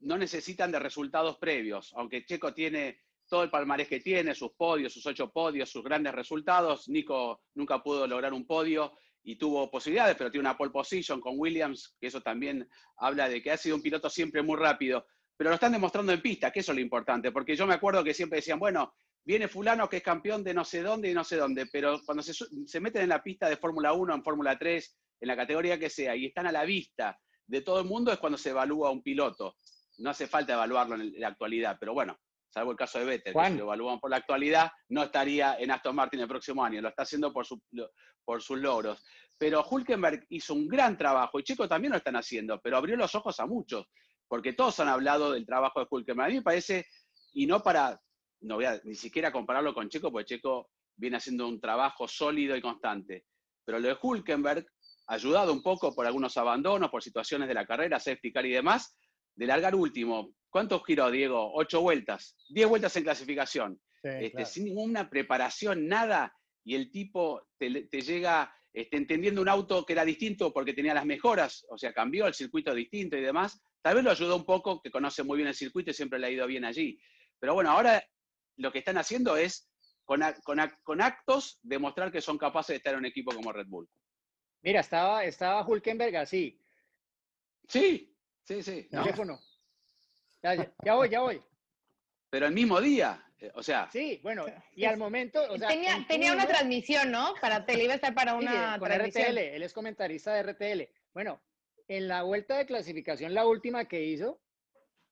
no 0.00 0.16
necesitan 0.16 0.72
de 0.72 0.78
resultados 0.78 1.36
previos, 1.36 1.92
aunque 1.94 2.24
Checo 2.24 2.54
tiene 2.54 3.00
todo 3.28 3.42
el 3.42 3.50
palmarés 3.50 3.88
que 3.88 4.00
tiene, 4.00 4.34
sus 4.34 4.52
podios, 4.52 4.94
sus 4.94 5.04
ocho 5.04 5.30
podios, 5.30 5.70
sus 5.70 5.84
grandes 5.84 6.14
resultados. 6.14 6.88
Nico 6.88 7.42
nunca 7.54 7.82
pudo 7.82 8.06
lograr 8.06 8.32
un 8.32 8.46
podio 8.46 8.94
y 9.24 9.36
tuvo 9.36 9.70
posibilidades, 9.70 10.16
pero 10.16 10.30
tiene 10.30 10.48
una 10.48 10.56
pole 10.56 10.70
position 10.70 11.20
con 11.20 11.38
Williams, 11.38 11.94
que 12.00 12.08
eso 12.08 12.20
también 12.20 12.68
habla 12.96 13.28
de 13.28 13.42
que 13.42 13.50
ha 13.50 13.56
sido 13.56 13.76
un 13.76 13.82
piloto 13.82 14.10
siempre 14.10 14.42
muy 14.42 14.56
rápido. 14.56 15.06
Pero 15.36 15.50
lo 15.50 15.54
están 15.54 15.72
demostrando 15.72 16.12
en 16.12 16.20
pista, 16.20 16.50
que 16.50 16.60
eso 16.60 16.72
es 16.72 16.76
lo 16.76 16.82
importante, 16.82 17.32
porque 17.32 17.56
yo 17.56 17.66
me 17.66 17.74
acuerdo 17.74 18.04
que 18.04 18.14
siempre 18.14 18.36
decían, 18.36 18.58
bueno, 18.58 18.94
viene 19.24 19.48
fulano 19.48 19.88
que 19.88 19.98
es 19.98 20.02
campeón 20.02 20.42
de 20.42 20.54
no 20.54 20.64
sé 20.64 20.82
dónde 20.82 21.10
y 21.10 21.14
no 21.14 21.24
sé 21.24 21.36
dónde, 21.36 21.66
pero 21.66 22.00
cuando 22.04 22.22
se, 22.22 22.32
se 22.32 22.80
meten 22.80 23.02
en 23.02 23.08
la 23.08 23.22
pista 23.22 23.48
de 23.48 23.56
Fórmula 23.56 23.92
1, 23.92 24.14
en 24.14 24.24
Fórmula 24.24 24.58
3, 24.58 24.96
en 25.20 25.28
la 25.28 25.36
categoría 25.36 25.78
que 25.78 25.90
sea, 25.90 26.16
y 26.16 26.26
están 26.26 26.46
a 26.46 26.52
la 26.52 26.64
vista 26.64 27.18
de 27.46 27.60
todo 27.62 27.80
el 27.80 27.86
mundo, 27.86 28.12
es 28.12 28.18
cuando 28.18 28.38
se 28.38 28.50
evalúa 28.50 28.90
un 28.90 29.02
piloto. 29.02 29.56
No 29.98 30.10
hace 30.10 30.26
falta 30.26 30.54
evaluarlo 30.54 30.96
en 30.96 31.20
la 31.20 31.28
actualidad, 31.28 31.76
pero 31.78 31.94
bueno, 31.94 32.18
salvo 32.52 32.72
el 32.72 32.76
caso 32.76 32.98
de 32.98 33.06
Vettel, 33.06 33.32
que 33.32 33.46
si 33.46 33.54
lo 33.54 33.64
evalúan 33.64 33.98
por 33.98 34.10
la 34.10 34.18
actualidad, 34.18 34.70
no 34.90 35.04
estaría 35.04 35.56
en 35.58 35.70
Aston 35.70 35.96
Martin 35.96 36.20
el 36.20 36.28
próximo 36.28 36.64
año, 36.64 36.82
lo 36.82 36.88
está 36.88 37.02
haciendo 37.02 37.32
por, 37.32 37.46
por 38.24 38.42
sus 38.42 38.58
logros. 38.58 39.02
Pero 39.38 39.66
Hulkenberg 39.68 40.26
hizo 40.28 40.52
un 40.54 40.68
gran 40.68 40.96
trabajo, 40.98 41.40
y 41.40 41.44
Checo 41.44 41.66
también 41.66 41.92
lo 41.92 41.98
están 41.98 42.16
haciendo, 42.16 42.60
pero 42.60 42.76
abrió 42.76 42.96
los 42.96 43.14
ojos 43.14 43.40
a 43.40 43.46
muchos, 43.46 43.86
porque 44.28 44.52
todos 44.52 44.78
han 44.80 44.88
hablado 44.88 45.32
del 45.32 45.46
trabajo 45.46 45.80
de 45.80 45.86
Hulkenberg. 45.88 46.26
A 46.26 46.28
mí 46.28 46.36
me 46.36 46.42
parece, 46.42 46.86
y 47.32 47.46
no 47.46 47.62
para, 47.62 47.98
no 48.42 48.56
voy 48.56 48.66
a 48.66 48.80
ni 48.84 48.94
siquiera 48.94 49.32
compararlo 49.32 49.72
con 49.72 49.88
Checo, 49.88 50.12
porque 50.12 50.36
Checo 50.36 50.68
viene 50.94 51.16
haciendo 51.16 51.48
un 51.48 51.58
trabajo 51.58 52.06
sólido 52.06 52.54
y 52.54 52.60
constante, 52.60 53.24
pero 53.64 53.78
lo 53.78 53.88
de 53.88 53.96
Hulkenberg, 54.00 54.66
ayudado 55.06 55.52
un 55.52 55.62
poco 55.62 55.94
por 55.94 56.06
algunos 56.06 56.36
abandonos, 56.36 56.90
por 56.90 57.02
situaciones 57.02 57.48
de 57.48 57.54
la 57.54 57.66
carrera, 57.66 57.98
safety 57.98 58.30
car 58.30 58.44
y 58.44 58.52
demás, 58.52 58.94
de 59.34 59.46
largar 59.46 59.74
último, 59.74 60.34
¿Cuántos 60.52 60.84
giró, 60.84 61.10
Diego? 61.10 61.50
Ocho 61.54 61.80
vueltas. 61.80 62.36
Diez 62.50 62.68
vueltas 62.68 62.94
en 62.96 63.04
clasificación. 63.04 63.80
Este, 64.02 64.44
sin 64.44 64.64
ninguna 64.64 65.08
preparación, 65.08 65.88
nada. 65.88 66.36
Y 66.62 66.74
el 66.74 66.90
tipo 66.90 67.48
te, 67.58 67.70
llega 67.70 68.54
este, 68.70 68.98
entendiendo 68.98 69.40
un 69.40 69.48
auto 69.48 69.86
que 69.86 69.94
era 69.94 70.04
distinto 70.04 70.52
porque 70.52 70.74
tenía 70.74 70.92
las 70.92 71.06
mejoras, 71.06 71.64
o 71.70 71.78
sea, 71.78 71.94
cambió 71.94 72.26
el 72.26 72.34
circuito 72.34 72.74
distinto 72.74 73.16
y 73.16 73.22
demás. 73.22 73.62
Tal 73.80 73.94
vez 73.94 74.04
lo 74.04 74.10
ayudó 74.10 74.36
un 74.36 74.44
poco, 74.44 74.82
que 74.82 74.90
conoce 74.90 75.22
muy 75.22 75.38
bien 75.38 75.48
el 75.48 75.54
circuito 75.54 75.90
y 75.90 75.94
siempre 75.94 76.18
le 76.18 76.26
ha 76.26 76.30
ido 76.30 76.46
bien 76.46 76.66
allí. 76.66 77.00
Pero 77.40 77.54
bueno, 77.54 77.70
ahora 77.70 78.04
lo 78.58 78.70
que 78.70 78.80
están 78.80 78.98
haciendo 78.98 79.38
es, 79.38 79.70
con, 80.04 80.20
con, 80.82 81.00
actos, 81.00 81.60
demostrar 81.62 82.12
que 82.12 82.20
son 82.20 82.36
capaces 82.36 82.74
de 82.74 82.76
estar 82.76 82.92
en 82.92 83.00
un 83.00 83.06
equipo 83.06 83.34
como 83.34 83.52
Red 83.52 83.68
Bull. 83.68 83.88
Mira, 84.60 84.80
estaba, 84.80 85.24
estaba 85.24 85.66
Hulkenberg 85.66 86.16
así. 86.16 86.60
Sí, 87.68 88.11
sí, 88.44 88.62
sí. 88.62 88.88
Teléfono. 88.90 89.40
Ya, 90.42 90.94
voy, 90.94 91.08
ya 91.08 91.20
voy. 91.20 91.40
Pero 92.30 92.46
el 92.46 92.52
mismo 92.52 92.80
día, 92.80 93.24
eh, 93.38 93.52
o 93.54 93.62
sea. 93.62 93.88
Sí, 93.92 94.18
bueno, 94.22 94.44
y 94.74 94.84
al 94.84 94.96
momento. 94.96 95.40
tenía, 95.68 96.04
tenía 96.08 96.32
una 96.32 96.46
transmisión, 96.46 97.10
¿no? 97.10 97.34
Para 97.40 97.64
tele, 97.64 97.84
iba 97.84 97.92
a 97.92 97.96
estar 97.96 98.14
para 98.14 98.34
una. 98.34 98.78
con 98.78 98.90
RTL, 98.90 99.38
él 99.38 99.62
es 99.62 99.72
comentarista 99.72 100.34
de 100.34 100.42
RTL. 100.42 100.88
Bueno, 101.14 101.40
en 101.86 102.08
la 102.08 102.22
vuelta 102.22 102.58
de 102.58 102.66
clasificación, 102.66 103.34
la 103.34 103.46
última 103.46 103.84
que 103.84 104.02
hizo, 104.02 104.40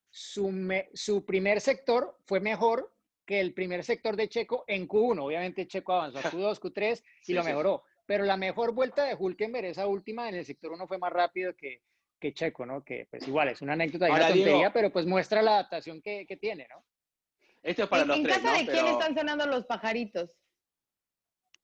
su, 0.09 0.51
su 0.93 1.25
primer 1.25 1.61
sector 1.61 2.17
fue 2.25 2.39
mejor 2.39 2.93
que 3.25 3.39
el 3.39 3.53
primer 3.53 3.83
sector 3.83 4.17
de 4.17 4.27
Checo 4.27 4.65
en 4.67 4.87
Q1. 4.87 5.23
Obviamente 5.23 5.67
Checo 5.67 5.93
avanzó 5.93 6.19
a 6.19 6.23
Q2, 6.31 6.59
Q3 6.59 7.03
y 7.27 7.33
lo 7.33 7.43
mejoró. 7.43 7.83
Pero 8.05 8.25
la 8.25 8.35
mejor 8.35 8.73
vuelta 8.73 9.05
de 9.05 9.15
Hulkenberg, 9.15 9.67
esa 9.67 9.87
última 9.87 10.27
en 10.27 10.35
el 10.35 10.45
sector 10.45 10.73
1 10.73 10.87
fue 10.87 10.97
más 10.97 11.13
rápido 11.13 11.55
que, 11.55 11.81
que 12.21 12.33
Checo, 12.33 12.65
¿no? 12.65 12.85
Que 12.85 13.07
pues 13.09 13.27
igual 13.27 13.49
es 13.49 13.61
una 13.61 13.73
anécdota 13.73 14.07
y 14.07 14.11
una 14.11 14.27
tontería, 14.29 14.71
pero 14.71 14.91
pues 14.91 15.05
muestra 15.05 15.41
la 15.41 15.55
adaptación 15.55 16.01
que, 16.01 16.25
que 16.25 16.37
tiene, 16.37 16.67
¿no? 16.69 16.85
Esto 17.61 17.83
es 17.83 17.89
para 17.89 18.03
¿En, 18.03 18.07
los 18.07 18.17
¿en 18.17 18.25
casa 18.25 18.53
de 18.53 18.65
quién 18.65 18.87
están 18.87 19.15
sonando 19.15 19.45
los 19.47 19.65
pajaritos? 19.65 20.31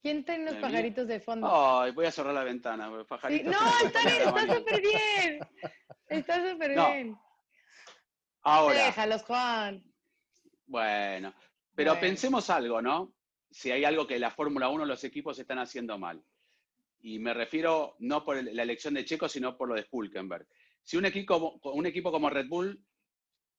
¿Quién 0.02 0.26
tiene 0.26 0.52
los 0.52 0.56
pajaritos 0.56 1.08
de 1.08 1.20
fondo? 1.20 1.48
Ay, 1.50 1.92
voy 1.92 2.06
a 2.06 2.12
cerrar 2.12 2.34
la 2.34 2.44
ventana. 2.44 2.92
Pajaritos 3.08 3.54
No, 3.54 3.60
está 3.86 4.02
bien, 4.02 4.22
está 4.22 4.56
súper 4.56 4.82
bien. 4.82 5.40
Está 6.08 6.52
súper 6.52 6.72
bien. 6.72 7.18
Ahora. 8.42 8.86
Déjalos, 8.86 9.24
Juan. 9.24 9.84
Bueno, 10.66 11.34
pero 11.74 12.00
pensemos 12.00 12.50
algo, 12.50 12.82
¿no? 12.82 13.14
Si 13.50 13.72
hay 13.72 13.86
algo 13.86 14.06
que 14.06 14.20
la 14.20 14.32
Fórmula 14.32 14.70
1 14.70 14.86
los 14.86 15.04
equipos 15.04 15.40
están 15.40 15.60
haciendo 15.60 15.98
mal 15.98 16.24
y 17.02 17.20
me 17.20 17.34
refiero 17.34 17.96
no 18.00 18.24
por 18.24 18.44
la 18.44 18.64
elección 18.64 18.94
de 18.94 19.06
Checo, 19.06 19.30
sino 19.30 19.58
por 19.58 19.70
lo 19.70 19.76
de 19.76 19.86
Hulkenberg. 19.90 20.48
Si 20.84 20.98
un 20.98 21.06
equipo, 21.06 21.60
un 21.64 21.86
equipo 21.86 22.12
como 22.12 22.30
Red 22.30 22.48
Bull 22.48 22.82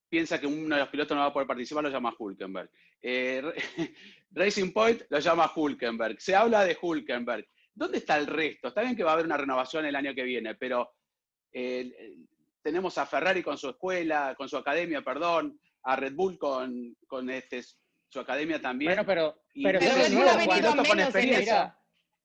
piensa 0.08 0.40
que 0.40 0.46
uno 0.46 0.74
de 0.74 0.80
los 0.80 0.90
pilotos 0.90 1.14
no 1.14 1.22
va 1.22 1.28
a 1.28 1.32
poder 1.32 1.46
participar, 1.46 1.84
lo 1.84 1.90
llama 1.90 2.14
Hulkenberg. 2.18 2.70
Eh, 3.02 3.42
Racing 4.30 4.72
Point 4.72 5.02
lo 5.10 5.18
llama 5.18 5.52
Hulkenberg. 5.54 6.20
Se 6.20 6.34
habla 6.34 6.64
de 6.64 6.76
Hulkenberg. 6.80 7.46
¿Dónde 7.74 7.98
está 7.98 8.16
el 8.16 8.26
resto? 8.26 8.68
Está 8.68 8.82
bien 8.82 8.96
que 8.96 9.04
va 9.04 9.10
a 9.10 9.14
haber 9.14 9.26
una 9.26 9.36
renovación 9.36 9.86
el 9.86 9.94
año 9.94 10.14
que 10.14 10.24
viene, 10.24 10.54
pero 10.54 10.94
eh, 11.52 12.16
tenemos 12.62 12.98
a 12.98 13.06
Ferrari 13.06 13.42
con 13.42 13.56
su 13.56 13.68
escuela, 13.70 14.34
con 14.36 14.48
su 14.48 14.56
academia, 14.56 15.02
perdón, 15.02 15.60
a 15.84 15.96
Red 15.96 16.14
Bull 16.14 16.38
con, 16.38 16.96
con 17.06 17.30
este, 17.30 17.62
su 18.08 18.20
academia 18.20 18.60
también. 18.60 18.90
Bueno, 18.90 19.06
pero, 19.06 19.42
pero, 19.62 19.78
Red 19.78 20.12
Bull 20.12 20.28
ha 20.28 20.36
venido 20.36 20.84
con 20.84 21.00
experiencia. 21.00 21.78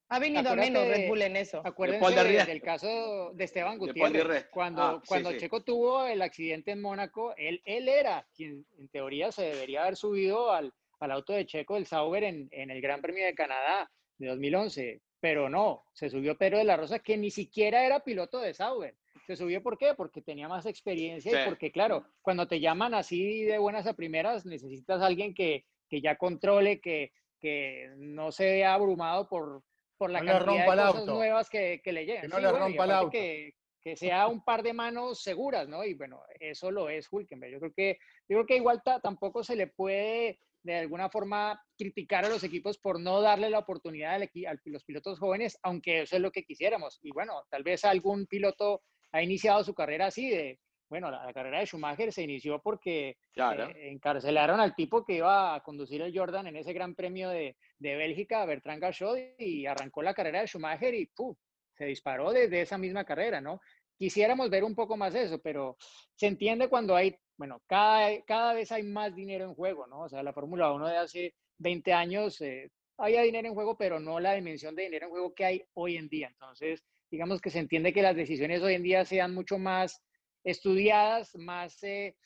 Ha 0.08 0.18
venido 0.18 0.50
a 0.50 0.56
menos 0.56 0.86
Red 0.86 1.08
Bull 1.08 1.22
en 1.22 1.36
eso. 1.36 1.62
Acuérdense 1.64 2.46
del 2.46 2.62
caso 2.62 3.32
de 3.34 3.44
Esteban 3.44 3.78
Gutiérrez. 3.78 4.46
cuando 4.50 4.82
ah, 4.82 5.02
cuando 5.06 5.36
Checo 5.36 5.62
tuvo 5.62 6.06
el 6.06 6.22
accidente 6.22 6.72
en 6.72 6.80
Mónaco, 6.80 7.34
él, 7.36 7.62
él 7.64 7.88
era 7.88 8.26
quien 8.34 8.66
en 8.78 8.88
teoría 8.88 9.32
se 9.32 9.42
debería 9.42 9.82
haber 9.82 9.96
subido 9.96 10.52
al, 10.52 10.72
al 11.00 11.10
auto 11.10 11.32
de 11.32 11.46
Checo, 11.46 11.76
el 11.76 11.86
Sauber, 11.86 12.24
en, 12.24 12.48
en 12.50 12.70
el 12.70 12.80
Gran 12.80 13.00
Premio 13.00 13.24
de 13.24 13.34
Canadá 13.34 13.90
de 14.18 14.28
2011. 14.28 15.00
Pero 15.20 15.48
no, 15.48 15.84
se 15.94 16.10
subió 16.10 16.36
Pedro 16.36 16.58
de 16.58 16.64
la 16.64 16.76
Rosa, 16.76 16.98
que 16.98 17.16
ni 17.16 17.30
siquiera 17.30 17.86
era 17.86 18.00
piloto 18.00 18.40
de 18.40 18.52
Sauber. 18.52 18.94
Se 19.26 19.36
subió 19.36 19.62
¿por 19.62 19.78
qué? 19.78 19.94
Porque 19.94 20.20
tenía 20.20 20.48
más 20.48 20.66
experiencia 20.66 21.42
y 21.42 21.48
porque, 21.48 21.72
claro, 21.72 22.04
cuando 22.20 22.46
te 22.46 22.60
llaman 22.60 22.92
así 22.92 23.42
de 23.44 23.56
buenas 23.56 23.86
a 23.86 23.94
primeras, 23.94 24.44
necesitas 24.44 25.00
a 25.00 25.06
alguien 25.06 25.32
que, 25.32 25.64
que 25.88 26.02
ya 26.02 26.16
controle, 26.16 26.78
que, 26.78 27.12
que 27.40 27.90
no 27.96 28.32
se 28.32 28.44
vea 28.44 28.74
abrumado 28.74 29.26
por, 29.26 29.62
por 30.04 30.10
la 30.10 30.22
cantidad 30.22 30.66
de 30.66 30.92
cosas 30.92 31.06
nuevas 31.06 31.48
que, 31.48 31.80
que, 31.82 31.92
le 31.92 32.04
llegan. 32.04 32.22
Que 32.22 32.28
no 32.28 32.38
le 32.38 32.52
rompa 32.52 32.84
el 32.84 32.90
auto. 32.90 33.10
Que, 33.10 33.54
que, 33.80 33.96
sea 33.96 34.28
un 34.28 34.44
par 34.44 34.62
de 34.62 34.74
manos 34.74 35.22
seguras, 35.22 35.66
¿no? 35.66 35.82
Y 35.82 35.94
bueno, 35.94 36.20
eso 36.38 36.70
lo 36.70 36.90
es 36.90 37.08
Hulkenberg. 37.10 37.52
Yo 37.52 37.58
creo 37.60 37.72
que, 37.72 37.98
yo 38.28 38.36
creo 38.36 38.46
que 38.46 38.56
igual 38.56 38.82
tampoco 39.02 39.42
se 39.42 39.56
le 39.56 39.66
puede 39.66 40.38
de 40.62 40.76
alguna 40.76 41.08
forma 41.08 41.58
criticar 41.78 42.26
a 42.26 42.28
los 42.28 42.44
equipos 42.44 42.76
por 42.76 43.00
no 43.00 43.22
darle 43.22 43.48
la 43.48 43.60
oportunidad 43.60 44.14
a 44.14 44.58
los 44.64 44.84
pilotos 44.84 45.18
jóvenes, 45.18 45.58
aunque 45.62 46.02
eso 46.02 46.16
es 46.16 46.22
lo 46.22 46.32
que 46.32 46.44
quisiéramos. 46.44 46.98
Y 47.02 47.10
bueno, 47.10 47.42
tal 47.50 47.62
vez 47.62 47.86
algún 47.86 48.26
piloto 48.26 48.82
ha 49.12 49.22
iniciado 49.22 49.64
su 49.64 49.72
carrera 49.72 50.06
así 50.06 50.28
de, 50.28 50.58
bueno, 50.94 51.10
la, 51.10 51.32
carrera 51.32 51.58
de 51.58 51.66
Schumacher 51.66 52.12
se 52.12 52.22
inició 52.22 52.60
porque 52.60 53.16
eh, 53.34 53.90
encarcelaron 53.90 54.60
al 54.60 54.76
tipo 54.76 55.04
que 55.04 55.14
iba 55.16 55.52
a 55.52 55.60
conducir 55.60 56.00
el 56.00 56.16
Jordan 56.16 56.46
en 56.46 56.54
ese 56.54 56.72
gran 56.72 56.94
premio 56.94 57.30
de, 57.30 57.56
de 57.80 57.96
Bélgica, 57.96 58.44
Bertrand 58.44 58.80
Gachot, 58.80 59.18
y 59.40 59.66
arrancó 59.66 60.02
la 60.02 60.14
carrera 60.14 60.40
de 60.40 60.46
Schumacher 60.46 60.94
y 60.94 61.06
¡pum! 61.06 61.34
se 61.76 61.86
disparó 61.86 62.30
desde 62.30 62.60
esa 62.60 62.78
misma 62.78 63.04
carrera, 63.04 63.40
¿no? 63.40 63.60
Quisiéramos 63.98 64.48
ver 64.50 64.62
un 64.62 64.76
poco 64.76 64.96
más 64.96 65.16
eso, 65.16 65.40
pero 65.40 65.76
se 66.14 66.28
entiende 66.28 66.68
cuando 66.68 66.94
hay, 66.94 67.16
bueno, 67.36 67.60
cada, 67.66 68.22
cada 68.22 68.54
vez 68.54 68.70
hay 68.70 68.84
más 68.84 69.16
dinero 69.16 69.46
en 69.46 69.54
juego, 69.56 69.88
¿no? 69.88 70.02
O 70.02 70.08
sea, 70.08 70.22
la 70.22 70.32
Fórmula 70.32 70.70
1 70.70 70.86
de 70.86 70.96
hace 70.96 71.34
20 71.58 71.92
años 71.92 72.40
eh, 72.40 72.70
había 72.98 73.22
dinero 73.22 73.48
en 73.48 73.54
juego, 73.54 73.76
pero 73.76 73.98
no 73.98 74.20
la 74.20 74.34
dimensión 74.34 74.76
de 74.76 74.84
dinero 74.84 75.06
en 75.06 75.10
juego 75.10 75.34
que 75.34 75.44
hay 75.44 75.64
hoy 75.74 75.96
en 75.96 76.08
día. 76.08 76.28
Entonces, 76.28 76.84
digamos 77.10 77.40
que 77.40 77.50
se 77.50 77.58
entiende 77.58 77.92
que 77.92 78.00
las 78.00 78.14
decisiones 78.14 78.62
hoy 78.62 78.74
en 78.74 78.84
día 78.84 79.04
sean 79.04 79.34
mucho 79.34 79.58
más 79.58 80.00
estudiadas, 80.44 81.34
más, 81.36 81.82
eh, 81.82 82.16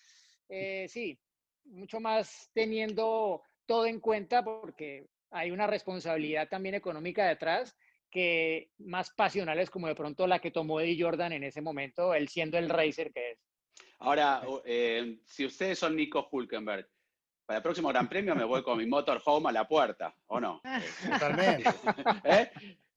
eh, 0.49 0.87
sí, 0.89 1.19
mucho 1.65 2.01
más 2.01 2.51
teniendo 2.53 3.43
todo 3.67 3.87
en 3.87 4.01
cuenta 4.01 4.45
porque 4.45 5.07
hay 5.31 5.51
una 5.51 5.67
responsabilidad 5.67 6.49
también 6.49 6.75
económica 6.75 7.27
detrás 7.27 7.77
que 8.11 8.71
más 8.79 9.11
pasionales 9.11 9.71
como 9.71 9.87
de 9.87 9.95
pronto 9.95 10.27
la 10.27 10.39
que 10.39 10.51
tomó 10.51 10.81
Eddie 10.81 11.03
Jordan 11.03 11.33
en 11.33 11.45
ese 11.45 11.61
momento, 11.61 12.15
él 12.15 12.29
siendo 12.29 12.59
el 12.59 12.69
racer 12.69 13.13
que 13.13 13.33
es. 13.33 13.39
Ahora, 13.99 14.43
eh, 14.65 15.19
si 15.27 15.45
ustedes 15.45 15.79
son 15.79 15.95
Nico 15.95 16.29
Hulkenberg, 16.31 16.89
para 17.45 17.59
el 17.59 17.63
próximo 17.63 17.89
Gran 17.89 18.09
Premio 18.09 18.35
me 18.35 18.45
voy 18.45 18.63
con 18.63 18.79
mi 18.79 18.87
motorhome 18.87 19.49
a 19.49 19.53
la 19.53 19.67
puerta, 19.67 20.15
¿o 20.27 20.41
no? 20.41 20.61
Totalmente. 21.11 21.65
¿Eh? 22.25 22.51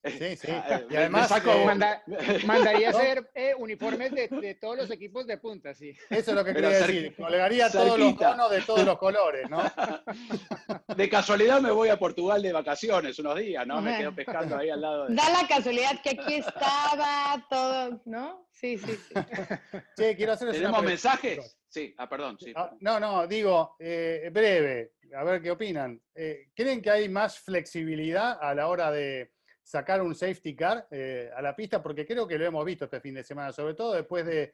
Sí, 0.03 0.35
sí. 0.35 0.47
Ah, 0.49 0.81
y 0.89 0.95
además 0.95 1.31
eh, 1.31 2.39
mandaría 2.45 2.89
hacer 2.89 3.29
eh, 3.35 3.53
uniformes 3.55 4.11
de, 4.11 4.57
todos 4.59 4.75
los 4.75 4.91
equipos 4.91 5.27
de 5.27 5.37
punta, 5.37 5.75
sí. 5.75 5.95
Eso 6.09 6.31
es 6.31 6.35
lo 6.35 6.43
que 6.43 6.53
quería 6.53 6.69
decir. 6.69 7.15
Colgaría 7.15 7.69
todos 7.69 7.99
los 7.99 8.17
tonos 8.17 8.49
de 8.49 8.61
todos 8.61 8.83
los 8.83 8.97
colores, 8.97 9.47
¿no? 9.49 9.61
De 10.95 11.09
casualidad 11.09 11.61
me 11.61 11.71
voy 11.71 11.89
a 11.89 11.97
Portugal 11.97 12.41
de 12.41 12.51
vacaciones 12.51 13.17
unos 13.19 13.37
días, 13.37 13.65
¿no? 13.65 13.81
Me 13.81 13.97
quedo 13.97 14.13
pescando 14.13 14.57
ahí 14.57 14.69
al 14.69 14.81
lado. 14.81 15.07
De... 15.07 15.15
Da 15.15 15.29
la 15.29 15.47
casualidad 15.47 16.01
que 16.01 16.11
aquí 16.11 16.35
estaba 16.35 17.45
todo, 17.49 18.01
¿no? 18.05 18.47
Sí, 18.51 18.77
sí, 18.77 18.93
sí. 18.93 19.13
Sí, 19.97 20.15
quiero 20.15 20.33
hacer 20.33 20.51
¿Tenemos 20.51 20.83
mensajes? 20.83 21.57
Sí, 21.69 21.93
ah, 21.97 22.09
perdón. 22.09 22.37
Sí, 22.39 22.51
ah, 22.55 22.71
No, 22.81 22.99
no, 22.99 23.27
digo, 23.27 23.75
eh, 23.79 24.29
breve, 24.31 24.93
a 25.15 25.23
ver 25.23 25.41
qué 25.41 25.51
opinan. 25.51 26.01
¿Creen 26.13 26.81
que 26.81 26.89
hay 26.89 27.07
más 27.07 27.39
flexibilidad 27.39 28.37
a 28.41 28.53
la 28.53 28.67
hora 28.67 28.91
de 28.91 29.31
sacar 29.71 30.01
un 30.01 30.13
safety 30.13 30.53
car 30.53 30.85
eh, 30.91 31.31
a 31.33 31.41
la 31.41 31.55
pista, 31.55 31.81
porque 31.81 32.05
creo 32.05 32.27
que 32.27 32.37
lo 32.37 32.43
hemos 32.43 32.65
visto 32.65 32.83
este 32.83 32.99
fin 32.99 33.13
de 33.13 33.23
semana, 33.23 33.53
sobre 33.53 33.73
todo 33.73 33.93
después 33.93 34.25
de, 34.25 34.53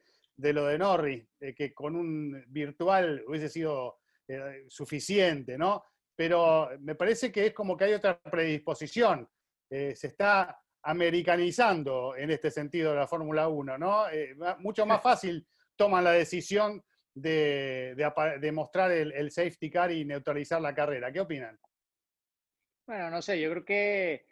lo 0.52 0.66
de 0.66 0.78
Norris, 0.78 1.26
que 1.56 1.74
con 1.74 1.96
un 1.96 2.44
virtual 2.46 3.24
hubiese 3.26 3.48
sido 3.48 3.98
eh, 4.28 4.64
suficiente, 4.68 5.58
¿no? 5.58 5.82
Pero 6.14 6.70
me 6.78 6.94
parece 6.94 7.32
que 7.32 7.46
es 7.46 7.52
como 7.52 7.76
que 7.76 7.86
hay 7.86 7.94
otra 7.94 8.20
predisposición. 8.20 9.28
Eh, 9.68 9.96
se 9.96 10.06
está 10.06 10.56
americanizando 10.84 12.14
en 12.14 12.30
este 12.30 12.52
sentido 12.52 12.94
la 12.94 13.08
Fórmula 13.08 13.48
1, 13.48 13.76
¿no? 13.76 14.04
mucho 14.60 14.86
más 14.86 15.02
fácil 15.02 15.44
toman 15.74 16.04
la 16.04 16.12
decisión 16.12 16.80
de, 17.12 17.96
de, 18.40 18.52
mostrar 18.52 18.92
el, 18.92 19.10
el 19.10 19.32
safety 19.32 19.68
car 19.68 19.90
y 19.90 20.04
neutralizar 20.04 20.60
la 20.60 20.72
carrera. 20.72 21.10
¿Qué 21.10 21.20
opinan? 21.20 21.58
Bueno, 22.86 23.10
no 23.10 23.20
sé, 23.20 23.40
yo 23.40 23.50
creo 23.50 23.64
que 23.64 24.27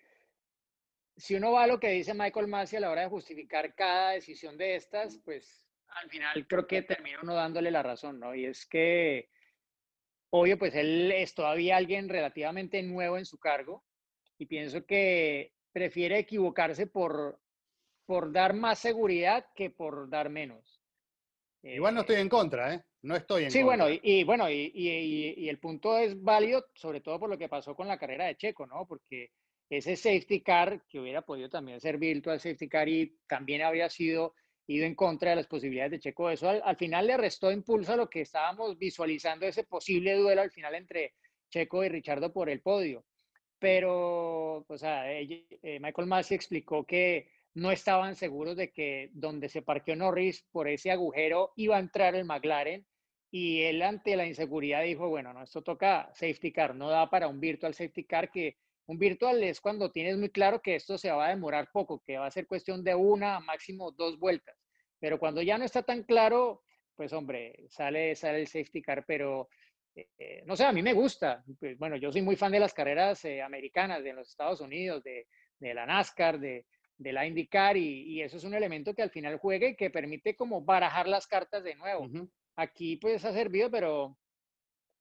si 1.16 1.34
uno 1.34 1.52
va 1.52 1.64
a 1.64 1.66
lo 1.66 1.80
que 1.80 1.90
dice 1.90 2.14
Michael 2.14 2.46
Massey 2.46 2.76
a 2.76 2.80
la 2.80 2.90
hora 2.90 3.02
de 3.02 3.08
justificar 3.08 3.74
cada 3.74 4.10
decisión 4.12 4.56
de 4.58 4.76
estas, 4.76 5.18
pues 5.24 5.62
al 5.88 6.10
final 6.10 6.46
creo 6.46 6.66
que 6.66 6.82
termina 6.82 7.20
uno 7.22 7.34
dándole 7.34 7.70
la 7.70 7.82
razón, 7.82 8.20
¿no? 8.20 8.34
Y 8.34 8.44
es 8.44 8.66
que, 8.66 9.30
obvio, 10.30 10.58
pues 10.58 10.74
él 10.74 11.10
es 11.12 11.34
todavía 11.34 11.76
alguien 11.76 12.08
relativamente 12.08 12.82
nuevo 12.82 13.16
en 13.16 13.24
su 13.24 13.38
cargo 13.38 13.82
y 14.36 14.46
pienso 14.46 14.84
que 14.84 15.54
prefiere 15.72 16.18
equivocarse 16.18 16.86
por, 16.86 17.40
por 18.04 18.30
dar 18.32 18.52
más 18.52 18.78
seguridad 18.78 19.46
que 19.54 19.70
por 19.70 20.10
dar 20.10 20.28
menos. 20.28 20.82
Igual 21.62 21.94
no 21.94 22.02
estoy 22.02 22.16
en 22.16 22.28
contra, 22.28 22.74
¿eh? 22.74 22.84
No 23.02 23.16
estoy 23.16 23.44
en 23.44 23.50
sí, 23.50 23.62
contra. 23.62 23.84
bueno, 23.84 24.00
y, 24.02 24.24
bueno, 24.24 24.50
y, 24.50 24.70
y, 24.74 25.34
y, 25.36 25.48
el 25.48 25.58
punto 25.58 25.96
es 25.98 26.20
válido, 26.22 26.66
sobre 26.74 27.00
todo 27.00 27.18
por 27.18 27.30
lo 27.30 27.38
que 27.38 27.48
pasó 27.48 27.74
con 27.74 27.88
la 27.88 27.98
carrera 27.98 28.26
de 28.26 28.36
Checo, 28.36 28.66
¿no? 28.66 28.86
Porque 28.86 29.30
ese 29.68 29.96
safety 29.96 30.42
car 30.42 30.82
que 30.88 31.00
hubiera 31.00 31.22
podido 31.22 31.48
también 31.48 31.80
ser 31.80 31.98
virtual 31.98 32.40
safety 32.40 32.68
car 32.68 32.88
y 32.88 33.18
también 33.26 33.62
habría 33.62 33.90
sido 33.90 34.34
ido 34.68 34.84
en 34.84 34.94
contra 34.94 35.30
de 35.30 35.36
las 35.36 35.46
posibilidades 35.46 35.92
de 35.92 36.00
Checo. 36.00 36.30
Eso 36.30 36.48
al, 36.48 36.76
final 36.76 37.06
le 37.06 37.16
restó 37.16 37.52
impulso 37.52 37.92
a 37.92 37.96
lo 37.96 38.10
que 38.10 38.22
estábamos 38.22 38.78
visualizando 38.78 39.46
ese 39.46 39.64
posible 39.64 40.14
duelo 40.14 40.42
al 40.42 40.50
final 40.50 40.74
entre 40.74 41.14
Checo 41.50 41.84
y 41.84 41.88
Richardo 41.88 42.32
por 42.32 42.50
el 42.50 42.60
podio. 42.60 43.04
Pero, 43.58 44.64
o 44.68 44.78
sea, 44.78 45.10
eh, 45.10 45.78
Michael 45.80 46.08
Massey 46.08 46.34
explicó 46.34 46.84
que 46.84 47.30
no 47.54 47.70
estaban 47.70 48.16
seguros 48.16 48.56
de 48.56 48.70
que 48.70 49.10
donde 49.12 49.48
se 49.48 49.62
parqueó 49.62 49.96
Norris 49.96 50.44
por 50.50 50.68
ese 50.68 50.90
agujero 50.90 51.52
iba 51.56 51.76
a 51.76 51.80
entrar 51.80 52.14
el 52.14 52.26
McLaren 52.26 52.86
y 53.30 53.62
él 53.62 53.82
ante 53.82 54.16
la 54.16 54.26
inseguridad 54.26 54.82
dijo, 54.82 55.08
bueno, 55.08 55.32
no, 55.32 55.42
esto 55.42 55.62
toca 55.62 56.10
safety 56.14 56.52
car, 56.52 56.74
no 56.74 56.90
da 56.90 57.08
para 57.08 57.28
un 57.28 57.40
virtual 57.40 57.72
safety 57.72 58.04
car 58.04 58.30
que 58.30 58.58
un 58.87 58.99
virtual 58.99 59.43
es 59.43 59.61
cuando 59.61 59.91
tienes 59.91 60.16
muy 60.16 60.30
claro 60.30 60.61
que 60.62 60.76
esto 60.76 60.97
se 60.97 61.11
va 61.11 61.26
a 61.26 61.30
demorar 61.30 61.70
poco, 61.72 62.03
que 62.07 62.18
va 62.18 62.26
a 62.26 62.30
ser 62.30 62.47
cuestión 62.47 62.84
de 62.84 62.95
una, 62.95 63.41
máximo 63.41 63.91
dos 63.91 64.18
vueltas. 64.18 64.57
Pero 65.01 65.18
cuando 65.18 65.43
ya 65.43 65.59
no 65.59 65.64
está 65.64 65.82
tan 65.82 66.05
claro, 66.05 66.62
pues 66.95 67.12
hombre, 67.12 67.66
sale, 67.68 68.14
sale 68.14 68.41
el 68.41 68.47
safety 68.47 68.82
car, 68.82 69.05
pero 69.07 69.49
eh, 70.18 70.43
no 70.47 70.57
sé, 70.57 70.64
a 70.64 70.72
mí 70.72 70.82
me 70.82 70.93
gusta. 70.93 71.43
Pues, 71.59 71.78
bueno, 71.78 71.97
yo 71.97 72.12
soy 72.12 72.22
muy 72.22 72.37
fan 72.37 72.53
de 72.53 72.61
las 72.61 72.74
carreras 72.74 73.24
eh, 73.24 73.43
americanas 73.43 74.05
de 74.05 74.12
los 74.12 74.28
Estados 74.28 74.61
Unidos, 74.61 75.03
de, 75.03 75.26
la 75.61 75.87
NASCAR, 75.87 76.39
de, 76.39 76.64
la 76.99 77.26
IndyCar, 77.26 77.76
y, 77.76 78.22
eso 78.22 78.37
es 78.37 78.45
un 78.45 78.55
elemento 78.55 78.95
que 78.95 79.03
al 79.03 79.11
final 79.11 79.39
juegue 79.39 79.70
y 79.70 79.76
que 79.76 79.91
permite 79.91 80.37
como 80.37 80.62
barajar 80.62 81.09
las 81.09 81.26
cartas 81.26 81.64
de 81.64 81.74
nuevo. 81.74 82.09
Aquí 82.57 82.97
pues 82.97 83.24
ha 83.24 83.32
servido, 83.32 83.70
pero 83.70 84.16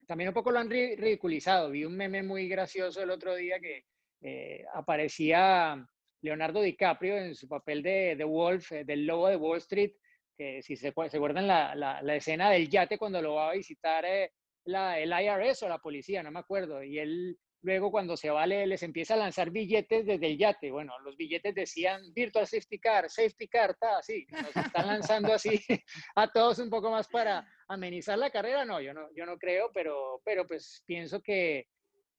también 0.07 0.29
un 0.29 0.33
poco 0.33 0.51
lo 0.51 0.59
han 0.59 0.69
ridiculizado. 0.69 1.71
Vi 1.71 1.85
un 1.85 1.95
meme 1.95 2.23
muy 2.23 2.47
gracioso 2.47 3.01
el 3.01 3.09
otro 3.09 3.35
día 3.35 3.59
que 3.59 3.85
eh, 4.21 4.65
aparecía 4.73 5.85
Leonardo 6.21 6.61
DiCaprio 6.61 7.17
en 7.17 7.35
su 7.35 7.47
papel 7.47 7.83
de, 7.83 8.15
de 8.15 8.23
Wolf, 8.23 8.71
eh, 8.71 8.83
del 8.83 9.05
lobo 9.05 9.27
de 9.27 9.35
Wall 9.35 9.59
Street, 9.59 9.93
que 10.37 10.61
si 10.61 10.75
se, 10.75 10.91
se 10.91 11.17
acuerdan 11.17 11.47
la, 11.47 11.75
la, 11.75 12.15
escena 12.15 12.49
del 12.49 12.69
yate 12.69 12.97
cuando 12.97 13.21
lo 13.21 13.35
va 13.35 13.51
a 13.51 13.53
visitar 13.53 14.03
eh, 14.05 14.31
la, 14.65 14.99
el 14.99 15.11
IRS 15.11 15.63
o 15.63 15.69
la 15.69 15.79
policía, 15.79 16.23
no 16.23 16.31
me 16.31 16.39
acuerdo, 16.39 16.83
y 16.83 16.99
él 16.99 17.37
luego 17.65 17.89
cuando 17.89 18.15
se 18.15 18.29
va 18.29 18.45
les 18.45 18.83
empieza 18.83 19.15
a 19.15 19.17
lanzar 19.17 19.49
billetes 19.49 20.05
desde 20.05 20.27
el 20.27 20.37
yate. 20.37 20.69
Bueno, 20.69 20.93
los 20.99 21.17
billetes 21.17 21.55
decían 21.55 22.13
Virtual 22.13 22.45
Safety 22.45 22.77
Car, 22.77 23.09
Safety 23.09 23.47
Car, 23.47 23.71
está 23.71 23.97
así. 23.97 24.27
Nos 24.29 24.55
están 24.55 24.87
lanzando 24.87 25.33
así 25.33 25.59
a 26.15 26.31
todos 26.31 26.59
un 26.59 26.69
poco 26.69 26.91
más 26.91 27.07
para 27.07 27.43
amenizar 27.67 28.19
la 28.19 28.29
carrera. 28.29 28.65
No, 28.65 28.79
yo 28.81 28.93
no, 28.93 29.07
yo 29.15 29.25
no 29.25 29.39
creo, 29.39 29.71
pero, 29.73 30.21
pero 30.23 30.45
pues 30.45 30.83
pienso 30.85 31.21
que, 31.23 31.67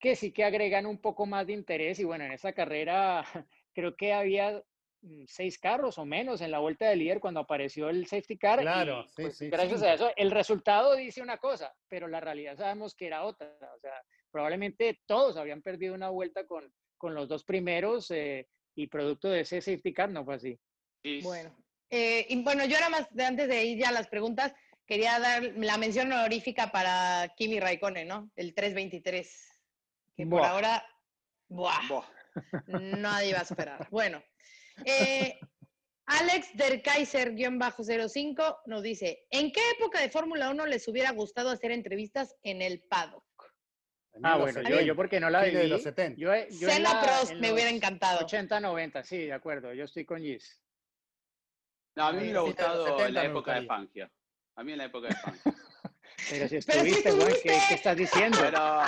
que 0.00 0.16
sí 0.16 0.32
que 0.32 0.42
agregan 0.42 0.84
un 0.84 1.00
poco 1.00 1.26
más 1.26 1.46
de 1.46 1.52
interés. 1.52 2.00
Y 2.00 2.04
bueno, 2.04 2.24
en 2.24 2.32
esa 2.32 2.52
carrera 2.52 3.24
creo 3.72 3.94
que 3.94 4.12
había 4.12 4.60
mm, 5.02 5.26
seis 5.28 5.60
carros 5.60 5.96
o 5.98 6.04
menos 6.04 6.40
en 6.40 6.50
la 6.50 6.58
vuelta 6.58 6.88
de 6.88 6.96
líder 6.96 7.20
cuando 7.20 7.38
apareció 7.38 7.88
el 7.88 8.06
safety 8.06 8.36
car. 8.36 8.60
Claro, 8.62 9.04
sí, 9.06 9.22
pues, 9.22 9.38
sí, 9.38 9.48
gracias 9.48 9.82
a 9.84 9.94
eso, 9.94 10.10
el 10.16 10.32
resultado 10.32 10.96
dice 10.96 11.22
una 11.22 11.38
cosa, 11.38 11.72
pero 11.88 12.08
la 12.08 12.18
realidad 12.18 12.56
sabemos 12.56 12.96
que 12.96 13.06
era 13.06 13.22
otra. 13.22 13.46
O 13.76 13.78
sea, 13.78 14.02
probablemente 14.36 15.00
todos 15.06 15.38
habían 15.38 15.62
perdido 15.62 15.94
una 15.94 16.10
vuelta 16.10 16.46
con, 16.46 16.70
con 16.98 17.14
los 17.14 17.26
dos 17.26 17.42
primeros. 17.42 18.10
Eh, 18.10 18.46
y 18.74 18.86
producto 18.86 19.30
de 19.30 19.40
ese 19.40 19.62
safety 19.62 19.94
car 19.94 20.10
no 20.10 20.26
fue 20.26 20.34
así. 20.34 20.60
Bueno, 21.22 21.56
eh, 21.88 22.26
y 22.28 22.42
bueno, 22.42 22.66
yo 22.66 22.74
nada 22.74 22.90
más, 22.90 23.08
de 23.14 23.24
antes 23.24 23.48
de 23.48 23.64
ir 23.64 23.78
ya 23.78 23.88
a 23.88 23.92
las 23.92 24.08
preguntas, 24.08 24.52
quería 24.84 25.18
dar 25.18 25.42
la 25.56 25.78
mención 25.78 26.12
honorífica 26.12 26.70
para 26.70 27.32
Kimi 27.34 27.60
Raikkonen, 27.60 28.06
¿no? 28.06 28.30
El 28.36 28.52
323. 28.52 29.48
Que 30.18 30.26
por 30.26 30.44
ahora, 30.44 30.86
¡buah! 31.48 31.88
Buah. 31.88 32.04
Nadie 32.66 33.32
va 33.32 33.38
a 33.38 33.42
esperar. 33.42 33.88
Bueno, 33.90 34.22
eh, 34.84 35.38
Alex 36.04 36.54
der 36.54 36.82
Kaiser-05 36.82 38.58
nos 38.66 38.82
dice: 38.82 39.24
¿En 39.30 39.50
qué 39.50 39.62
época 39.78 40.02
de 40.02 40.10
Fórmula 40.10 40.50
1 40.50 40.66
les 40.66 40.86
hubiera 40.88 41.12
gustado 41.12 41.48
hacer 41.48 41.70
entrevistas 41.70 42.36
en 42.42 42.60
el 42.60 42.82
paddock? 42.82 43.25
Ah, 44.22 44.36
bueno, 44.36 44.60
yo, 44.62 44.68
70, 44.68 44.82
yo 44.82 44.96
porque 44.96 45.20
no 45.20 45.30
la 45.30 45.40
fines 45.40 45.54
de 45.54 45.60
viví. 45.60 45.70
los 45.72 45.82
70. 45.82 46.20
Yo, 46.20 46.30
yo 46.58 46.68
en 46.70 46.82
la- 46.82 47.00
Prost 47.00 47.32
en 47.32 47.40
me 47.40 47.52
hubiera 47.52 47.70
encantado. 47.70 48.24
80, 48.24 48.60
90, 48.60 49.02
sí, 49.04 49.18
de 49.26 49.32
acuerdo. 49.32 49.72
Yo 49.74 49.84
estoy 49.84 50.04
con 50.04 50.20
Gis. 50.20 50.62
No, 51.96 52.04
a 52.06 52.12
mí 52.12 52.18
me 52.18 52.22
hubiera 52.24 52.40
sí, 52.40 52.46
gustado 52.46 52.72
de 52.84 52.90
los 52.90 52.98
70 52.98 53.06
en 53.08 53.14
la 53.14 53.24
época 53.24 53.54
de. 53.60 53.66
Fangio. 53.66 54.10
A 54.56 54.64
mí 54.64 54.72
en 54.72 54.78
la 54.78 54.84
época 54.84 55.08
de 55.08 55.14
Fangio. 55.16 55.42
Pero 56.30 56.48
si 56.48 56.58
Pero 56.66 56.78
estuviste, 56.78 57.10
Juan, 57.10 57.18
¿qué, 57.26 57.32
estuviste. 57.34 57.62
qué 57.68 57.74
estás 57.74 57.96
diciendo? 57.96 58.38
Pero, 58.40 58.82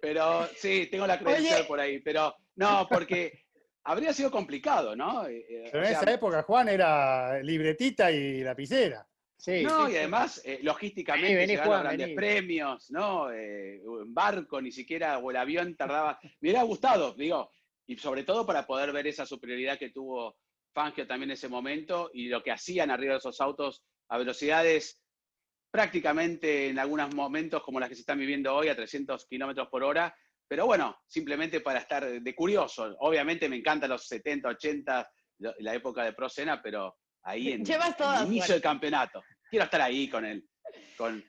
pero 0.00 0.46
sí, 0.56 0.86
tengo 0.90 1.06
la 1.06 1.18
credencial 1.18 1.60
Oye. 1.60 1.68
por 1.68 1.80
ahí. 1.80 1.98
Pero 2.00 2.34
no, 2.56 2.86
porque 2.88 3.44
habría 3.84 4.12
sido 4.12 4.30
complicado, 4.30 4.94
¿no? 4.94 5.26
Eh, 5.26 5.44
eh, 5.48 5.68
Pero 5.72 5.82
o 5.82 5.86
en 5.86 5.90
sea, 5.92 6.00
esa 6.02 6.12
época, 6.12 6.42
Juan, 6.42 6.68
era 6.68 7.40
libretita 7.42 8.10
y 8.10 8.42
lapicera. 8.42 9.06
Sí, 9.38 9.62
no, 9.62 9.84
sí, 9.86 9.90
y 9.90 9.92
sí. 9.92 9.98
además, 9.98 10.42
eh, 10.44 10.60
logísticamente, 10.62 11.36
Vení, 11.36 11.56
Juan, 11.56 11.82
grandes 11.82 12.06
vení. 12.06 12.14
premios, 12.16 12.90
¿no? 12.90 13.30
Eh, 13.30 13.76
en 13.76 14.14
barco, 14.14 14.60
ni 14.60 14.72
siquiera, 14.72 15.18
o 15.18 15.30
el 15.30 15.36
avión 15.36 15.76
tardaba. 15.76 16.18
Me 16.40 16.48
hubiera 16.48 16.62
gustado, 16.62 17.12
digo, 17.14 17.50
y 17.86 17.96
sobre 17.98 18.24
todo 18.24 18.46
para 18.46 18.66
poder 18.66 18.92
ver 18.92 19.06
esa 19.06 19.26
superioridad 19.26 19.78
que 19.78 19.90
tuvo 19.90 20.36
Fangio 20.74 21.06
también 21.06 21.30
en 21.30 21.34
ese 21.34 21.48
momento 21.48 22.10
y 22.12 22.28
lo 22.28 22.42
que 22.42 22.50
hacían 22.50 22.90
arriba 22.90 23.12
de 23.12 23.18
esos 23.18 23.40
autos 23.40 23.84
a 24.08 24.18
velocidades 24.18 25.02
prácticamente 25.70 26.68
en 26.68 26.78
algunos 26.78 27.14
momentos 27.14 27.62
como 27.62 27.80
las 27.80 27.88
que 27.88 27.94
se 27.94 28.00
están 28.00 28.18
viviendo 28.18 28.54
hoy 28.54 28.68
a 28.68 28.76
300 28.76 29.26
kilómetros 29.26 29.68
por 29.68 29.82
hora. 29.84 30.14
Pero 30.48 30.66
bueno, 30.66 30.96
simplemente 31.06 31.60
para 31.60 31.80
estar 31.80 32.08
de 32.22 32.34
curioso. 32.34 32.94
Obviamente 33.00 33.48
me 33.48 33.56
encantan 33.56 33.90
los 33.90 34.06
70, 34.06 34.48
80, 34.50 35.10
lo- 35.38 35.54
la 35.58 35.74
época 35.74 36.04
de 36.04 36.12
Pro 36.12 36.28
Senna, 36.28 36.62
pero 36.62 36.96
ahí 37.26 37.52
en, 37.52 37.64
Llevas 37.64 37.90
en 37.90 37.96
todas, 37.96 38.22
el 38.22 38.28
inicio 38.28 38.54
del 38.54 38.62
campeonato. 38.62 39.22
Quiero 39.50 39.64
estar 39.64 39.82
ahí 39.82 40.08
con 40.08 40.24
él, 40.24 40.48
con, 40.96 41.22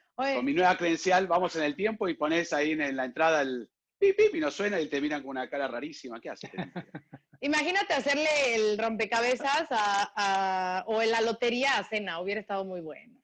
mi 0.44 0.54
nueva 0.54 0.78
credencial, 0.78 1.28
vamos 1.28 1.56
en 1.56 1.64
el 1.64 1.76
tiempo 1.76 2.08
y 2.08 2.16
pones 2.16 2.54
ahí 2.54 2.72
en, 2.72 2.96
la 2.96 3.06
entrada 3.06 3.42
el 3.42 3.70
pip, 4.00 4.16
pip, 4.16 4.36
y 4.36 4.40
no 4.40 4.50
suena 4.50 4.80
y 4.80 4.88
te 4.88 5.02
miran 5.02 5.22
con 5.22 5.32
una 5.32 5.50
cara 5.50 5.68
rarísima. 5.68 6.20
¿Qué 6.20 6.30
haces? 6.30 6.50
imagínate 7.42 7.94
hacerle 7.94 8.56
el 8.56 8.78
rompecabezas 8.78 9.68
a, 9.70 10.12
a- 10.16 10.84
o 10.88 11.02
en 11.02 11.12
la 11.12 11.22
lotería 11.22 11.78
a 11.78 11.84
Cena, 11.84 12.20
hubiera 12.20 12.42
estado 12.42 12.66
muy 12.66 12.82
bueno. 12.82 13.20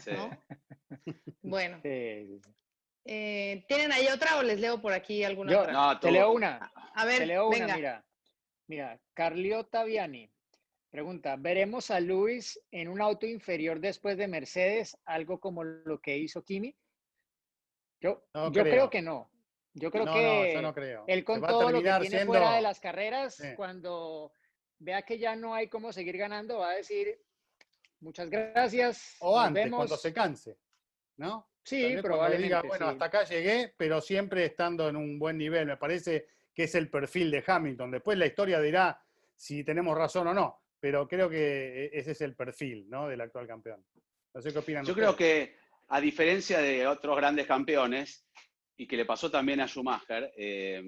Sí. 0.00 0.10
¿no? 0.12 0.30
Bueno, 1.42 1.80
Sí, 1.82 2.40
eh, 3.04 3.64
¿tienen 3.68 3.92
ahí 3.92 4.08
otra 4.08 4.38
o 4.38 4.42
les 4.42 4.58
leo 4.58 4.80
por 4.80 4.92
aquí 4.92 5.22
alguna 5.22 5.52
Yo 5.52 5.60
otra? 5.60 5.72
No, 5.72 6.00
te 6.00 6.10
leo 6.10 6.32
una. 6.32 6.72
A 6.94 7.04
ver, 7.04 7.18
Te 7.18 7.26
leo 7.26 7.48
venga. 7.50 7.66
una, 7.66 7.76
mira. 7.76 8.04
Mira, 8.68 9.00
Carliota 9.14 9.84
Viani 9.84 10.28
pregunta, 10.96 11.36
¿veremos 11.36 11.90
a 11.90 12.00
Luis 12.00 12.58
en 12.70 12.88
un 12.88 13.02
auto 13.02 13.26
inferior 13.26 13.80
después 13.80 14.16
de 14.16 14.26
Mercedes, 14.28 14.96
algo 15.04 15.38
como 15.38 15.62
lo 15.62 16.00
que 16.00 16.16
hizo 16.16 16.42
Kimi? 16.42 16.74
Yo, 18.00 18.24
No 18.32 18.50
yo 18.50 18.62
creo. 18.62 18.72
creo. 18.72 18.90
que 18.90 19.02
no. 19.02 19.30
Yo 19.74 19.90
creo 19.90 20.06
no, 20.06 20.14
que 20.14 20.22
no, 20.22 20.46
yo 20.54 20.62
no 20.62 20.72
creo. 20.74 21.04
él 21.06 21.22
con 21.22 21.42
todo 21.42 21.70
lo 21.70 21.82
que 21.82 21.90
tiene 21.90 22.08
siendo- 22.08 22.32
fuera 22.32 22.54
de 22.56 22.62
las 22.62 22.80
carreras, 22.80 23.34
Sí. 23.36 23.48
cuando 23.56 24.32
vea 24.78 25.02
que 25.02 25.18
ya 25.18 25.36
no 25.36 25.54
hay 25.54 25.68
cómo 25.68 25.92
seguir 25.92 26.16
ganando, 26.16 26.60
va 26.60 26.70
a 26.70 26.76
decir, 26.76 27.20
muchas 28.00 28.30
gracias. 28.30 29.16
O 29.20 29.38
antes, 29.38 29.64
vemos". 29.64 29.76
cuando 29.80 29.98
se 29.98 30.14
canse, 30.14 30.56
¿no? 31.18 31.46
Sí, 31.62 31.94
probablemente. 32.00 32.44
diga, 32.44 32.62
bueno, 32.62 32.86
sí. 32.86 32.92
hasta 32.92 33.04
acá 33.04 33.24
llegué, 33.24 33.74
pero 33.76 34.00
siempre 34.00 34.46
estando 34.46 34.88
en 34.88 34.96
un 34.96 35.18
buen 35.18 35.36
nivel. 35.36 35.66
Me 35.66 35.76
parece 35.76 36.26
que 36.54 36.62
es 36.64 36.74
el 36.74 36.88
perfil 36.88 37.30
de 37.30 37.44
Hamilton. 37.46 37.90
Después 37.90 38.16
la 38.16 38.24
historia 38.24 38.60
dirá 38.62 38.98
si 39.34 39.62
tenemos 39.62 39.94
razón 39.98 40.28
o 40.28 40.32
no, 40.32 40.62
pero 40.80 41.06
creo 41.08 41.28
que 41.28 41.84
e, 41.86 41.90
ese 41.98 42.12
es 42.12 42.20
el 42.20 42.34
perfil, 42.34 42.88
¿no? 42.88 43.08
Del 43.08 43.20
actual 43.20 43.46
campeón. 43.46 43.84
No 44.34 44.42
sé 44.42 44.52
qué 44.52 44.58
opinan 44.58 44.84
Yo 44.84 44.92
ustedes. 44.92 45.14
creo 45.14 45.16
que, 45.16 45.56
a 45.88 46.00
diferencia 46.00 46.58
de 46.60 46.86
otros 46.86 47.16
grandes 47.16 47.46
campeones, 47.46 48.26
y 48.76 48.86
que 48.86 48.96
le 48.96 49.04
pasó 49.06 49.30
también 49.30 49.60
a 49.60 49.66
Schumacher, 49.66 50.32
eh, 50.36 50.82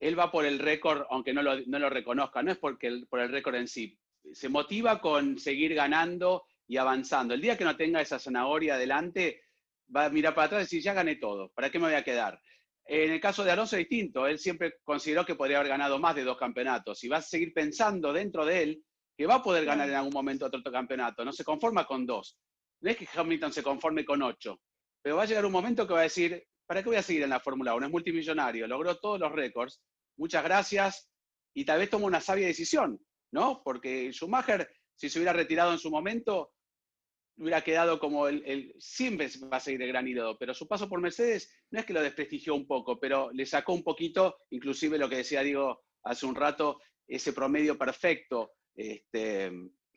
él 0.00 0.18
va 0.18 0.30
por 0.30 0.44
el 0.44 0.58
récord, 0.58 1.06
aunque 1.10 1.32
no 1.32 1.42
lo, 1.42 1.60
no 1.66 1.78
lo 1.78 1.90
reconozca, 1.90 2.42
no 2.42 2.52
es 2.52 2.58
porque 2.58 2.86
el- 2.88 3.06
por 3.08 3.20
el 3.20 3.30
récord 3.30 3.54
en 3.56 3.66
sí. 3.68 3.98
Se 4.32 4.48
motiva 4.48 5.00
con 5.00 5.38
seguir 5.38 5.74
ganando 5.74 6.44
y 6.66 6.76
avanzando. 6.76 7.34
El 7.34 7.40
día 7.40 7.56
que 7.58 7.64
no 7.64 7.76
tenga 7.76 8.00
esa 8.00 8.18
zanahoria 8.18 8.74
adelante, 8.74 9.42
va 9.94 10.06
a 10.06 10.10
mirar 10.10 10.34
para 10.34 10.46
atrás 10.46 10.60
y 10.62 10.64
decir, 10.64 10.82
ya 10.82 10.94
gané 10.94 11.16
todo, 11.16 11.50
¿para 11.52 11.70
qué 11.70 11.78
me 11.78 11.86
voy 11.86 11.94
a 11.94 12.04
quedar? 12.04 12.40
En 12.86 13.12
el 13.12 13.20
caso 13.20 13.42
de 13.44 13.50
Alonso 13.50 13.76
es 13.76 13.88
distinto, 13.88 14.26
él 14.26 14.38
siempre 14.38 14.74
consideró 14.84 15.24
que 15.24 15.36
podría 15.36 15.58
haber 15.58 15.70
ganado 15.70 15.98
más 15.98 16.14
de 16.14 16.24
dos 16.24 16.36
campeonatos 16.36 17.02
y 17.02 17.08
va 17.08 17.18
a 17.18 17.22
seguir 17.22 17.52
pensando 17.54 18.12
dentro 18.12 18.44
de 18.44 18.62
él 18.62 18.84
que 19.16 19.26
va 19.26 19.36
a 19.36 19.42
poder 19.42 19.64
ganar 19.64 19.88
en 19.88 19.94
algún 19.94 20.12
momento 20.12 20.46
otro 20.46 20.60
campeonato, 20.70 21.24
no 21.24 21.32
se 21.32 21.44
conforma 21.44 21.86
con 21.86 22.04
dos. 22.04 22.36
No 22.80 22.90
es 22.90 22.96
que 22.96 23.08
Hamilton 23.14 23.52
se 23.52 23.62
conforme 23.62 24.04
con 24.04 24.22
ocho, 24.22 24.60
pero 25.00 25.16
va 25.16 25.22
a 25.22 25.26
llegar 25.26 25.46
un 25.46 25.52
momento 25.52 25.86
que 25.86 25.94
va 25.94 26.00
a 26.00 26.04
decir, 26.04 26.44
¿para 26.66 26.82
qué 26.82 26.88
voy 26.88 26.96
a 26.96 27.02
seguir 27.02 27.22
en 27.22 27.30
la 27.30 27.40
Fórmula 27.40 27.74
1? 27.74 27.86
Es 27.86 27.92
multimillonario, 27.92 28.66
logró 28.66 28.98
todos 28.98 29.18
los 29.18 29.32
récords, 29.32 29.80
muchas 30.18 30.44
gracias, 30.44 31.08
y 31.54 31.64
tal 31.64 31.78
vez 31.78 31.88
toma 31.88 32.06
una 32.06 32.20
sabia 32.20 32.46
decisión, 32.46 33.00
¿no? 33.32 33.62
Porque 33.64 34.12
Schumacher, 34.12 34.68
si 34.94 35.08
se 35.08 35.18
hubiera 35.18 35.32
retirado 35.32 35.72
en 35.72 35.78
su 35.78 35.90
momento, 35.90 36.52
hubiera 37.36 37.62
quedado 37.62 37.98
como 37.98 38.28
el, 38.28 38.42
el- 38.46 38.74
siempre 38.78 39.28
va 39.52 39.56
a 39.56 39.60
seguir 39.60 39.82
el 39.82 39.88
gran 39.88 40.06
ídolo, 40.06 40.36
pero 40.38 40.54
su 40.54 40.66
paso 40.68 40.88
por 40.88 41.00
Mercedes 41.00 41.52
no 41.70 41.80
es 41.80 41.86
que 41.86 41.92
lo 41.92 42.02
desprestigió 42.02 42.54
un 42.54 42.66
poco, 42.66 42.98
pero 43.00 43.30
le 43.32 43.44
sacó 43.46 43.72
un 43.74 43.82
poquito, 43.82 44.36
inclusive 44.50 44.98
lo 44.98 45.08
que 45.08 45.16
decía 45.16 45.42
Diego 45.42 45.82
hace 46.04 46.26
un 46.26 46.34
rato, 46.34 46.80
ese 47.06 47.32
promedio 47.32 47.76
perfecto 47.76 48.52
este, 48.74 49.50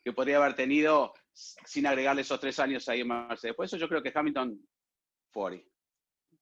que 0.04 0.12
podría 0.12 0.38
haber 0.38 0.54
tenido 0.54 1.12
sin 1.32 1.86
agregarle 1.86 2.22
esos 2.22 2.40
tres 2.40 2.58
años 2.58 2.88
ahí 2.88 3.00
en 3.02 3.08
Mercedes. 3.08 3.54
Por 3.54 3.64
eso 3.66 3.76
yo 3.76 3.88
creo 3.88 4.02
que 4.02 4.12
Hamilton, 4.14 4.60
40, 5.32 5.68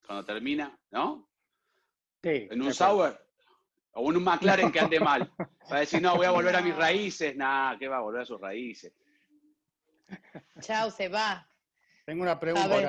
cuando 0.05 0.25
termina, 0.25 0.77
¿no? 0.91 1.29
Sí, 2.23 2.47
En 2.49 2.61
un. 2.61 2.73
Sauer 2.73 3.19
o 3.99 4.09
en 4.11 4.17
un 4.17 4.23
McLaren 4.23 4.71
que 4.71 4.79
ande 4.79 4.99
mal. 4.99 5.21
Va 5.71 5.77
a 5.77 5.79
decir, 5.81 6.01
no, 6.01 6.15
voy 6.15 6.25
a 6.25 6.31
volver 6.31 6.55
a 6.55 6.61
mis 6.61 6.75
raíces. 6.75 7.35
Nah, 7.35 7.77
¿qué 7.77 7.87
va 7.87 7.97
a 7.97 8.01
volver 8.01 8.21
a 8.21 8.25
sus 8.25 8.39
raíces? 8.39 8.93
Chao, 10.61 10.91
se 10.91 11.07
va. 11.09 11.49
Tengo 12.05 12.23
una 12.23 12.39
pregunta 12.39 12.67
ver. 12.67 12.85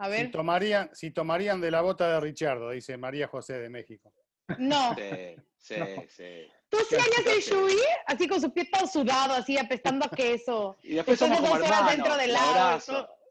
A 0.00 0.04
Si 0.04 0.10
ver, 0.10 0.30
tomarían, 0.30 0.90
si 0.94 1.10
tomarían 1.10 1.60
de 1.60 1.70
la 1.72 1.80
bota 1.80 2.08
de 2.12 2.20
Richardo, 2.20 2.70
dice 2.70 2.96
María 2.96 3.26
José 3.26 3.58
de 3.58 3.68
México. 3.68 4.12
no. 4.58 4.94
Sí, 4.94 5.36
sí, 5.58 5.74
sí. 6.08 6.48
¿Tú 6.68 6.78
sí 6.88 6.94
harías 6.96 7.26
el. 7.26 7.40
Shui? 7.42 7.76
Así 8.06 8.28
con 8.28 8.40
su 8.40 8.52
pie 8.52 8.68
todo 8.70 8.86
sudado, 8.86 9.34
así 9.34 9.58
apestando 9.58 10.04
a 10.06 10.10
queso. 10.10 10.78
Y 10.82 10.94
después 10.94 11.18
Después 11.18 11.18
de 11.18 11.26
somos 11.36 11.40
como 11.40 11.58
dos 11.58 11.68
horas 11.68 11.78
hermanos. 11.80 11.96
dentro 11.96 12.16
del 12.16 12.36
agua, 12.36 12.80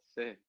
Sí. 0.06 0.40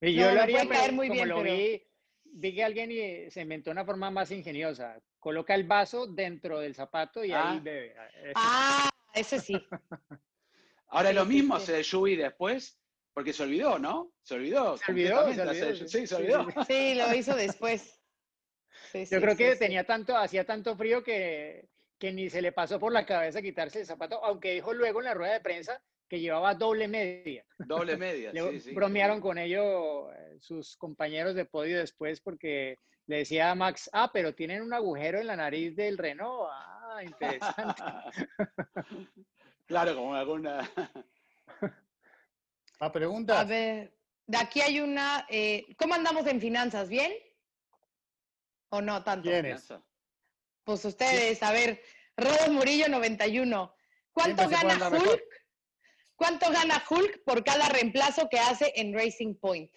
Y 0.00 0.14
yo 0.14 0.32
lo 0.32 0.40
haría, 0.42 0.64
pero 0.68 0.92
muy 0.94 1.08
como 1.08 1.14
bien, 1.18 1.28
lo 1.28 1.42
pero- 1.42 1.54
vi, 1.54 1.82
vi 2.24 2.54
que 2.54 2.64
alguien 2.64 2.90
y- 2.90 3.30
se 3.30 3.42
inventó 3.42 3.70
una 3.70 3.84
forma 3.84 4.10
más 4.10 4.30
ingeniosa. 4.30 4.98
Coloca 5.18 5.54
el 5.54 5.64
vaso 5.64 6.06
dentro 6.06 6.58
del 6.58 6.74
zapato 6.74 7.22
y 7.24 7.32
Ah. 7.32 7.50
ahí 7.52 7.60
bebe. 7.60 7.94
Ese- 8.22 8.32
Ah, 8.34 8.90
ese 9.14 9.38
sí. 9.40 9.54
Ahora 10.90 11.10
Sí, 11.10 11.14
lo 11.14 11.22
sí, 11.24 11.28
mismo 11.28 11.56
sí. 11.56 11.62
hace 11.72 12.16
después, 12.16 12.78
porque 13.14 13.32
se 13.32 13.42
olvidó, 13.44 13.78
¿no? 13.78 14.12
Se 14.22 14.34
olvidó. 14.34 14.76
Se 14.76 14.90
olvidó, 14.90 15.08
se 15.08 15.40
completamente 15.40 15.42
olvidó, 15.42 15.66
hacer- 15.66 15.76
sí, 15.76 15.88
Sí, 15.88 16.06
se 16.06 16.14
sí, 16.16 16.22
olvidó. 16.22 16.46
sí, 16.50 16.64
Sí, 16.66 16.94
lo 16.94 17.14
hizo 17.14 17.36
después. 17.36 18.00
Sí, 18.92 18.98
Yo 19.04 19.06
sí, 19.06 19.20
creo 19.20 19.36
que 19.36 19.52
sí. 19.52 19.58
tenía 19.58 19.84
tanto, 19.84 20.16
hacía 20.16 20.44
tanto 20.44 20.76
frío 20.76 21.02
que, 21.04 21.68
que 21.98 22.12
ni 22.12 22.28
se 22.28 22.42
le 22.42 22.52
pasó 22.52 22.80
por 22.80 22.92
la 22.92 23.06
cabeza 23.06 23.40
quitarse 23.42 23.80
el 23.80 23.86
zapato, 23.86 24.24
aunque 24.24 24.52
dijo 24.54 24.72
luego 24.74 25.00
en 25.00 25.04
la 25.06 25.14
rueda 25.14 25.34
de 25.34 25.40
prensa 25.40 25.80
que 26.08 26.18
llevaba 26.20 26.54
doble 26.54 26.88
media. 26.88 27.44
Doble 27.58 27.96
media. 27.96 28.32
Le 28.32 28.50
sí, 28.50 28.60
sí, 28.60 28.72
bromearon 28.72 29.20
con 29.20 29.38
ello 29.38 30.10
eh, 30.12 30.38
sus 30.40 30.76
compañeros 30.76 31.34
de 31.36 31.44
podio 31.44 31.78
después 31.78 32.20
porque 32.20 32.76
le 33.06 33.18
decía 33.18 33.50
a 33.50 33.54
Max, 33.54 33.88
ah, 33.92 34.10
pero 34.12 34.34
tienen 34.34 34.62
un 34.62 34.72
agujero 34.72 35.20
en 35.20 35.26
la 35.28 35.36
nariz 35.36 35.76
del 35.76 35.98
Renault. 35.98 36.48
Ah, 36.52 37.00
interesante. 37.04 37.82
claro, 39.70 39.94
como 39.94 40.14
alguna. 40.14 40.68
¿Más 42.80 42.90
preguntas? 42.90 43.38
A 43.38 43.44
ver, 43.44 43.96
de 44.26 44.36
aquí 44.36 44.60
hay 44.60 44.80
una. 44.80 45.26
eh, 45.30 45.66
¿Cómo 45.78 45.94
andamos 45.94 46.26
en 46.26 46.40
finanzas? 46.40 46.88
¿Bien? 46.88 47.12
¿O 48.70 48.82
no 48.82 49.02
tanto? 49.04 49.28
¿Quién 49.30 49.46
es? 49.46 49.72
Pues 50.64 50.84
ustedes, 50.84 51.42
a 51.42 51.52
ver, 51.52 51.82
Rodo 52.16 52.52
Murillo 52.52 52.88
91. 52.88 53.74
¿Cuánto 54.12 54.48
gana 54.48 54.90
mejor. 54.90 55.08
Hulk? 55.08 55.22
¿Cuánto 56.16 56.50
gana 56.50 56.82
Hulk 56.88 57.22
por 57.24 57.44
cada 57.44 57.68
reemplazo 57.68 58.28
que 58.28 58.38
hace 58.38 58.72
en 58.74 58.92
Racing 58.92 59.36
Point? 59.36 59.72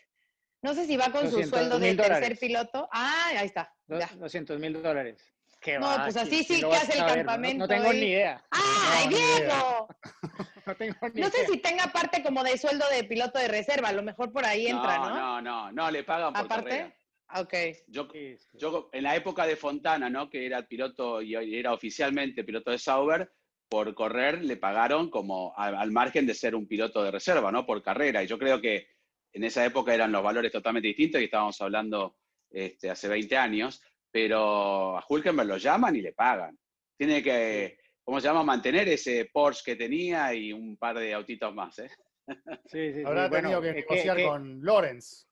No 0.62 0.74
sé 0.74 0.88
si 0.88 0.98
va 0.98 1.12
con 1.12 1.22
su 1.30 1.38
200 1.38 1.50
sueldo 1.50 1.80
de 1.80 1.96
tercer 1.96 2.14
dólares. 2.14 2.40
piloto. 2.40 2.90
Ah, 2.92 3.32
ahí 3.38 3.46
está. 3.46 3.74
Ya. 3.88 4.10
200 4.16 4.60
mil 4.60 4.82
dólares. 4.82 5.34
¿Qué 5.64 5.80
No, 5.80 5.88
va? 5.88 6.04
pues 6.04 6.14
¿quién- 6.16 6.28
así 6.28 6.44
sí 6.44 6.60
que 6.62 6.76
hace 6.76 6.94
el? 6.94 7.00
No- 7.00 7.08
campamento 7.16 7.58
No, 7.60 7.68
tengo 7.68 7.94
ni 7.94 8.00
idea. 8.08 8.44
¡Ay, 8.52 9.06
No. 9.06 9.18
Diego! 9.18 9.88
No 10.66 10.76
tengo 10.76 10.96
ni 11.14 11.22
No 11.22 11.30
sé 11.30 11.38
idea. 11.40 11.50
si 11.50 11.58
tenga 11.58 11.88
parte 11.88 12.24
como 12.24 12.44
de 12.44 12.58
sueldo 12.58 12.86
de 12.90 13.04
piloto 13.04 13.38
de 13.40 13.48
reserva, 13.50 13.90
a 13.90 13.94
lo 13.94 14.02
mejor 14.04 14.32
por 14.32 14.46
ahí 14.46 14.68
entra, 14.68 14.98
¿no? 14.98 15.10
No, 15.10 15.42
no, 15.42 15.72
no, 15.72 15.92
le 15.92 16.04
pagan 16.04 16.32
por 16.34 16.46
Aparte. 16.46 16.70
carrera. 16.70 16.96
Ok. 17.36 17.54
Yo, 17.88 18.08
yo 18.54 18.90
en 18.94 19.04
la 19.04 19.16
época 19.16 19.46
de 19.46 19.56
Fontana, 19.58 20.10
¿no? 20.10 20.30
Que 20.30 20.46
era 20.46 20.62
piloto 20.68 21.22
y 21.22 21.36
era 21.58 21.74
oficialmente 21.74 22.44
piloto 22.44 22.72
de 22.72 22.78
Sauber, 22.78 23.32
por 23.68 23.94
correr 23.96 24.44
le 24.44 24.56
pagaron 24.56 25.10
como 25.10 25.54
a- 25.58 25.68
al 25.68 25.92
margen 25.92 26.26
de 26.28 26.34
ser 26.36 26.56
un 26.56 26.68
piloto 26.68 27.04
de 27.04 27.12
reserva, 27.12 27.52
¿no? 27.52 27.66
Por 27.66 27.82
carrera. 27.84 28.24
Y 28.24 28.28
yo 28.28 28.38
creo 28.38 28.62
que 28.62 28.88
en 29.34 29.44
esa 29.44 29.66
época 29.66 29.94
eran 29.94 30.12
los 30.12 30.24
valores 30.24 30.52
totalmente 30.52 30.88
distintos 30.90 31.20
y 31.20 31.26
estábamos 31.26 31.60
hablando 31.60 32.18
este, 32.52 32.90
hace 32.92 33.08
20 33.08 33.36
años, 33.36 33.82
pero 34.14 34.96
a 34.96 35.04
Hulkenberg 35.10 35.48
lo 35.50 35.58
llaman 35.58 35.96
y 35.96 36.02
le 36.02 36.14
pagan. 36.14 36.56
Tiene 36.96 37.24
que, 37.24 37.80
¿cómo 38.04 38.22
se 38.22 38.28
llama? 38.28 38.44
Mantener 38.44 38.88
ese 38.88 39.28
Porsche 39.34 39.64
que 39.66 39.76
tenía 39.76 40.32
y 40.36 40.54
un 40.54 40.78
par 40.78 41.00
de 41.00 41.14
autitos 41.16 41.54
más, 41.54 41.80
¿eh? 41.80 41.90
Sí, 42.28 42.28
sí, 42.68 42.94
sí. 42.94 43.04
Habrá 43.04 43.28
Bueno, 43.28 43.50
tenido 43.50 43.62
que 43.62 43.74
negociar 43.74 44.16
que- 44.18 44.28
con 44.28 44.62
Lorenz. 44.62 45.28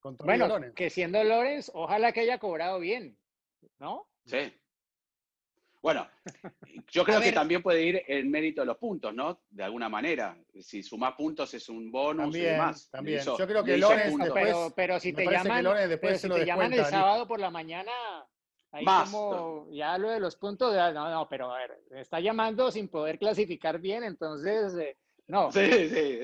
Con 0.00 0.16
Bueno, 0.16 0.48
Lorenz. 0.48 0.74
que 0.74 0.90
siendo 0.90 1.22
Lorenz, 1.22 1.70
ojalá 1.72 2.12
que 2.12 2.20
haya 2.20 2.38
cobrado 2.38 2.80
bien, 2.80 3.16
¿no? 3.78 4.08
Sí. 4.26 4.52
Bueno, 5.84 6.08
yo 6.90 7.04
creo 7.04 7.20
que 7.20 7.30
también 7.30 7.62
puede 7.62 7.82
ir 7.82 8.02
en 8.08 8.30
mérito 8.30 8.62
de 8.62 8.66
los 8.68 8.78
puntos, 8.78 9.12
¿no? 9.14 9.42
De 9.50 9.64
alguna 9.64 9.90
manera. 9.90 10.34
Si 10.58 10.82
sumás 10.82 11.12
puntos 11.12 11.52
es 11.52 11.68
un 11.68 11.92
bonus 11.92 12.28
y 12.28 12.38
También, 12.40 12.52
demás. 12.52 12.88
también. 12.90 13.18
Hizo- 13.20 13.36
Yo 13.36 13.46
creo 13.46 13.62
que 13.62 13.76
Lorenz 13.76 14.16
pero, 14.32 14.72
pero 14.74 14.98
si 14.98 15.12
me 15.12 15.24
te 15.24 15.30
llaman, 15.30 15.62
Lorenz 15.62 15.90
después 15.90 16.08
pero 16.08 16.18
se 16.18 16.22
si 16.22 16.28
lo 16.28 16.34
te 16.36 16.46
llaman 16.46 16.72
el 16.72 16.86
sábado 16.86 17.28
por 17.28 17.38
la 17.38 17.50
mañana, 17.50 17.92
ahí 18.72 18.82
Más. 18.82 19.10
como 19.10 19.68
ya 19.72 19.98
lo 19.98 20.08
de 20.08 20.20
los 20.20 20.36
puntos, 20.36 20.74
ya, 20.74 20.90
no, 20.90 21.10
no, 21.10 21.28
pero 21.28 21.52
a 21.52 21.58
ver, 21.58 21.78
me 21.90 22.00
está 22.00 22.18
llamando 22.18 22.70
sin 22.70 22.88
poder 22.88 23.18
clasificar 23.18 23.78
bien, 23.78 24.04
entonces, 24.04 24.74
eh, 24.78 24.96
no. 25.26 25.52
Sí, 25.52 25.90
sí. 25.90 26.20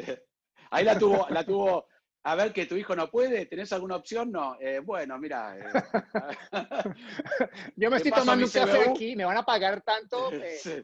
Ahí 0.70 0.86
la 0.86 0.98
tuvo, 0.98 1.26
la 1.28 1.44
tuvo. 1.44 1.86
A 2.22 2.34
ver 2.34 2.52
que 2.52 2.66
tu 2.66 2.76
hijo 2.76 2.94
no 2.94 3.10
puede, 3.10 3.46
¿tenés 3.46 3.72
alguna 3.72 3.96
opción? 3.96 4.30
No. 4.30 4.54
Eh, 4.60 4.80
bueno, 4.80 5.18
mira. 5.18 5.56
eh, 5.56 5.62
Yo 7.76 7.90
me 7.90 7.96
estoy 7.96 8.12
tomando 8.12 8.36
mi 8.36 8.44
un 8.44 8.50
café 8.50 8.90
aquí, 8.90 9.16
me 9.16 9.24
van 9.24 9.38
a 9.38 9.42
pagar 9.42 9.80
tanto. 9.80 10.28
eh, 10.32 10.58
sí. 10.62 10.82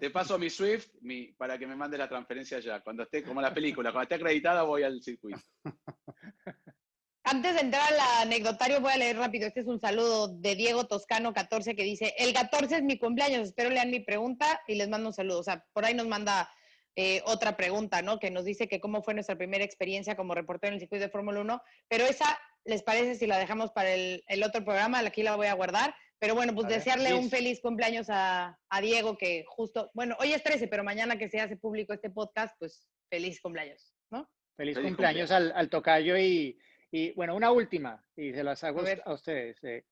Te 0.00 0.08
paso 0.10 0.38
mi 0.38 0.48
Swift 0.48 0.88
mi- 1.02 1.32
para 1.34 1.58
que 1.58 1.66
me 1.66 1.76
mande 1.76 1.98
la 1.98 2.08
transferencia 2.08 2.60
ya. 2.60 2.80
Cuando 2.80 3.02
esté, 3.02 3.22
como 3.22 3.42
la 3.42 3.52
película, 3.52 3.92
cuando 3.92 4.04
esté 4.04 4.14
acreditada 4.14 4.62
voy 4.62 4.84
al 4.84 5.02
circuito. 5.02 5.38
Antes 7.24 7.54
de 7.54 7.60
entrar 7.60 7.92
al 7.92 8.00
anecdotario, 8.26 8.80
voy 8.80 8.92
a 8.92 8.96
leer 8.96 9.16
rápido. 9.16 9.46
Este 9.46 9.60
es 9.60 9.66
un 9.66 9.80
saludo 9.80 10.28
de 10.28 10.56
Diego 10.56 10.86
Toscano 10.86 11.32
14 11.32 11.76
que 11.76 11.84
dice: 11.84 12.14
El 12.18 12.32
14 12.32 12.76
es 12.76 12.82
mi 12.82 12.98
cumpleaños, 12.98 13.48
espero 13.48 13.70
lean 13.70 13.90
mi 13.90 14.00
pregunta 14.00 14.60
y 14.66 14.74
les 14.74 14.88
mando 14.88 15.08
un 15.08 15.14
saludo. 15.14 15.40
O 15.40 15.44
sea, 15.44 15.64
por 15.72 15.84
ahí 15.84 15.94
nos 15.94 16.08
manda 16.08 16.50
eh, 16.96 17.22
otra 17.26 17.56
pregunta, 17.56 18.02
¿no? 18.02 18.18
Que 18.18 18.30
nos 18.30 18.44
dice 18.44 18.68
que 18.68 18.80
cómo 18.80 19.02
fue 19.02 19.14
nuestra 19.14 19.36
primera 19.36 19.64
experiencia 19.64 20.16
como 20.16 20.34
reportero 20.34 20.68
en 20.68 20.74
el 20.74 20.80
circuito 20.80 21.04
de 21.04 21.10
Fórmula 21.10 21.40
1. 21.40 21.62
Pero 21.88 22.04
esa, 22.04 22.38
¿les 22.64 22.82
parece 22.82 23.14
si 23.14 23.26
la 23.26 23.38
dejamos 23.38 23.70
para 23.72 23.92
el, 23.94 24.22
el 24.28 24.42
otro 24.42 24.64
programa? 24.64 25.00
Aquí 25.00 25.22
la 25.22 25.36
voy 25.36 25.46
a 25.46 25.54
guardar. 25.54 25.94
Pero 26.18 26.36
bueno, 26.36 26.54
pues 26.54 26.68
desearle 26.68 27.14
un 27.14 27.28
feliz 27.30 27.60
cumpleaños 27.60 28.06
a, 28.08 28.56
a 28.68 28.80
Diego, 28.80 29.18
que 29.18 29.44
justo, 29.48 29.90
bueno, 29.92 30.16
hoy 30.20 30.32
es 30.32 30.42
13, 30.44 30.68
pero 30.68 30.84
mañana 30.84 31.18
que 31.18 31.28
se 31.28 31.40
hace 31.40 31.56
público 31.56 31.92
este 31.92 32.10
podcast, 32.10 32.54
pues 32.60 32.86
feliz 33.10 33.40
cumpleaños, 33.40 33.92
¿no? 34.10 34.30
Feliz, 34.56 34.76
Feliz 34.76 34.90
cumpleaños 34.90 35.32
al, 35.32 35.50
al 35.56 35.68
tocayo 35.68 36.16
y, 36.16 36.56
y, 36.92 37.10
bueno, 37.14 37.34
una 37.34 37.50
última, 37.50 38.04
y 38.14 38.32
se 38.32 38.44
las 38.44 38.62
hago 38.62 38.80
A 38.80 38.84
ver. 38.84 39.02
a 39.04 39.14
ustedes. 39.14 39.64
eh. 39.64 39.84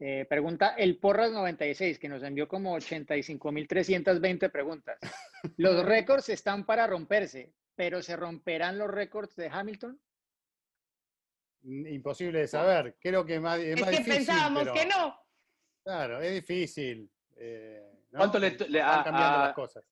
Eh, 0.00 0.26
pregunta 0.28 0.74
el 0.76 1.00
Porras96, 1.00 1.98
que 1.98 2.08
nos 2.08 2.22
envió 2.22 2.48
como 2.48 2.76
85.320 2.76 4.50
preguntas. 4.50 4.98
Los 5.56 5.84
récords 5.84 6.28
están 6.30 6.64
para 6.66 6.86
romperse, 6.86 7.52
pero 7.76 8.02
¿se 8.02 8.16
romperán 8.16 8.78
los 8.78 8.90
récords 8.90 9.36
de 9.36 9.48
Hamilton? 9.48 10.00
Imposible 11.62 12.40
de 12.40 12.48
saber. 12.48 12.96
Creo 13.00 13.24
que 13.24 13.40
más, 13.40 13.58
es, 13.58 13.74
Es 13.76 13.80
más 13.80 13.90
que 13.90 13.96
difícil. 13.98 14.14
pensábamos 14.16 14.62
pero- 14.64 14.74
que 14.74 14.86
no. 14.86 15.16
Claro, 15.84 16.20
es 16.20 16.32
difícil. 16.34 17.10
eh, 17.36 17.82
¿no? 18.12 18.18
¿Cuánto 18.18 18.38
le- 18.38 18.56
le- 18.68 18.80
Van 18.80 19.00
a- 19.00 19.04
cambiando 19.04 19.38
a- 19.38 19.44
las 19.46 19.54
cosas. 19.54 19.84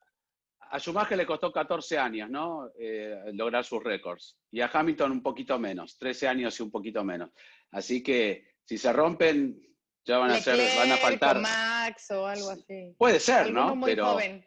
A 0.70 0.78
Schumacher 0.78 1.18
le 1.18 1.26
costó 1.26 1.52
14 1.52 1.98
años, 1.98 2.30
¿no? 2.30 2.70
Eh, 2.78 3.30
lograr 3.34 3.62
sus 3.64 3.82
récords. 3.84 4.38
Y 4.50 4.60
a 4.62 4.70
Hamilton 4.72 5.12
un 5.12 5.22
poquito 5.22 5.58
menos, 5.58 5.98
13 5.98 6.26
años 6.28 6.58
y 6.58 6.62
un 6.62 6.70
poquito 6.70 7.04
menos. 7.04 7.30
Así 7.72 8.02
que 8.02 8.54
si 8.64 8.78
se 8.78 8.90
rompen, 8.92 9.60
ya 10.04 10.18
van 10.18 10.30
a 10.32 10.38
ser, 10.40 10.58
van 10.76 10.92
a 10.92 10.96
faltar. 10.96 11.36
o 11.36 11.40
Max 11.40 12.10
o 12.10 12.26
algo 12.26 12.50
así. 12.50 12.94
Puede 12.98 13.20
ser, 13.20 13.52
¿no? 13.52 13.74
muy 13.76 13.90
Pero 13.92 14.06
joven. 14.06 14.44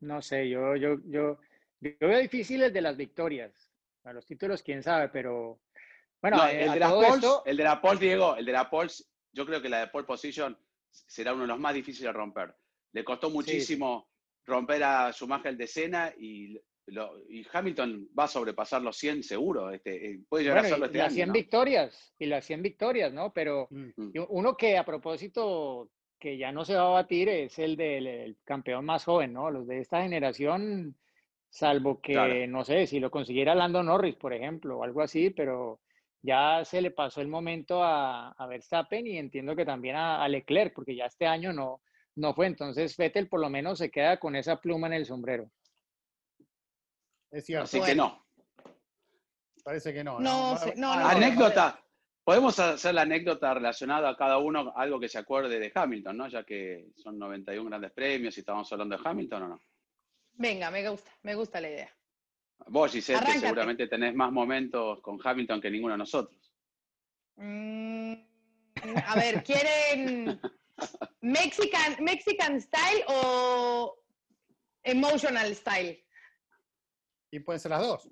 No 0.00 0.20
sé, 0.20 0.48
yo, 0.48 0.74
yo, 0.76 0.96
yo, 1.06 1.38
yo 1.80 1.92
veo 2.00 2.18
difíciles 2.18 2.72
de 2.72 2.80
las 2.80 2.96
victorias. 2.96 3.52
A 4.04 4.12
los 4.12 4.26
títulos, 4.26 4.62
quién 4.64 4.82
sabe, 4.82 5.08
pero 5.10 5.60
bueno, 6.20 6.38
no, 6.38 6.46
el, 6.48 6.72
de 6.72 6.80
la 6.80 6.88
todo 6.88 7.00
Pols, 7.02 7.14
esto- 7.14 7.42
el 7.46 7.56
de 7.56 7.62
la 7.64 7.80
Pols, 7.80 8.00
Diego, 8.00 8.36
el 8.36 8.44
de 8.44 8.52
la 8.52 8.68
Pols, 8.68 9.08
yo 9.32 9.46
creo 9.46 9.62
que 9.62 9.68
la 9.68 9.78
de 9.80 9.86
pole 9.86 10.04
position 10.04 10.58
será 10.90 11.32
uno 11.32 11.42
de 11.42 11.48
los 11.48 11.58
más 11.60 11.72
difíciles 11.74 12.08
de 12.08 12.12
romper. 12.12 12.52
Le 12.92 13.04
costó 13.04 13.30
muchísimo 13.30 14.08
romper 14.44 14.82
a 14.82 15.12
Schumacher 15.12 15.56
de 15.56 15.66
Cena 15.68 16.12
y, 16.18 16.60
lo- 16.86 17.18
y 17.28 17.46
Hamilton 17.52 18.08
va 18.18 18.24
a 18.24 18.28
sobrepasar 18.28 18.82
los 18.82 18.96
100 18.96 19.22
seguro. 19.22 19.70
Este, 19.70 20.10
eh, 20.10 20.20
puede 20.28 20.44
llegar 20.44 20.58
bueno, 20.58 20.66
a 20.66 20.68
hacerlo 20.68 20.86
y 20.86 20.88
este 20.88 20.98
las 20.98 21.06
año. 21.08 21.14
100 21.14 21.28
¿no? 21.28 21.32
victorias, 21.34 22.14
y 22.18 22.26
las 22.26 22.44
100 22.44 22.62
victorias, 22.62 23.12
¿no? 23.12 23.32
Pero 23.32 23.68
Mm. 23.70 23.90
Uno 24.28 24.56
que 24.56 24.76
a 24.76 24.84
propósito 24.84 25.88
que 26.18 26.36
ya 26.38 26.52
no 26.52 26.64
se 26.64 26.74
va 26.74 26.82
a 26.86 27.02
batir 27.02 27.28
es 27.28 27.58
el 27.58 27.76
del 27.76 28.06
el 28.06 28.36
campeón 28.44 28.84
más 28.84 29.04
joven, 29.04 29.32
¿no? 29.32 29.50
Los 29.50 29.66
de 29.66 29.80
esta 29.80 30.02
generación, 30.02 30.96
salvo 31.48 32.00
que, 32.00 32.12
Claro. 32.14 32.46
no 32.48 32.64
sé, 32.64 32.86
si 32.86 33.00
lo 33.00 33.10
consiguiera 33.10 33.54
Lando 33.54 33.82
Norris, 33.82 34.14
por 34.16 34.32
ejemplo, 34.32 34.78
o 34.78 34.84
algo 34.84 35.02
así, 35.02 35.30
pero 35.30 35.80
ya 36.22 36.64
se 36.64 36.80
le 36.80 36.90
pasó 36.92 37.20
el 37.20 37.28
momento 37.28 37.82
a, 37.82 38.30
a 38.30 38.46
Verstappen 38.46 39.06
y 39.06 39.18
entiendo 39.18 39.56
que 39.56 39.64
también 39.64 39.96
a, 39.96 40.22
a 40.22 40.28
Leclerc, 40.28 40.72
porque 40.74 40.94
ya 40.94 41.06
este 41.06 41.26
año 41.26 41.52
no, 41.52 41.80
no 42.16 42.32
fue. 42.34 42.46
Entonces, 42.46 42.96
Vettel 42.96 43.28
por 43.28 43.40
lo 43.40 43.50
menos 43.50 43.78
se 43.78 43.90
queda 43.90 44.18
con 44.18 44.36
esa 44.36 44.60
pluma 44.60 44.86
en 44.86 44.92
el 44.94 45.06
sombrero. 45.06 45.50
Es 47.32 47.46
cierto. 47.46 47.64
Así 47.64 47.80
que 47.80 47.94
no. 47.94 48.24
Parece 49.64 49.92
que 49.92 50.04
no. 50.04 50.20
No 50.20 50.54
no, 50.54 50.74
no, 50.76 51.08
Anécdota. 51.08 51.78
Podemos 52.24 52.56
hacer 52.60 52.94
la 52.94 53.02
anécdota 53.02 53.52
relacionada 53.52 54.10
a 54.10 54.16
cada 54.16 54.38
uno, 54.38 54.72
algo 54.76 55.00
que 55.00 55.08
se 55.08 55.18
acuerde 55.18 55.58
de 55.58 55.72
Hamilton, 55.74 56.16
¿no? 56.16 56.28
Ya 56.28 56.44
que 56.44 56.92
son 56.96 57.18
91 57.18 57.68
grandes 57.68 57.90
premios 57.90 58.36
y 58.36 58.40
estamos 58.40 58.70
hablando 58.70 58.96
de 58.96 59.02
Hamilton 59.04 59.42
o 59.42 59.48
no. 59.48 59.60
Venga, 60.34 60.70
me 60.70 60.88
gusta, 60.88 61.10
me 61.22 61.34
gusta 61.34 61.60
la 61.60 61.70
idea. 61.70 61.96
Vos, 62.68 62.92
Giselle, 62.92 63.18
que 63.18 63.24
Arráncate. 63.24 63.46
seguramente 63.48 63.86
tenés 63.88 64.14
más 64.14 64.30
momentos 64.30 65.00
con 65.00 65.18
Hamilton 65.22 65.60
que 65.60 65.70
ninguno 65.70 65.94
de 65.94 65.98
nosotros. 65.98 66.54
Mm, 67.36 68.12
a 69.04 69.14
ver, 69.16 69.42
¿quieren 69.42 70.40
Mexican, 71.22 71.96
Mexican 72.00 72.60
style 72.60 73.04
o 73.08 73.96
emotional 74.84 75.54
style? 75.56 76.04
Y 77.32 77.40
pueden 77.40 77.58
ser 77.58 77.70
las 77.70 77.80
dos. 77.80 78.08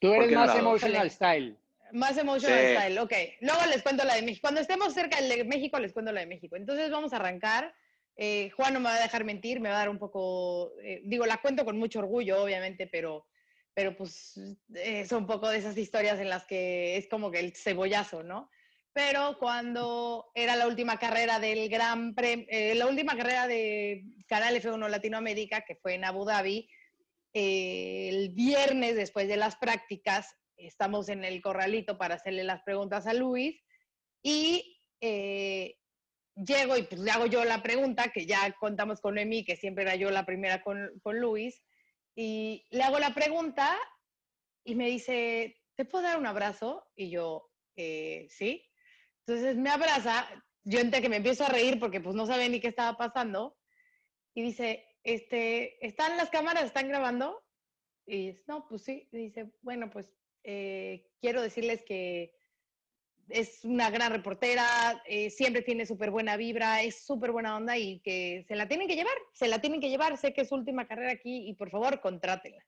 Tú 0.00 0.08
¿Por 0.08 0.16
eres 0.16 0.32
no 0.32 0.40
más 0.40 0.48
dos? 0.48 0.58
emotional 0.58 1.10
style. 1.10 1.56
Más 1.92 2.18
emotional 2.18 2.66
Sí. 2.66 2.74
style, 2.76 2.98
ok. 2.98 3.12
Luego 3.40 3.60
les 3.66 3.82
cuento 3.82 4.04
la 4.04 4.16
de 4.16 4.22
México. 4.22 4.42
Cuando 4.42 4.60
estemos 4.60 4.92
cerca 4.92 5.22
de 5.22 5.44
México, 5.44 5.78
les 5.78 5.92
cuento 5.92 6.12
la 6.12 6.20
de 6.20 6.26
México. 6.26 6.56
Entonces 6.56 6.90
vamos 6.90 7.12
a 7.12 7.16
arrancar. 7.16 7.72
Eh, 8.16 8.50
Juan 8.50 8.74
no 8.74 8.80
me 8.80 8.86
va 8.90 8.96
a 8.96 9.00
dejar 9.00 9.22
mentir, 9.24 9.60
me 9.60 9.68
va 9.68 9.76
a 9.76 9.78
dar 9.78 9.88
un 9.88 9.98
poco, 9.98 10.72
eh, 10.82 11.00
digo, 11.04 11.24
la 11.24 11.36
cuento 11.40 11.64
con 11.64 11.78
mucho 11.78 12.00
orgullo, 12.00 12.42
obviamente, 12.42 12.88
pero, 12.88 13.28
pero 13.72 13.96
pues 13.96 14.34
eh, 14.74 15.06
son 15.06 15.18
un 15.18 15.26
poco 15.28 15.48
de 15.48 15.58
esas 15.58 15.78
historias 15.78 16.18
en 16.18 16.28
las 16.28 16.44
que 16.44 16.96
es 16.96 17.06
como 17.08 17.30
que 17.30 17.38
el 17.38 17.54
cebollazo, 17.54 18.24
¿no? 18.24 18.50
Pero 18.92 19.38
cuando 19.38 20.32
era 20.34 20.56
la 20.56 20.66
última 20.66 20.98
carrera 20.98 21.38
del 21.38 21.68
Gran 21.68 22.16
Premio, 22.16 22.46
la 22.74 22.86
última 22.88 23.16
carrera 23.16 23.46
de 23.46 24.02
Canal 24.26 24.56
F1 24.56 24.88
Latinoamérica, 24.88 25.60
que 25.60 25.76
fue 25.76 25.94
en 25.94 26.04
Abu 26.04 26.24
Dhabi, 26.24 26.68
eh, 27.34 28.08
el 28.08 28.30
viernes 28.30 28.96
después 28.96 29.28
de 29.28 29.36
las 29.36 29.56
prácticas, 29.56 30.34
estamos 30.56 31.08
en 31.08 31.24
el 31.24 31.40
corralito 31.40 31.98
para 31.98 32.16
hacerle 32.16 32.44
las 32.44 32.62
preguntas 32.62 33.06
a 33.06 33.14
Luis 33.14 33.60
y 34.22 34.80
eh, 35.00 35.76
llego 36.34 36.76
y 36.76 36.82
pues 36.82 37.00
le 37.00 37.10
hago 37.10 37.26
yo 37.26 37.44
la 37.44 37.62
pregunta, 37.62 38.10
que 38.12 38.26
ya 38.26 38.52
contamos 38.58 39.00
con 39.00 39.18
Emi, 39.18 39.44
que 39.44 39.56
siempre 39.56 39.84
era 39.84 39.94
yo 39.96 40.10
la 40.10 40.26
primera 40.26 40.62
con, 40.62 40.90
con 41.02 41.20
Luis, 41.20 41.62
y 42.16 42.66
le 42.70 42.82
hago 42.82 42.98
la 42.98 43.14
pregunta 43.14 43.76
y 44.64 44.74
me 44.74 44.88
dice, 44.88 45.56
¿te 45.76 45.84
puedo 45.84 46.04
dar 46.04 46.18
un 46.18 46.26
abrazo? 46.26 46.84
Y 46.96 47.10
yo, 47.10 47.48
"Eh, 47.76 48.26
sí. 48.28 48.64
Entonces 49.26 49.56
me 49.56 49.70
abraza, 49.70 50.28
yo 50.64 50.80
entre 50.80 51.00
que 51.00 51.08
me 51.08 51.16
empiezo 51.16 51.44
a 51.44 51.48
reír 51.48 51.78
porque 51.78 52.00
pues 52.00 52.16
no 52.16 52.26
sabía 52.26 52.48
ni 52.48 52.60
qué 52.60 52.68
estaba 52.68 52.96
pasando, 52.96 53.56
y 54.34 54.42
dice, 54.42 54.84
este, 55.04 55.84
¿están 55.86 56.16
las 56.16 56.30
cámaras, 56.30 56.64
están 56.64 56.88
grabando? 56.88 57.42
Y 58.06 58.34
no, 58.46 58.66
pues 58.68 58.82
sí. 58.82 59.08
Dice, 59.12 59.50
bueno, 59.62 59.90
pues 59.90 60.12
eh, 60.44 61.06
quiero 61.20 61.42
decirles 61.42 61.82
que 61.82 62.32
es 63.28 63.64
una 63.64 63.90
gran 63.90 64.10
reportera, 64.12 65.02
eh, 65.06 65.30
siempre 65.30 65.62
tiene 65.62 65.84
súper 65.84 66.10
buena 66.10 66.36
vibra, 66.36 66.82
es 66.82 67.04
súper 67.04 67.32
buena 67.32 67.56
onda 67.56 67.76
y 67.76 68.00
que 68.00 68.44
se 68.48 68.56
la 68.56 68.66
tienen 68.68 68.88
que 68.88 68.96
llevar, 68.96 69.16
se 69.34 69.48
la 69.48 69.60
tienen 69.60 69.80
que 69.80 69.90
llevar. 69.90 70.16
Sé 70.16 70.32
que 70.32 70.42
es 70.42 70.48
su 70.48 70.54
última 70.54 70.86
carrera 70.86 71.12
aquí 71.12 71.48
y 71.48 71.54
por 71.54 71.70
favor, 71.70 72.00
contrátenla. 72.00 72.64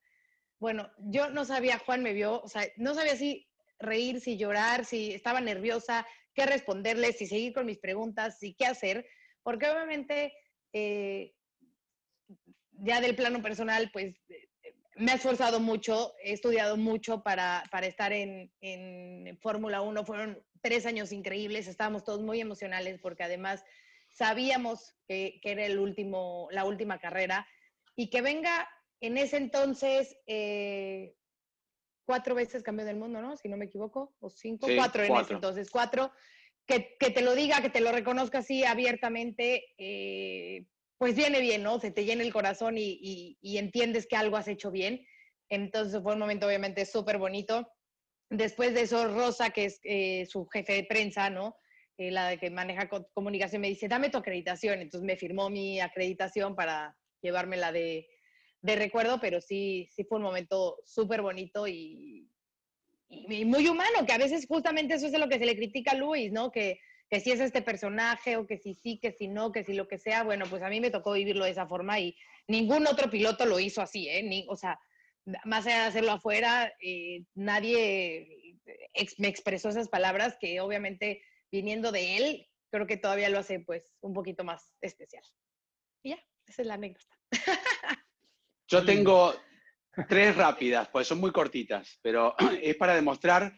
Bueno, 0.59 0.91
yo 0.99 1.31
no 1.31 1.45
sabía, 1.45 1.79
Juan 1.79 2.03
me 2.03 2.13
vio, 2.13 2.41
o 2.41 2.47
sea, 2.47 2.67
no 2.77 2.93
sabía 2.93 3.15
si 3.15 3.47
reír, 3.79 4.21
si 4.21 4.37
llorar, 4.37 4.85
si 4.85 5.11
estaba 5.11 5.41
nerviosa, 5.41 6.05
qué 6.35 6.45
responderle, 6.45 7.13
si 7.13 7.25
seguir 7.25 7.53
con 7.53 7.65
mis 7.65 7.79
preguntas, 7.79 8.37
si 8.37 8.53
qué 8.53 8.67
hacer, 8.67 9.07
porque 9.41 9.67
obviamente 9.67 10.33
eh, 10.71 11.33
ya 12.81 13.01
del 13.01 13.15
plano 13.15 13.41
personal, 13.41 13.89
pues 13.91 14.15
me 14.95 15.11
he 15.11 15.15
esforzado 15.15 15.59
mucho, 15.59 16.13
he 16.23 16.33
estudiado 16.33 16.77
mucho 16.77 17.23
para, 17.23 17.63
para 17.71 17.87
estar 17.87 18.11
en, 18.11 18.51
en 18.61 19.37
Fórmula 19.39 19.81
1. 19.81 20.05
Fueron 20.05 20.43
tres 20.61 20.85
años 20.85 21.11
increíbles, 21.11 21.67
estábamos 21.67 22.03
todos 22.03 22.21
muy 22.21 22.41
emocionales 22.41 22.99
porque 23.01 23.23
además 23.23 23.63
sabíamos 24.09 24.93
que, 25.07 25.39
que 25.41 25.51
era 25.51 25.65
el 25.65 25.79
último, 25.79 26.47
la 26.51 26.65
última 26.65 26.99
carrera 26.99 27.47
y 27.95 28.09
que 28.09 28.21
venga 28.21 28.67
en 28.99 29.17
ese 29.17 29.37
entonces 29.37 30.17
eh, 30.27 31.15
cuatro 32.05 32.35
veces 32.35 32.63
campeón 32.63 32.87
del 32.87 32.97
mundo, 32.97 33.21
¿no? 33.21 33.37
Si 33.37 33.47
no 33.47 33.57
me 33.57 33.65
equivoco, 33.65 34.13
o 34.19 34.29
cinco, 34.29 34.67
cuatro 34.75 35.03
en 35.03 35.15
ese 35.15 35.33
entonces, 35.33 35.69
cuatro, 35.69 36.11
que, 36.65 36.95
que, 36.99 37.09
te 37.09 37.21
lo 37.21 37.35
diga, 37.35 37.61
que 37.61 37.69
te 37.69 37.81
lo 37.81 37.91
reconozca 37.91 38.39
así 38.39 38.63
abiertamente, 38.63 39.73
eh, 39.77 40.65
pues 41.01 41.15
viene 41.15 41.39
bien, 41.39 41.63
¿no? 41.63 41.79
Se 41.79 41.89
te 41.89 42.05
llena 42.05 42.21
el 42.21 42.31
corazón 42.31 42.77
y, 42.77 43.35
y, 43.41 43.57
entiendes 43.57 44.05
que 44.05 44.15
algo 44.15 44.37
has 44.37 44.47
hecho 44.47 44.69
bien. 44.69 45.03
Entonces 45.49 45.99
fue 46.03 46.13
un 46.13 46.19
momento 46.19 46.45
obviamente 46.45 46.85
súper 46.85 47.17
bonito. 47.17 47.67
Después 48.29 48.75
de 48.75 48.81
eso, 48.81 49.07
Rosa, 49.07 49.49
que 49.49 49.65
es 49.65 49.79
eh, 49.83 50.27
su 50.27 50.45
jefe 50.45 50.73
de 50.73 50.83
prensa, 50.83 51.31
¿no? 51.31 51.55
Eh, 51.97 52.11
la 52.11 52.37
que 52.37 52.51
maneja 52.51 52.87
comunicación, 53.15 53.63
me 53.63 53.69
dice, 53.69 53.87
dame 53.87 54.11
tu 54.11 54.19
acreditación. 54.19 54.79
Entonces 54.79 55.03
me 55.03 55.17
firmó 55.17 55.49
mi 55.49 55.79
acreditación 55.79 56.55
para 56.55 56.95
llevármela 57.19 57.71
de, 57.71 58.07
de 58.61 58.75
recuerdo, 58.75 59.19
pero 59.19 59.41
sí, 59.41 59.89
sí 59.91 60.03
fue 60.03 60.19
un 60.19 60.25
momento 60.25 60.77
súper 60.85 61.23
bonito 61.23 61.67
y, 61.67 62.29
y, 63.09 63.43
muy 63.45 63.67
humano, 63.67 64.05
que 64.05 64.13
a 64.13 64.19
veces 64.19 64.45
justamente 64.47 64.93
eso 64.93 65.07
es 65.07 65.17
lo 65.17 65.27
que 65.27 65.39
se 65.39 65.47
le 65.47 65.55
critica 65.55 65.93
a 65.93 65.95
Luis, 65.95 66.31
¿no? 66.31 66.51
Que 66.51 66.79
que 67.11 67.19
si 67.19 67.29
es 67.31 67.41
este 67.41 67.61
personaje 67.61 68.37
o 68.37 68.47
que 68.47 68.57
si 68.57 68.73
sí, 68.73 68.97
que 68.97 69.11
si 69.11 69.27
no, 69.27 69.51
que 69.51 69.65
si 69.65 69.73
lo 69.73 69.85
que 69.89 69.97
sea, 69.97 70.23
bueno, 70.23 70.45
pues 70.49 70.63
a 70.63 70.69
mí 70.69 70.79
me 70.79 70.91
tocó 70.91 71.11
vivirlo 71.11 71.43
de 71.43 71.51
esa 71.51 71.67
forma 71.67 71.99
y 71.99 72.15
ningún 72.47 72.87
otro 72.87 73.11
piloto 73.11 73.45
lo 73.45 73.59
hizo 73.59 73.81
así, 73.81 74.07
¿eh? 74.07 74.23
Ni, 74.23 74.45
o 74.47 74.55
sea, 74.55 74.79
más 75.43 75.67
allá 75.67 75.81
de 75.81 75.87
hacerlo 75.87 76.13
afuera, 76.13 76.73
eh, 76.81 77.25
nadie 77.35 78.55
me 79.17 79.27
expresó 79.27 79.67
esas 79.67 79.89
palabras 79.89 80.37
que 80.39 80.61
obviamente 80.61 81.21
viniendo 81.51 81.91
de 81.91 82.15
él, 82.15 82.47
creo 82.71 82.87
que 82.87 82.95
todavía 82.95 83.27
lo 83.27 83.39
hace 83.39 83.59
pues 83.59 83.93
un 83.99 84.13
poquito 84.13 84.45
más 84.45 84.71
especial. 84.79 85.23
Y 86.03 86.11
ya, 86.11 86.19
esa 86.47 86.61
es 86.61 86.67
la 86.69 86.75
anécdota. 86.75 87.19
Yo 88.69 88.85
tengo 88.85 89.35
tres 90.07 90.37
rápidas, 90.37 90.87
pues 90.87 91.09
son 91.09 91.19
muy 91.19 91.33
cortitas, 91.33 91.99
pero 92.01 92.35
es 92.61 92.77
para 92.77 92.95
demostrar 92.95 93.53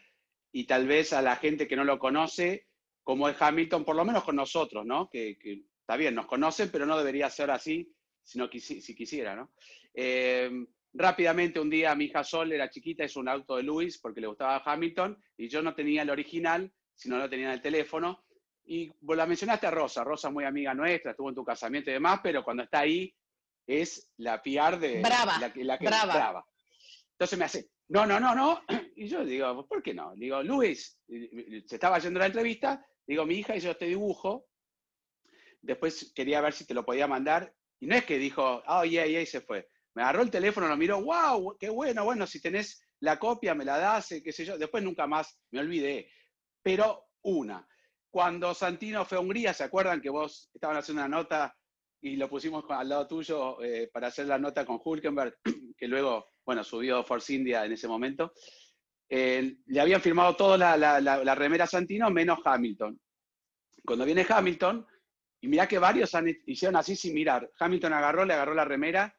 y 0.51 0.65
tal 0.65 0.87
vez 0.87 1.13
a 1.13 1.21
la 1.21 1.35
gente 1.35 1.67
que 1.67 1.75
no 1.75 1.83
lo 1.83 1.99
conoce, 1.99 2.67
como 3.03 3.29
es 3.29 3.39
Hamilton, 3.39 3.83
por 3.83 3.95
lo 3.95 4.05
menos 4.05 4.23
con 4.23 4.35
nosotros, 4.35 4.85
¿no? 4.85 5.09
Que, 5.09 5.37
está 5.79 5.97
bien, 5.97 6.15
nos 6.15 6.25
conocen, 6.25 6.69
pero 6.71 6.85
no 6.85 6.97
debería 6.97 7.29
ser 7.29 7.51
así 7.51 7.93
sino 8.25 8.49
si 8.49 8.95
quisiera, 8.95 9.35
¿no? 9.35 9.51
Eh, 9.93 10.49
rápidamente, 10.93 11.59
un 11.59 11.69
día 11.69 11.93
mi 11.93 12.05
hija 12.05 12.23
Sol 12.23 12.53
era 12.53 12.69
chiquita, 12.69 13.03
es 13.03 13.15
un 13.17 13.27
auto 13.27 13.57
de 13.57 13.63
Luis 13.63 13.97
porque 13.97 14.21
le 14.21 14.27
gustaba 14.27 14.63
Hamilton 14.65 15.21
y 15.37 15.49
yo 15.49 15.61
no 15.61 15.75
tenía 15.75 16.03
el 16.03 16.09
original, 16.09 16.71
sino 16.93 17.17
lo 17.17 17.29
tenía 17.29 17.47
en 17.47 17.53
el 17.53 17.61
teléfono. 17.61 18.23
Y 18.65 18.89
vos 19.01 19.17
la 19.17 19.25
mencionaste 19.25 19.67
a 19.67 19.71
Rosa, 19.71 20.05
Rosa 20.05 20.29
muy 20.29 20.45
amiga 20.45 20.73
nuestra, 20.73 21.11
estuvo 21.11 21.27
en 21.27 21.35
tu 21.35 21.43
casamiento 21.43 21.89
y 21.89 21.93
demás, 21.93 22.21
pero 22.23 22.43
cuando 22.43 22.63
está 22.63 22.79
ahí 22.79 23.13
es 23.67 24.09
la 24.17 24.41
PR 24.41 24.79
de 24.79 25.01
brava, 25.01 25.37
la, 25.39 25.51
la 25.53 25.77
que 25.77 25.85
brava. 25.85 26.13
brava. 26.13 26.45
Entonces 27.11 27.37
me 27.37 27.45
hace, 27.45 27.69
no, 27.89 28.05
no, 28.05 28.19
no, 28.19 28.33
no. 28.33 28.61
Y 28.95 29.07
yo 29.07 29.25
digo, 29.25 29.67
¿por 29.67 29.81
qué 29.81 29.93
no? 29.93 30.13
Digo, 30.15 30.41
Luis, 30.43 30.97
se 31.07 31.75
estaba 31.75 31.99
yendo 31.99 32.19
la 32.19 32.27
entrevista, 32.27 32.85
Digo, 33.05 33.25
mi 33.25 33.35
hija 33.35 33.55
hizo 33.55 33.71
este 33.71 33.85
dibujo, 33.85 34.47
después 35.61 36.11
quería 36.15 36.41
ver 36.41 36.53
si 36.53 36.65
te 36.65 36.73
lo 36.73 36.85
podía 36.85 37.07
mandar, 37.07 37.53
y 37.79 37.87
no 37.87 37.95
es 37.95 38.05
que 38.05 38.17
dijo, 38.17 38.63
oh, 38.65 38.85
yeah, 38.85 39.05
yeah, 39.05 39.21
y 39.21 39.25
se 39.25 39.41
fue. 39.41 39.69
Me 39.95 40.03
agarró 40.03 40.23
el 40.23 40.31
teléfono, 40.31 40.67
lo 40.67 40.77
miró, 40.77 41.01
wow, 41.03 41.57
qué 41.59 41.69
bueno, 41.69 42.03
bueno, 42.03 42.25
si 42.25 42.41
tenés 42.41 42.81
la 42.99 43.19
copia, 43.19 43.53
me 43.53 43.65
la 43.65 43.77
das, 43.77 44.07
qué 44.23 44.31
sé 44.31 44.45
yo. 44.45 44.57
Después 44.57 44.83
nunca 44.83 45.05
más 45.05 45.37
me 45.51 45.59
olvidé. 45.59 46.09
Pero 46.61 47.09
una, 47.23 47.67
cuando 48.09 48.53
Santino 48.53 49.05
fue 49.05 49.17
a 49.17 49.21
Hungría, 49.21 49.53
¿se 49.53 49.65
acuerdan 49.65 50.01
que 50.01 50.09
vos 50.09 50.49
estaban 50.53 50.77
haciendo 50.77 51.01
una 51.01 51.17
nota 51.17 51.55
y 52.01 52.15
lo 52.15 52.29
pusimos 52.29 52.63
al 52.69 52.89
lado 52.89 53.07
tuyo 53.07 53.61
eh, 53.61 53.89
para 53.91 54.07
hacer 54.07 54.27
la 54.27 54.37
nota 54.37 54.65
con 54.65 54.79
Hulkenberg, 54.83 55.37
que 55.77 55.87
luego, 55.87 56.27
bueno, 56.45 56.63
subió 56.63 57.03
Force 57.03 57.33
India 57.33 57.65
en 57.65 57.73
ese 57.73 57.87
momento? 57.87 58.33
Eh, 59.09 59.57
le 59.65 59.79
habían 59.79 60.01
firmado 60.01 60.35
toda 60.35 60.57
la, 60.57 60.99
la, 60.99 61.35
remera 61.35 61.67
Santino 61.67 62.09
menos 62.09 62.39
Hamilton. 62.43 62.99
Cuando 63.85 64.05
viene 64.05 64.25
Hamilton, 64.27 64.85
y 65.41 65.47
mira 65.47 65.67
que 65.67 65.77
varios 65.77 66.11
hicieron 66.45 66.77
así 66.77 66.95
sin 66.95 67.13
mirar, 67.13 67.49
Hamilton 67.59 67.93
agarró, 67.93 68.25
le 68.25 68.33
agarró 68.33 68.53
la 68.53 68.65
remera 68.65 69.13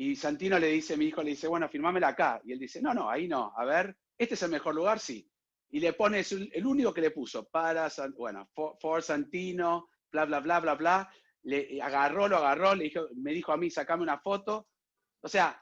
y 0.00 0.14
Santino 0.14 0.58
le 0.60 0.68
dice, 0.68 0.96
mi 0.96 1.06
hijo 1.06 1.24
le 1.24 1.30
dice, 1.30 1.48
bueno, 1.48 1.68
firmámela 1.68 2.08
acá. 2.08 2.40
Y 2.44 2.52
él 2.52 2.60
dice, 2.60 2.80
no, 2.80 2.94
no, 2.94 3.10
ahí 3.10 3.26
no, 3.26 3.52
a 3.56 3.64
ver, 3.64 3.96
este 4.16 4.34
es 4.34 4.42
el 4.44 4.50
mejor 4.50 4.76
lugar, 4.76 5.00
sí. 5.00 5.28
Y 5.70 5.80
le 5.80 5.92
pone, 5.92 6.24
el, 6.52 6.64
único 6.64 6.94
que 6.94 7.00
le 7.00 7.10
puso, 7.10 7.48
para, 7.48 7.88
bueno, 8.16 8.48
for, 8.54 9.02
Santino, 9.02 9.88
bla, 10.10 10.24
bla, 10.24 10.38
bla, 10.38 10.60
bla, 10.60 10.74
bla. 10.76 11.12
Le 11.42 11.82
agarró, 11.82 12.28
lo 12.28 12.36
agarró, 12.36 12.76
le 12.76 12.84
dijo, 12.84 13.08
me 13.16 13.32
dijo 13.32 13.52
a 13.52 13.56
mí, 13.56 13.70
sacame 13.70 14.04
una 14.04 14.20
foto. 14.20 14.68
O 15.20 15.28
sea, 15.28 15.60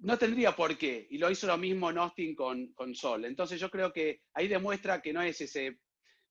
no 0.00 0.18
tendría 0.18 0.54
por 0.54 0.76
qué. 0.76 1.06
Y 1.10 1.18
lo 1.18 1.30
hizo 1.30 1.46
lo 1.46 1.58
mismo 1.58 1.90
en 1.90 1.98
Austin 1.98 2.34
con, 2.34 2.72
con 2.72 2.94
Sol. 2.94 3.24
Entonces 3.24 3.60
yo 3.60 3.70
creo 3.70 3.92
que 3.92 4.22
ahí 4.34 4.48
demuestra 4.48 5.00
que 5.02 5.12
no 5.12 5.22
es 5.22 5.40
ese 5.40 5.80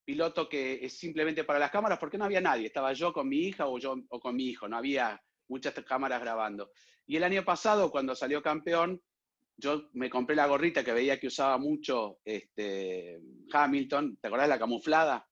piloto 0.05 0.47
que 0.47 0.85
es 0.85 0.97
simplemente 0.97 1.43
para 1.43 1.59
las 1.59 1.71
cámaras, 1.71 1.99
porque 1.99 2.17
no 2.17 2.25
había 2.25 2.39
nadie. 2.39 2.67
Estaba 2.67 2.93
yo 2.93 3.11
con 3.11 3.27
mi 3.27 3.39
hija 3.39 3.67
o 3.67 3.77
yo 3.77 3.97
o 4.09 4.19
con 4.19 4.35
mi 4.35 4.45
hijo, 4.45 4.67
no 4.67 4.77
había 4.77 5.21
muchas 5.49 5.73
cámaras 5.85 6.21
grabando. 6.21 6.71
Y 7.05 7.17
el 7.17 7.23
año 7.23 7.43
pasado, 7.43 7.91
cuando 7.91 8.15
salió 8.15 8.41
campeón, 8.41 9.01
yo 9.57 9.89
me 9.93 10.09
compré 10.09 10.35
la 10.35 10.45
gorrita 10.45 10.83
que 10.83 10.93
veía 10.93 11.19
que 11.19 11.27
usaba 11.27 11.57
mucho 11.57 12.19
este, 12.23 13.19
Hamilton, 13.51 14.17
¿te 14.21 14.27
acordás 14.27 14.47
la 14.47 14.59
camuflada? 14.59 15.27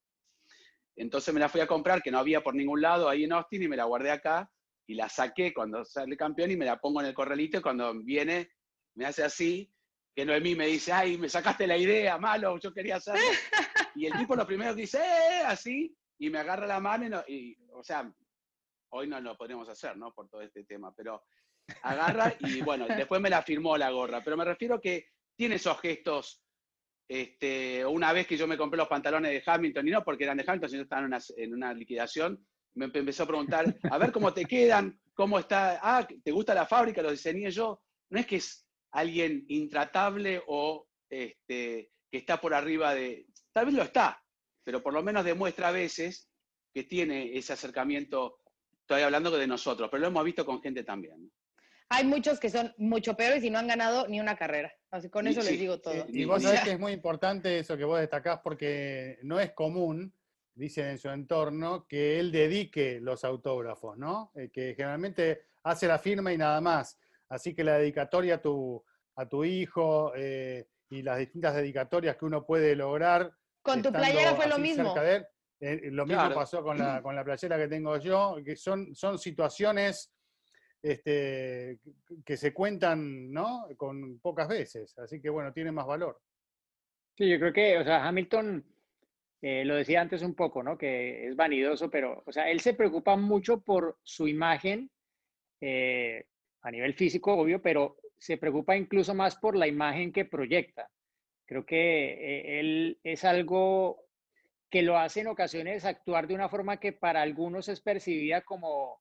Entonces 0.96 1.34
me 1.34 1.40
la 1.40 1.50
fui 1.50 1.62
a 1.62 1.68
comprar, 1.68 2.02
que 2.02 2.12
no 2.12 2.20
había 2.20 2.42
por 2.42 2.56
ningún 2.56 2.82
lado 2.82 3.08
ahí 3.08 3.24
en 3.24 3.34
Austin, 3.34 3.64
y 3.64 3.68
me 3.68 3.78
la 3.78 3.86
guardé 3.86 4.12
acá 4.12 4.52
y 4.88 4.96
la 4.96 5.10
saqué 5.10 5.54
cuando 5.54 5.84
sale 5.84 6.16
campeón 6.16 6.52
y 6.52 6.58
me 6.58 6.66
la 6.66 6.80
pongo 6.80 7.02
en 7.02 7.08
el 7.08 7.14
corralito 7.14 7.58
y 7.58 7.62
cuando 7.62 7.94
viene 8.04 8.52
me 8.96 9.06
hace 9.06 9.24
así, 9.24 9.72
que 10.16 10.26
Noemí 10.26 10.56
me 10.56 10.68
dice, 10.68 10.94
ay, 10.94 11.18
me 11.18 11.28
sacaste 11.28 11.68
la 11.68 11.78
idea, 11.78 12.18
malo, 12.18 12.58
yo 12.60 12.74
quería 12.74 12.98
hacerlo. 12.98 13.22
Y 13.98 14.08
el 14.08 14.14
tipo 14.18 14.36
lo 14.36 14.46
primero 14.46 14.76
que 14.76 14.82
dice, 14.82 15.00
eh, 15.00 15.44
así, 15.46 15.96
y 16.20 16.30
me 16.30 16.40
agarra 16.40 16.68
la 16.68 16.82
mano 16.82 17.24
y, 17.30 17.58
o 17.72 17.82
sea, 17.82 18.14
hoy 18.90 19.08
no 19.08 19.22
lo 19.22 19.38
podríamos 19.38 19.70
hacer, 19.70 19.96
¿no? 19.96 20.14
Por 20.14 20.28
todo 20.28 20.42
este 20.42 20.66
tema, 20.66 20.94
pero 20.94 21.24
agarra 21.82 22.36
y 22.40 22.62
bueno, 22.62 22.88
después 23.10 23.22
me 23.22 23.30
la 23.30 23.42
firmó 23.42 23.78
la 23.78 23.92
gorra, 23.92 24.22
pero 24.22 24.36
me 24.36 24.44
refiero 24.44 24.82
que 24.82 25.08
tiene 25.34 25.56
esos 25.56 25.80
gestos, 25.80 26.44
este, 27.08 27.86
una 27.86 28.12
vez 28.12 28.28
que 28.28 28.36
yo 28.36 28.48
me 28.48 28.58
compré 28.58 28.78
los 28.78 28.90
pantalones 28.90 29.32
de 29.32 29.44
Hamilton, 29.46 29.88
y 29.88 29.92
no 29.92 30.04
porque 30.04 30.26
eran 30.26 30.38
de 30.38 30.44
Hamilton, 30.46 30.70
sino 30.70 30.84
estaban 30.84 31.06
en 31.06 31.14
una, 31.14 31.20
en 31.38 31.54
una 31.54 31.74
liquidación, 31.74 32.46
me 32.76 32.86
empezó 32.86 33.24
a 33.24 33.28
preguntar, 33.28 33.76
a 33.90 33.98
ver 33.98 34.12
cómo 34.12 34.34
te 34.34 34.46
quedan, 34.46 35.00
cómo 35.14 35.40
está, 35.40 35.80
ah, 35.82 36.08
¿te 36.24 36.32
gusta 36.32 36.54
la 36.54 36.66
fábrica? 36.66 37.02
Lo 37.02 37.12
diseñé 37.12 37.50
yo. 37.50 37.82
No 38.10 38.20
es 38.20 38.28
que 38.28 38.36
es 38.38 38.68
alguien 38.92 39.46
intratable 39.48 40.42
o 40.48 40.88
este, 41.10 41.92
que 42.12 42.18
está 42.18 42.40
por 42.40 42.54
arriba 42.54 42.94
de, 42.94 43.28
tal 43.54 43.66
vez 43.66 43.76
lo 43.76 43.84
está, 43.84 44.22
pero 44.64 44.82
por 44.82 44.94
lo 44.94 45.04
menos 45.04 45.26
demuestra 45.26 45.70
a 45.70 45.72
veces 45.72 46.30
que 46.74 46.84
tiene 46.84 47.38
ese 47.38 47.54
acercamiento, 47.54 48.40
estoy 48.82 49.02
hablando 49.02 49.32
de 49.32 49.48
nosotros, 49.48 49.90
pero 49.90 50.02
lo 50.02 50.08
hemos 50.08 50.26
visto 50.26 50.46
con 50.46 50.62
gente 50.62 50.84
también. 50.84 51.32
Hay 51.90 52.04
muchos 52.04 52.40
que 52.40 52.50
son 52.50 52.74
mucho 52.78 53.16
peores 53.16 53.44
y 53.44 53.50
no 53.50 53.60
han 53.60 53.68
ganado 53.68 54.08
ni 54.08 54.20
una 54.20 54.36
carrera. 54.36 54.74
Así 54.90 55.10
con 55.10 55.28
eso 55.28 55.42
les 55.42 55.60
digo 55.60 55.80
todo. 55.80 56.06
Y, 56.10 56.26
vos 56.26 56.42
sabés 56.42 56.62
que 56.62 56.72
es 56.72 56.80
muy 56.80 56.94
importante 56.94 57.60
eso 57.60 57.78
que 57.78 57.86
vos 57.86 58.00
destacás 58.00 58.40
porque 58.44 59.20
no 59.22 59.40
es 59.40 59.52
común 59.54 60.14
dicen 60.56 60.88
en 60.88 60.98
su 60.98 61.10
entorno, 61.10 61.86
que 61.88 62.20
él 62.20 62.32
dedique 62.32 63.00
los 63.02 63.24
autógrafos, 63.24 63.98
¿no? 63.98 64.32
Eh, 64.36 64.50
que 64.52 64.74
generalmente 64.76 65.44
hace 65.64 65.88
la 65.88 66.00
firma 66.00 66.34
y 66.34 66.38
nada 66.38 66.62
más. 66.62 66.98
Así 67.30 67.54
que 67.54 67.64
la 67.64 67.78
dedicatoria 67.78 68.36
a 68.36 68.42
tu, 68.42 68.84
a 69.16 69.28
tu 69.28 69.44
hijo 69.44 70.14
eh, 70.16 70.68
y 70.90 71.02
las 71.02 71.20
distintas 71.20 71.56
dedicatorias 71.56 72.16
que 72.16 72.26
uno 72.26 72.46
puede 72.46 72.76
lograr. 72.76 73.32
Con 73.62 73.82
tu 73.82 73.92
playera 73.92 74.36
fue 74.36 74.48
lo 74.48 74.58
mismo. 74.58 74.96
Eh, 75.60 75.90
lo 75.92 76.06
mismo 76.06 76.34
pasó 76.34 76.64
con 76.64 76.78
la, 76.78 77.02
con 77.04 77.16
la 77.16 77.24
playera 77.24 77.58
que 77.58 77.68
tengo 77.68 77.98
yo, 77.98 78.38
que 78.44 78.56
son, 78.56 78.96
son 78.96 79.18
situaciones 79.18 80.14
este, 80.82 81.80
que 82.24 82.38
se 82.38 82.54
cuentan 82.54 83.32
¿no? 83.32 83.68
con 83.76 84.20
pocas 84.20 84.48
veces. 84.48 84.98
Así 85.00 85.20
que 85.20 85.30
bueno, 85.30 85.52
tiene 85.52 85.72
más 85.72 85.86
valor. 85.86 86.22
Sí, 87.18 87.30
yo 87.30 87.40
creo 87.40 87.54
que, 87.54 87.78
o 87.80 87.84
sea, 87.84 88.06
Hamilton 88.08 88.64
eh, 89.48 89.64
lo 89.64 89.76
decía 89.76 90.02
antes 90.02 90.24
un 90.24 90.34
poco, 90.34 90.64
¿no? 90.64 90.76
Que 90.76 91.28
es 91.28 91.36
vanidoso, 91.36 91.88
pero, 91.92 92.24
o 92.26 92.32
sea, 92.32 92.50
él 92.50 92.62
se 92.62 92.74
preocupa 92.74 93.16
mucho 93.16 93.62
por 93.62 94.00
su 94.02 94.28
imagen 94.28 94.90
eh, 95.62 96.26
a 96.64 96.72
nivel 96.72 96.96
físico, 96.96 97.36
obvio, 97.36 97.62
pero 97.62 97.98
se 98.18 98.38
preocupa 98.38 98.76
incluso 98.76 99.14
más 99.14 99.36
por 99.36 99.56
la 99.56 99.68
imagen 99.68 100.12
que 100.12 100.26
proyecta. 100.26 100.90
Creo 101.46 101.64
que 101.64 101.76
eh, 101.76 102.60
él 102.60 103.00
es 103.04 103.24
algo 103.24 104.08
que 104.68 104.82
lo 104.82 104.98
hace 104.98 105.20
en 105.20 105.28
ocasiones 105.28 105.86
actuar 105.86 106.26
de 106.26 106.34
una 106.34 106.50
forma 106.50 106.80
que 106.80 106.94
para 106.94 107.22
algunos 107.22 107.70
es 107.70 107.82
percibida 107.82 108.42
como 108.42 109.00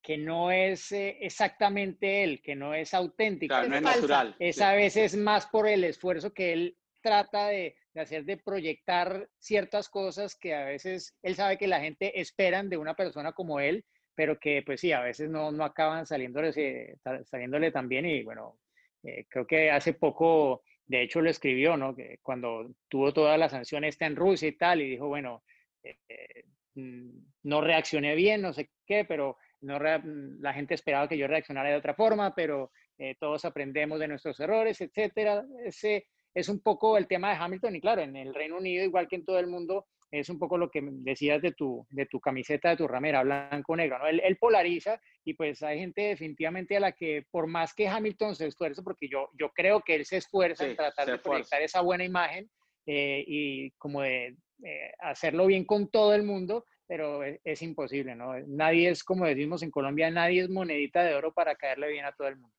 que 0.00 0.16
no 0.16 0.50
es 0.50 0.92
eh, 0.92 1.18
exactamente 1.20 2.24
él, 2.24 2.40
que 2.40 2.56
no 2.56 2.72
es 2.72 2.94
auténtico. 2.94 3.52
Claro, 3.52 3.68
no 3.68 3.76
es 3.76 3.82
natural. 3.82 4.34
Es 4.38 4.62
a 4.62 4.72
veces 4.72 5.14
más 5.14 5.44
por 5.44 5.68
el 5.68 5.84
esfuerzo 5.84 6.32
que 6.32 6.54
él 6.54 6.77
trata 7.00 7.48
de, 7.48 7.76
hacer, 7.94 8.24
de 8.24 8.36
proyectar 8.36 9.28
ciertas 9.38 9.88
cosas 9.88 10.36
que 10.36 10.54
a 10.54 10.64
veces 10.64 11.16
él 11.22 11.34
sabe 11.34 11.58
que 11.58 11.66
la 11.66 11.80
gente 11.80 12.20
esperan 12.20 12.68
de 12.68 12.76
una 12.76 12.94
persona 12.94 13.32
como 13.32 13.60
él, 13.60 13.84
pero 14.14 14.38
que 14.38 14.62
pues 14.64 14.80
sí, 14.80 14.92
a 14.92 15.00
veces 15.00 15.30
no, 15.30 15.52
no 15.52 15.64
acaban 15.64 16.06
saliéndole, 16.06 16.96
saliéndole 17.24 17.70
tan 17.70 17.88
bien 17.88 18.06
y 18.06 18.22
bueno, 18.22 18.58
eh, 19.02 19.26
creo 19.28 19.46
que 19.46 19.70
hace 19.70 19.94
poco, 19.94 20.62
de 20.86 21.02
hecho 21.02 21.20
lo 21.20 21.30
escribió, 21.30 21.76
¿no? 21.76 21.94
Que 21.94 22.18
cuando 22.22 22.74
tuvo 22.88 23.12
toda 23.12 23.38
la 23.38 23.48
sanción 23.48 23.84
esta 23.84 24.06
en 24.06 24.16
Rusia 24.16 24.48
y 24.48 24.56
tal, 24.56 24.80
y 24.80 24.90
dijo, 24.90 25.06
bueno, 25.06 25.44
eh, 25.82 26.44
mm, 26.74 27.10
no 27.44 27.60
reaccioné 27.60 28.14
bien, 28.14 28.42
no 28.42 28.52
sé 28.52 28.70
qué, 28.86 29.04
pero 29.04 29.36
no 29.60 29.78
la 29.78 30.52
gente 30.52 30.74
esperaba 30.74 31.08
que 31.08 31.18
yo 31.18 31.26
reaccionara 31.26 31.70
de 31.70 31.76
otra 31.76 31.94
forma, 31.94 32.34
pero 32.34 32.70
eh, 32.98 33.16
todos 33.18 33.44
aprendemos 33.44 34.00
de 34.00 34.08
nuestros 34.08 34.38
errores, 34.40 34.80
etcétera. 34.80 35.44
Ese 35.64 36.06
es 36.38 36.48
un 36.48 36.60
poco 36.60 36.96
el 36.96 37.08
tema 37.08 37.30
de 37.30 37.36
Hamilton 37.36 37.76
y 37.76 37.80
claro, 37.80 38.02
en 38.02 38.14
el 38.14 38.32
Reino 38.32 38.58
Unido, 38.58 38.84
igual 38.84 39.08
que 39.08 39.16
en 39.16 39.24
todo 39.24 39.38
el 39.40 39.48
mundo, 39.48 39.86
es 40.10 40.28
un 40.28 40.38
poco 40.38 40.56
lo 40.56 40.70
que 40.70 40.80
decías 40.82 41.42
de 41.42 41.52
tu, 41.52 41.84
de 41.90 42.06
tu 42.06 42.20
camiseta, 42.20 42.70
de 42.70 42.76
tu 42.76 42.86
ramera, 42.86 43.22
blanco-negro, 43.22 43.98
¿no? 43.98 44.06
Él, 44.06 44.20
él, 44.24 44.36
polariza 44.38 45.00
y 45.24 45.34
pues 45.34 45.62
hay 45.62 45.80
gente 45.80 46.02
definitivamente 46.02 46.76
a 46.76 46.80
la 46.80 46.92
que 46.92 47.26
por 47.30 47.46
más 47.46 47.74
que 47.74 47.88
Hamilton 47.88 48.36
se 48.36 48.46
esfuerce, 48.46 48.82
porque 48.82 49.08
yo, 49.08 49.28
yo 49.38 49.50
creo 49.50 49.82
que 49.82 49.96
él 49.96 50.06
se 50.06 50.18
esfuerza 50.18 50.64
en 50.64 50.76
tratar 50.76 51.10
de 51.10 51.18
proyectar 51.18 51.60
esa 51.60 51.80
buena 51.80 52.04
imagen 52.04 52.48
eh, 52.86 53.24
y 53.26 53.70
como 53.72 54.02
de 54.02 54.36
eh, 54.64 54.92
hacerlo 55.00 55.46
bien 55.46 55.64
con 55.64 55.90
todo 55.90 56.14
el 56.14 56.22
mundo, 56.22 56.64
pero 56.86 57.22
es, 57.24 57.40
es, 57.44 57.62
imposible, 57.62 58.14
¿no? 58.14 58.38
Nadie 58.46 58.90
es, 58.90 59.02
como 59.02 59.26
decimos 59.26 59.62
en 59.62 59.70
Colombia, 59.70 60.10
nadie 60.10 60.42
es 60.42 60.48
monedita 60.48 61.02
de 61.02 61.14
oro 61.14 61.34
para 61.34 61.56
caerle 61.56 61.88
bien 61.88 62.06
a 62.06 62.12
todo 62.12 62.28
el 62.28 62.36
mundo. 62.36 62.54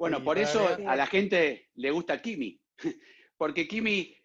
Bueno, 0.00 0.24
por 0.24 0.38
eso 0.38 0.66
a 0.86 0.96
la 0.96 1.06
gente 1.06 1.68
le 1.74 1.90
gusta 1.90 2.22
Kimi, 2.22 2.59
porque 3.36 3.66
Kimi 3.66 4.16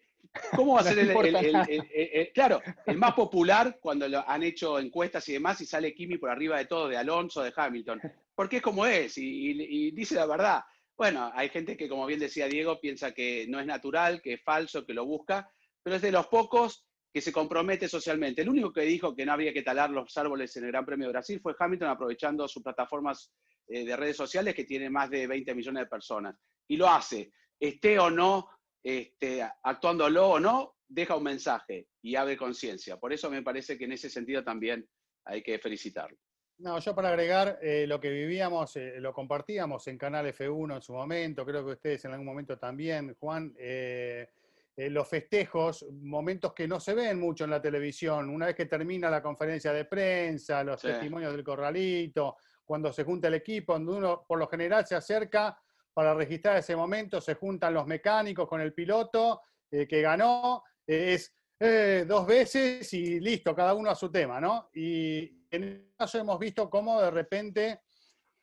¿Cómo 0.54 0.74
va 0.74 0.80
a 0.80 0.84
ser 0.84 0.98
el, 0.98 1.10
el, 1.10 2.32
claro, 2.32 2.60
el 2.84 2.96
más 2.98 3.14
popular 3.14 3.78
cuando 3.80 4.08
lo 4.08 4.28
han 4.28 4.42
hecho 4.42 4.78
encuestas 4.78 5.28
y 5.28 5.34
demás 5.34 5.60
y 5.60 5.66
sale 5.66 5.94
Kimi 5.94 6.18
por 6.18 6.30
arriba 6.30 6.58
de 6.58 6.66
todo, 6.66 6.88
de 6.88 6.96
Alonso, 6.96 7.42
de 7.42 7.52
Hamilton? 7.54 8.00
Porque 8.34 8.56
es 8.56 8.62
como 8.62 8.86
es 8.86 9.16
y, 9.18 9.50
y, 9.50 9.90
dice 9.92 10.14
la 10.14 10.26
verdad. 10.26 10.60
Bueno, 10.96 11.30
hay 11.34 11.48
gente 11.50 11.76
que, 11.76 11.88
como 11.88 12.06
bien 12.06 12.20
decía 12.20 12.46
Diego, 12.46 12.80
piensa 12.80 13.12
que 13.12 13.46
no 13.48 13.60
es 13.60 13.66
natural, 13.66 14.22
que 14.22 14.34
es 14.34 14.42
falso, 14.42 14.86
que 14.86 14.94
lo 14.94 15.04
busca, 15.04 15.50
pero 15.82 15.96
es 15.96 16.02
de 16.02 16.12
los 16.12 16.26
pocos 16.28 16.86
que 17.12 17.20
se 17.20 17.32
compromete 17.32 17.88
socialmente. 17.88 18.42
El 18.42 18.48
único 18.48 18.72
que 18.72 18.82
dijo 18.82 19.14
que 19.14 19.24
no 19.24 19.32
había 19.32 19.52
que 19.52 19.62
talar 19.62 19.90
los 19.90 20.16
árboles 20.16 20.56
en 20.56 20.64
el 20.64 20.70
Gran 20.70 20.84
Premio 20.84 21.06
de 21.06 21.12
Brasil 21.12 21.40
fue 21.40 21.54
Hamilton 21.58 21.88
aprovechando 21.88 22.48
sus 22.48 22.62
plataformas 22.62 23.32
eh, 23.68 23.84
de 23.84 23.96
redes 23.96 24.16
sociales 24.16 24.54
que 24.54 24.64
tiene 24.64 24.90
más 24.90 25.10
de 25.10 25.26
20 25.26 25.54
millones 25.54 25.82
de 25.82 25.86
personas. 25.86 26.36
Y 26.68 26.76
lo 26.76 26.88
hace, 26.88 27.32
esté 27.58 27.98
o 27.98 28.10
no 28.10 28.48
este, 28.82 29.42
actuándolo 29.62 30.28
o 30.28 30.40
no, 30.40 30.76
deja 30.88 31.16
un 31.16 31.24
mensaje 31.24 31.88
y 32.02 32.14
abre 32.14 32.36
conciencia. 32.36 32.98
Por 32.98 33.12
eso 33.12 33.30
me 33.30 33.42
parece 33.42 33.76
que 33.76 33.84
en 33.84 33.92
ese 33.92 34.08
sentido 34.08 34.44
también 34.44 34.88
hay 35.24 35.42
que 35.42 35.58
felicitarlo. 35.58 36.16
No, 36.58 36.78
yo 36.78 36.94
para 36.94 37.08
agregar 37.08 37.58
eh, 37.60 37.86
lo 37.86 38.00
que 38.00 38.10
vivíamos, 38.10 38.76
eh, 38.76 38.94
lo 38.98 39.12
compartíamos 39.12 39.86
en 39.88 39.98
Canal 39.98 40.26
F1 40.26 40.76
en 40.76 40.82
su 40.82 40.94
momento, 40.94 41.44
creo 41.44 41.64
que 41.66 41.72
ustedes 41.72 42.04
en 42.06 42.12
algún 42.12 42.26
momento 42.26 42.58
también, 42.58 43.14
Juan, 43.18 43.54
eh, 43.58 44.28
los 44.76 45.08
festejos, 45.08 45.84
momentos 45.90 46.54
que 46.54 46.68
no 46.68 46.80
se 46.80 46.94
ven 46.94 47.18
mucho 47.18 47.44
en 47.44 47.50
la 47.50 47.60
televisión, 47.60 48.30
una 48.30 48.46
vez 48.46 48.54
que 48.54 48.66
termina 48.66 49.10
la 49.10 49.22
conferencia 49.22 49.72
de 49.72 49.84
prensa, 49.84 50.62
los 50.64 50.80
sí. 50.80 50.86
testimonios 50.88 51.32
del 51.32 51.44
corralito, 51.44 52.36
cuando 52.64 52.92
se 52.92 53.04
junta 53.04 53.28
el 53.28 53.34
equipo, 53.34 53.74
donde 53.74 53.92
uno 53.92 54.24
por 54.26 54.38
lo 54.38 54.46
general 54.48 54.86
se 54.86 54.94
acerca 54.94 55.58
para 55.96 56.12
registrar 56.12 56.58
ese 56.58 56.76
momento, 56.76 57.22
se 57.22 57.36
juntan 57.36 57.72
los 57.72 57.86
mecánicos 57.86 58.46
con 58.46 58.60
el 58.60 58.74
piloto 58.74 59.40
eh, 59.70 59.88
que 59.88 60.02
ganó, 60.02 60.62
eh, 60.86 61.14
es 61.14 61.34
eh, 61.58 62.04
dos 62.06 62.26
veces 62.26 62.92
y 62.92 63.18
listo, 63.18 63.56
cada 63.56 63.72
uno 63.72 63.88
a 63.88 63.94
su 63.94 64.12
tema, 64.12 64.38
¿no? 64.38 64.68
Y 64.74 65.20
en 65.50 65.64
este 65.64 65.94
caso 65.96 66.18
hemos 66.18 66.38
visto 66.38 66.68
cómo 66.68 67.00
de 67.00 67.10
repente 67.10 67.80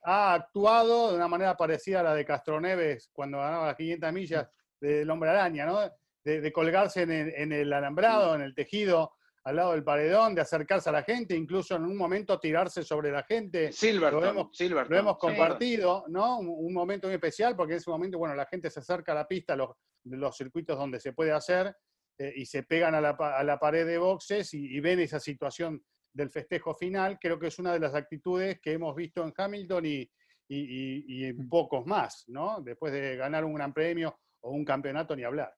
ha 0.02 0.34
actuado 0.34 1.12
de 1.12 1.18
una 1.18 1.28
manera 1.28 1.56
parecida 1.56 2.00
a 2.00 2.04
la 2.04 2.16
de 2.16 2.26
Castroneves 2.26 3.12
cuando 3.14 3.38
ganaba 3.38 3.68
las 3.68 3.76
500 3.76 4.14
millas 4.14 4.50
del 4.82 5.08
hombre 5.12 5.30
araña, 5.30 5.68
¿no? 5.68 5.80
De, 6.24 6.52
colgarse 6.52 7.04
el, 7.04 7.12
en 7.12 7.52
el, 7.52 7.72
alambrado, 7.72 8.34
en 8.34 8.42
el 8.42 8.56
tejido 8.56 9.14
al 9.46 9.56
lado 9.58 9.72
del 9.74 9.84
paredón, 9.84 10.36
de 10.36 10.42
acercarse 10.42 10.90
a 10.90 10.94
la 10.94 11.04
gente, 11.04 11.36
incluso 11.36 11.76
en 11.76 11.84
un 11.84 11.98
momento 11.98 12.40
tirarse 12.40 12.84
sobre 12.84 13.12
la 13.12 13.24
gente. 13.24 13.72
Silverton, 13.74 14.22
lo 14.22 14.30
hemos, 14.30 14.58
Silverton, 14.58 14.94
lo 14.94 15.00
hemos 15.00 15.18
compartido, 15.18 16.04
sí. 16.06 16.12
¿no? 16.14 16.40
Un, 16.40 16.48
un, 16.50 16.74
momento 16.74 17.08
muy 17.08 17.16
especial 17.16 17.56
porque 17.56 17.74
en 17.74 17.78
ese 17.78 17.90
momento, 17.90 18.18
bueno, 18.18 18.36
la 18.36 18.46
gente 18.46 18.70
se 18.70 18.80
acerca 18.80 19.12
a 19.12 19.16
la 19.16 19.28
pista, 19.28 19.56
los, 19.56 19.72
los 20.06 20.38
circuitos 20.38 20.78
donde 20.78 21.00
se 21.00 21.12
puede 21.12 21.32
hacer, 21.32 21.76
eh, 22.18 22.32
y 22.36 22.46
se 22.46 22.64
pegan 22.64 22.96
a 22.96 23.02
la, 23.02 23.10
a 23.10 23.44
la, 23.44 23.58
pared 23.58 23.86
de 23.86 23.98
boxes 23.98 24.54
y, 24.54 24.78
y, 24.78 24.80
ven 24.80 25.00
esa 25.00 25.20
situación 25.20 25.84
del 26.14 26.30
festejo 26.30 26.76
final. 26.76 27.18
Creo 27.20 27.40
que 27.40 27.48
es 27.48 27.58
una 27.58 27.74
de 27.74 27.80
las 27.80 27.96
actitudes 27.96 28.60
que 28.62 28.74
hemos 28.74 28.96
visto 28.96 29.24
en 29.24 29.34
Hamilton 29.36 29.86
y, 29.86 30.02
y, 30.48 31.22
y 31.22 31.26
en 31.26 31.50
pocos 31.50 31.86
más, 31.88 32.24
¿no? 32.28 32.62
Después 32.62 32.94
de 32.94 33.16
ganar 33.16 33.44
un 33.44 33.56
gran 33.56 33.74
premio 33.74 34.20
o 34.42 34.52
un 34.52 34.64
campeonato, 34.64 35.16
ni 35.16 35.24
hablar. 35.24 35.54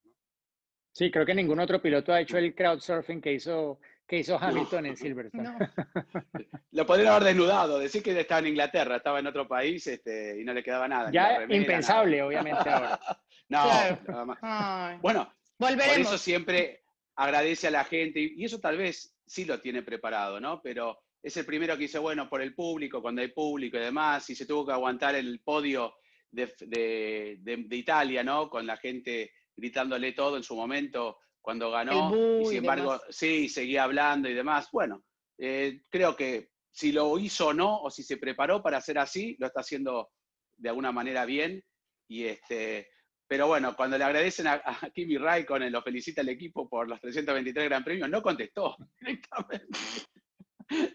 Sí, 0.96 1.12
creo 1.12 1.26
que 1.26 1.36
ningún 1.36 1.60
otro 1.60 1.82
piloto 1.82 2.14
ha 2.14 2.22
hecho 2.22 2.38
el 2.38 2.56
crowdsurfing 2.56 3.20
que 3.20 3.34
hizo, 3.34 3.82
que 4.08 4.20
hizo 4.20 4.42
Hamilton 4.42 4.84
no. 4.84 4.90
en 4.90 4.96
Silverstone. 4.96 5.44
No. 5.44 5.58
Lo 6.72 6.86
podrían 6.86 7.10
haber 7.10 7.26
desnudado, 7.26 7.80
decir 7.80 8.02
que 8.02 8.18
estaba 8.18 8.40
en 8.40 8.48
Inglaterra, 8.48 8.96
estaba 8.96 9.20
en 9.20 9.28
otro 9.28 9.46
país 9.46 9.86
este, 9.88 10.40
y 10.40 10.46
no 10.46 10.54
le 10.54 10.64
quedaba 10.64 10.88
nada. 10.88 11.12
Ya 11.12 11.40
remera, 11.40 11.62
impensable, 11.62 12.16
nada. 12.16 12.28
obviamente, 12.30 12.70
ahora. 12.70 13.00
no, 13.50 13.64
claro. 13.64 14.00
nada 14.08 14.26
más. 14.26 14.38
Ay. 14.42 14.98
Bueno, 15.02 15.34
Volveremos. 15.60 16.08
por 16.08 16.16
eso 16.16 16.18
siempre 16.18 16.86
agradece 17.18 17.68
a 17.68 17.72
la 17.72 17.84
gente, 17.84 18.32
y 18.34 18.46
eso 18.46 18.62
tal 18.62 18.78
vez 18.78 19.14
sí 19.26 19.44
lo 19.44 19.60
tiene 19.60 19.84
preparado, 19.84 20.40
¿no? 20.40 20.62
Pero 20.62 20.98
es 21.22 21.36
el 21.36 21.46
primero 21.46 21.76
que 21.76 21.84
dice, 21.84 22.00
bueno, 22.00 22.30
por 22.30 22.42
el 22.42 22.56
público, 22.56 23.02
cuando 23.02 23.22
hay 23.22 23.28
público 23.28 23.76
y 23.76 23.82
demás, 23.82 24.30
y 24.30 24.36
se 24.36 24.46
tuvo 24.46 24.66
que 24.66 24.72
aguantar 24.72 25.16
el 25.16 25.42
podio 25.42 25.96
de, 26.32 26.54
de, 26.62 27.38
de, 27.42 27.58
de 27.68 27.76
Italia, 27.76 28.24
¿no? 28.24 28.50
Con 28.50 28.66
la 28.66 28.78
gente 28.78 29.34
gritándole 29.56 30.14
todo 30.14 30.38
en 30.38 30.44
su 30.44 30.56
momento 30.56 31.20
cuando 31.42 31.70
ganó, 31.70 32.42
y 32.42 32.46
sin 32.46 32.58
embargo, 32.58 33.00
sí, 33.10 33.48
seguía 33.50 33.84
hablando 33.84 34.28
y 34.28 34.34
demás. 34.34 34.68
Bueno, 34.72 35.04
eh, 35.38 35.82
creo 35.90 36.16
que 36.16 36.50
si 36.72 36.92
lo 36.92 37.18
hizo 37.20 37.48
o 37.48 37.54
no, 37.54 37.84
o 37.84 37.92
si 37.92 38.02
se 38.02 38.18
preparó 38.18 38.64
para 38.64 38.78
hacer 38.78 38.98
así, 38.98 39.36
lo 39.40 39.48
está 39.48 39.62
haciendo 39.62 40.10
de 40.58 40.70
alguna 40.70 40.92
manera 40.92 41.24
bien. 41.24 41.64
Y 42.08 42.26
este, 42.26 42.90
pero 43.28 43.48
bueno, 43.48 43.76
cuando 43.76 43.98
le 43.98 44.04
agradecen 44.04 44.48
a, 44.48 44.62
a 44.66 44.90
Kimi 44.90 45.18
Raikkonen, 45.18 45.72
lo 45.72 45.82
felicita 45.82 46.22
el 46.22 46.30
equipo 46.30 46.68
por 46.68 46.90
los 46.90 47.00
323 47.00 47.66
Gran 47.66 47.84
Premios, 47.84 48.10
no 48.10 48.22
contestó 48.22 48.76
directamente. 49.00 49.68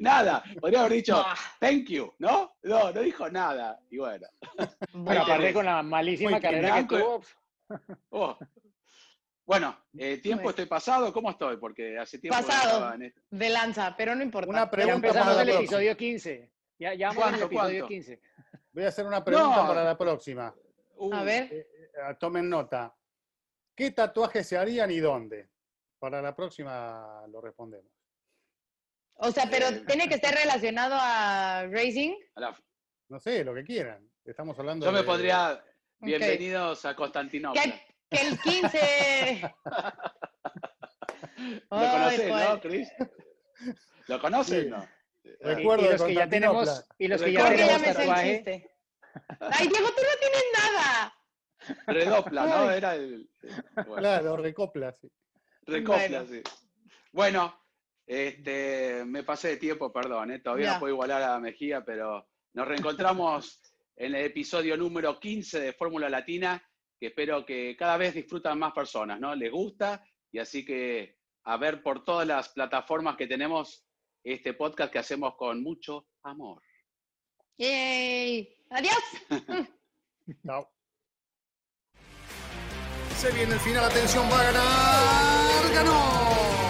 nada, 0.01 0.43
podría 0.61 0.81
haber 0.81 0.93
dicho 0.95 1.25
thank 1.61 1.87
you, 1.89 2.13
¿no? 2.19 2.53
No, 2.63 2.93
no 2.93 3.01
dijo 3.01 3.31
nada. 3.31 3.79
Y 3.91 3.99
bueno. 3.99 4.27
Bueno, 4.93 5.23
aparte 5.23 5.53
con 5.53 5.65
la 5.65 5.83
malísima 5.83 6.41
carrera 6.41 6.87
que 6.87 6.97
tuvo. 6.97 7.23
Oh. 8.11 8.37
Bueno, 9.47 9.77
eh, 9.99 10.19
tiempo 10.19 10.51
estoy 10.51 10.67
pasado, 10.67 11.13
¿cómo 11.13 11.31
estoy? 11.31 11.57
Porque 11.57 11.99
hace 11.99 12.19
tiempo 12.19 12.39
pasado 12.39 12.95
en 12.95 13.03
esto. 13.03 13.21
de 13.31 13.51
lanza, 13.51 13.97
pero 13.97 14.15
no 14.15 14.23
importa. 14.23 14.49
Una 14.49 14.71
pregunta 14.71 15.09
ya 15.09 15.09
empezamos 15.09 15.41
el 15.43 15.49
episodio 15.49 15.97
15. 15.97 16.53
Ya, 16.79 16.95
ya 16.95 17.09
vamos 17.09 17.25
al 17.25 17.35
episodio 17.43 17.81
¿cuánto? 17.81 17.89
15. 17.89 18.21
Voy 18.73 18.85
a 18.85 18.89
hacer 18.89 19.07
una 19.07 19.25
pregunta 19.25 19.63
no. 19.63 19.67
para 19.67 19.83
la 19.83 19.99
próxima. 19.99 20.55
Uh, 20.97 21.15
a 21.15 21.25
ver. 21.25 21.53
Eh, 21.53 21.67
eh, 21.79 22.15
tomen 22.19 22.49
nota. 22.49 22.95
¿Qué 23.75 23.91
tatuajes 23.91 24.47
se 24.47 24.57
harían 24.57 24.91
y 24.91 24.99
dónde? 24.99 25.49
Para 25.99 26.23
la 26.23 26.35
próxima 26.37 27.27
lo 27.29 27.41
respondemos. 27.41 27.91
O 29.15 29.31
sea, 29.31 29.49
pero 29.51 29.67
eh, 29.67 29.85
tiene 29.87 30.09
que 30.09 30.15
estar 30.15 30.35
relacionado 30.35 30.95
a 30.99 31.67
racing. 31.71 32.15
A 32.37 32.41
la... 32.41 32.59
No 33.09 33.19
sé, 33.19 33.45
lo 33.45 33.55
que 33.55 33.65
quieran. 33.65 34.09
Estamos 34.25 34.59
hablando 34.59 34.87
Yo 34.87 34.93
de... 34.93 34.99
me 34.99 35.05
Bienvenidos 36.01 36.81
okay. 36.81 36.91
a 36.91 36.97
Constantinopla. 36.97 37.63
Que, 37.63 37.81
que 38.11 38.21
el 38.27 38.39
15. 38.41 39.55
¿Lo 41.71 41.91
conoces, 41.91 42.29
no, 42.29 42.61
Cris? 42.61 42.89
¿Lo 44.09 44.21
conoces, 44.21 44.65
sí. 44.65 44.71
no? 44.71 44.87
Recuerdo 45.41 45.85
y, 45.85 45.87
y 45.87 45.91
los 45.93 46.03
que 46.03 46.15
ya 46.15 46.29
tenemos 46.29 46.85
y 46.99 47.09
los 47.09 47.23
que 47.23 47.33
ya 47.33 47.49
tenemos 47.51 47.83
tatuaje. 47.83 48.71
Ay, 49.41 49.69
Diego, 49.69 49.89
tú 49.89 50.03
no 50.03 50.19
tienes 50.21 50.45
nada. 50.59 51.15
Redopla, 51.87 52.47
¿no? 52.47 52.71
Era 52.71 52.95
el. 52.95 53.29
Bueno. 53.75 53.95
Claro, 53.97 54.37
recopla, 54.39 54.93
sí. 55.01 55.11
Recopla, 55.67 56.23
bueno. 56.23 56.27
sí. 56.27 56.43
Bueno, 57.13 57.55
este, 58.07 59.05
me 59.05 59.23
pasé 59.23 59.49
de 59.49 59.57
tiempo, 59.59 59.93
perdón, 59.93 60.31
¿eh? 60.31 60.39
todavía 60.39 60.67
Ya. 60.67 60.73
no 60.75 60.81
puedo 60.81 60.95
igualar 60.95 61.23
a 61.23 61.39
Mejía, 61.39 61.85
pero 61.85 62.27
nos 62.55 62.67
reencontramos 62.67 63.61
en 64.01 64.15
el 64.15 64.25
episodio 64.25 64.79
número 64.79 65.21
15 65.21 65.61
de 65.61 65.73
Fórmula 65.75 66.09
Latina, 66.09 66.63
que 66.99 67.09
espero 67.09 67.45
que 67.45 67.77
cada 67.77 67.99
vez 67.99 68.15
disfrutan 68.15 68.59
más 68.59 68.73
personas, 68.73 69.21
¿no? 69.21 69.35
Les 69.35 69.53
gusta 69.53 70.03
y 70.33 70.39
así 70.39 70.65
que 70.65 71.19
a 71.45 71.59
ver 71.59 71.83
por 71.83 72.03
todas 72.03 72.27
las 72.27 72.49
plataformas 72.49 73.17
que 73.17 73.27
tenemos 73.27 73.85
este 74.25 74.55
podcast 74.55 74.91
que 74.91 75.01
hacemos 75.01 75.37
con 75.37 75.63
mucho 75.63 76.09
amor. 76.23 76.63
¡Yay! 77.59 78.49
¡Adiós! 78.71 79.03
Chao. 80.47 80.71
Se 83.17 83.31
viene 83.33 83.53
el 83.53 83.61
final, 83.61 83.85
atención, 83.85 84.25
va 84.33 84.41
a 84.41 84.45
ganar. 84.45 85.75
¡Ganó! 85.75 86.70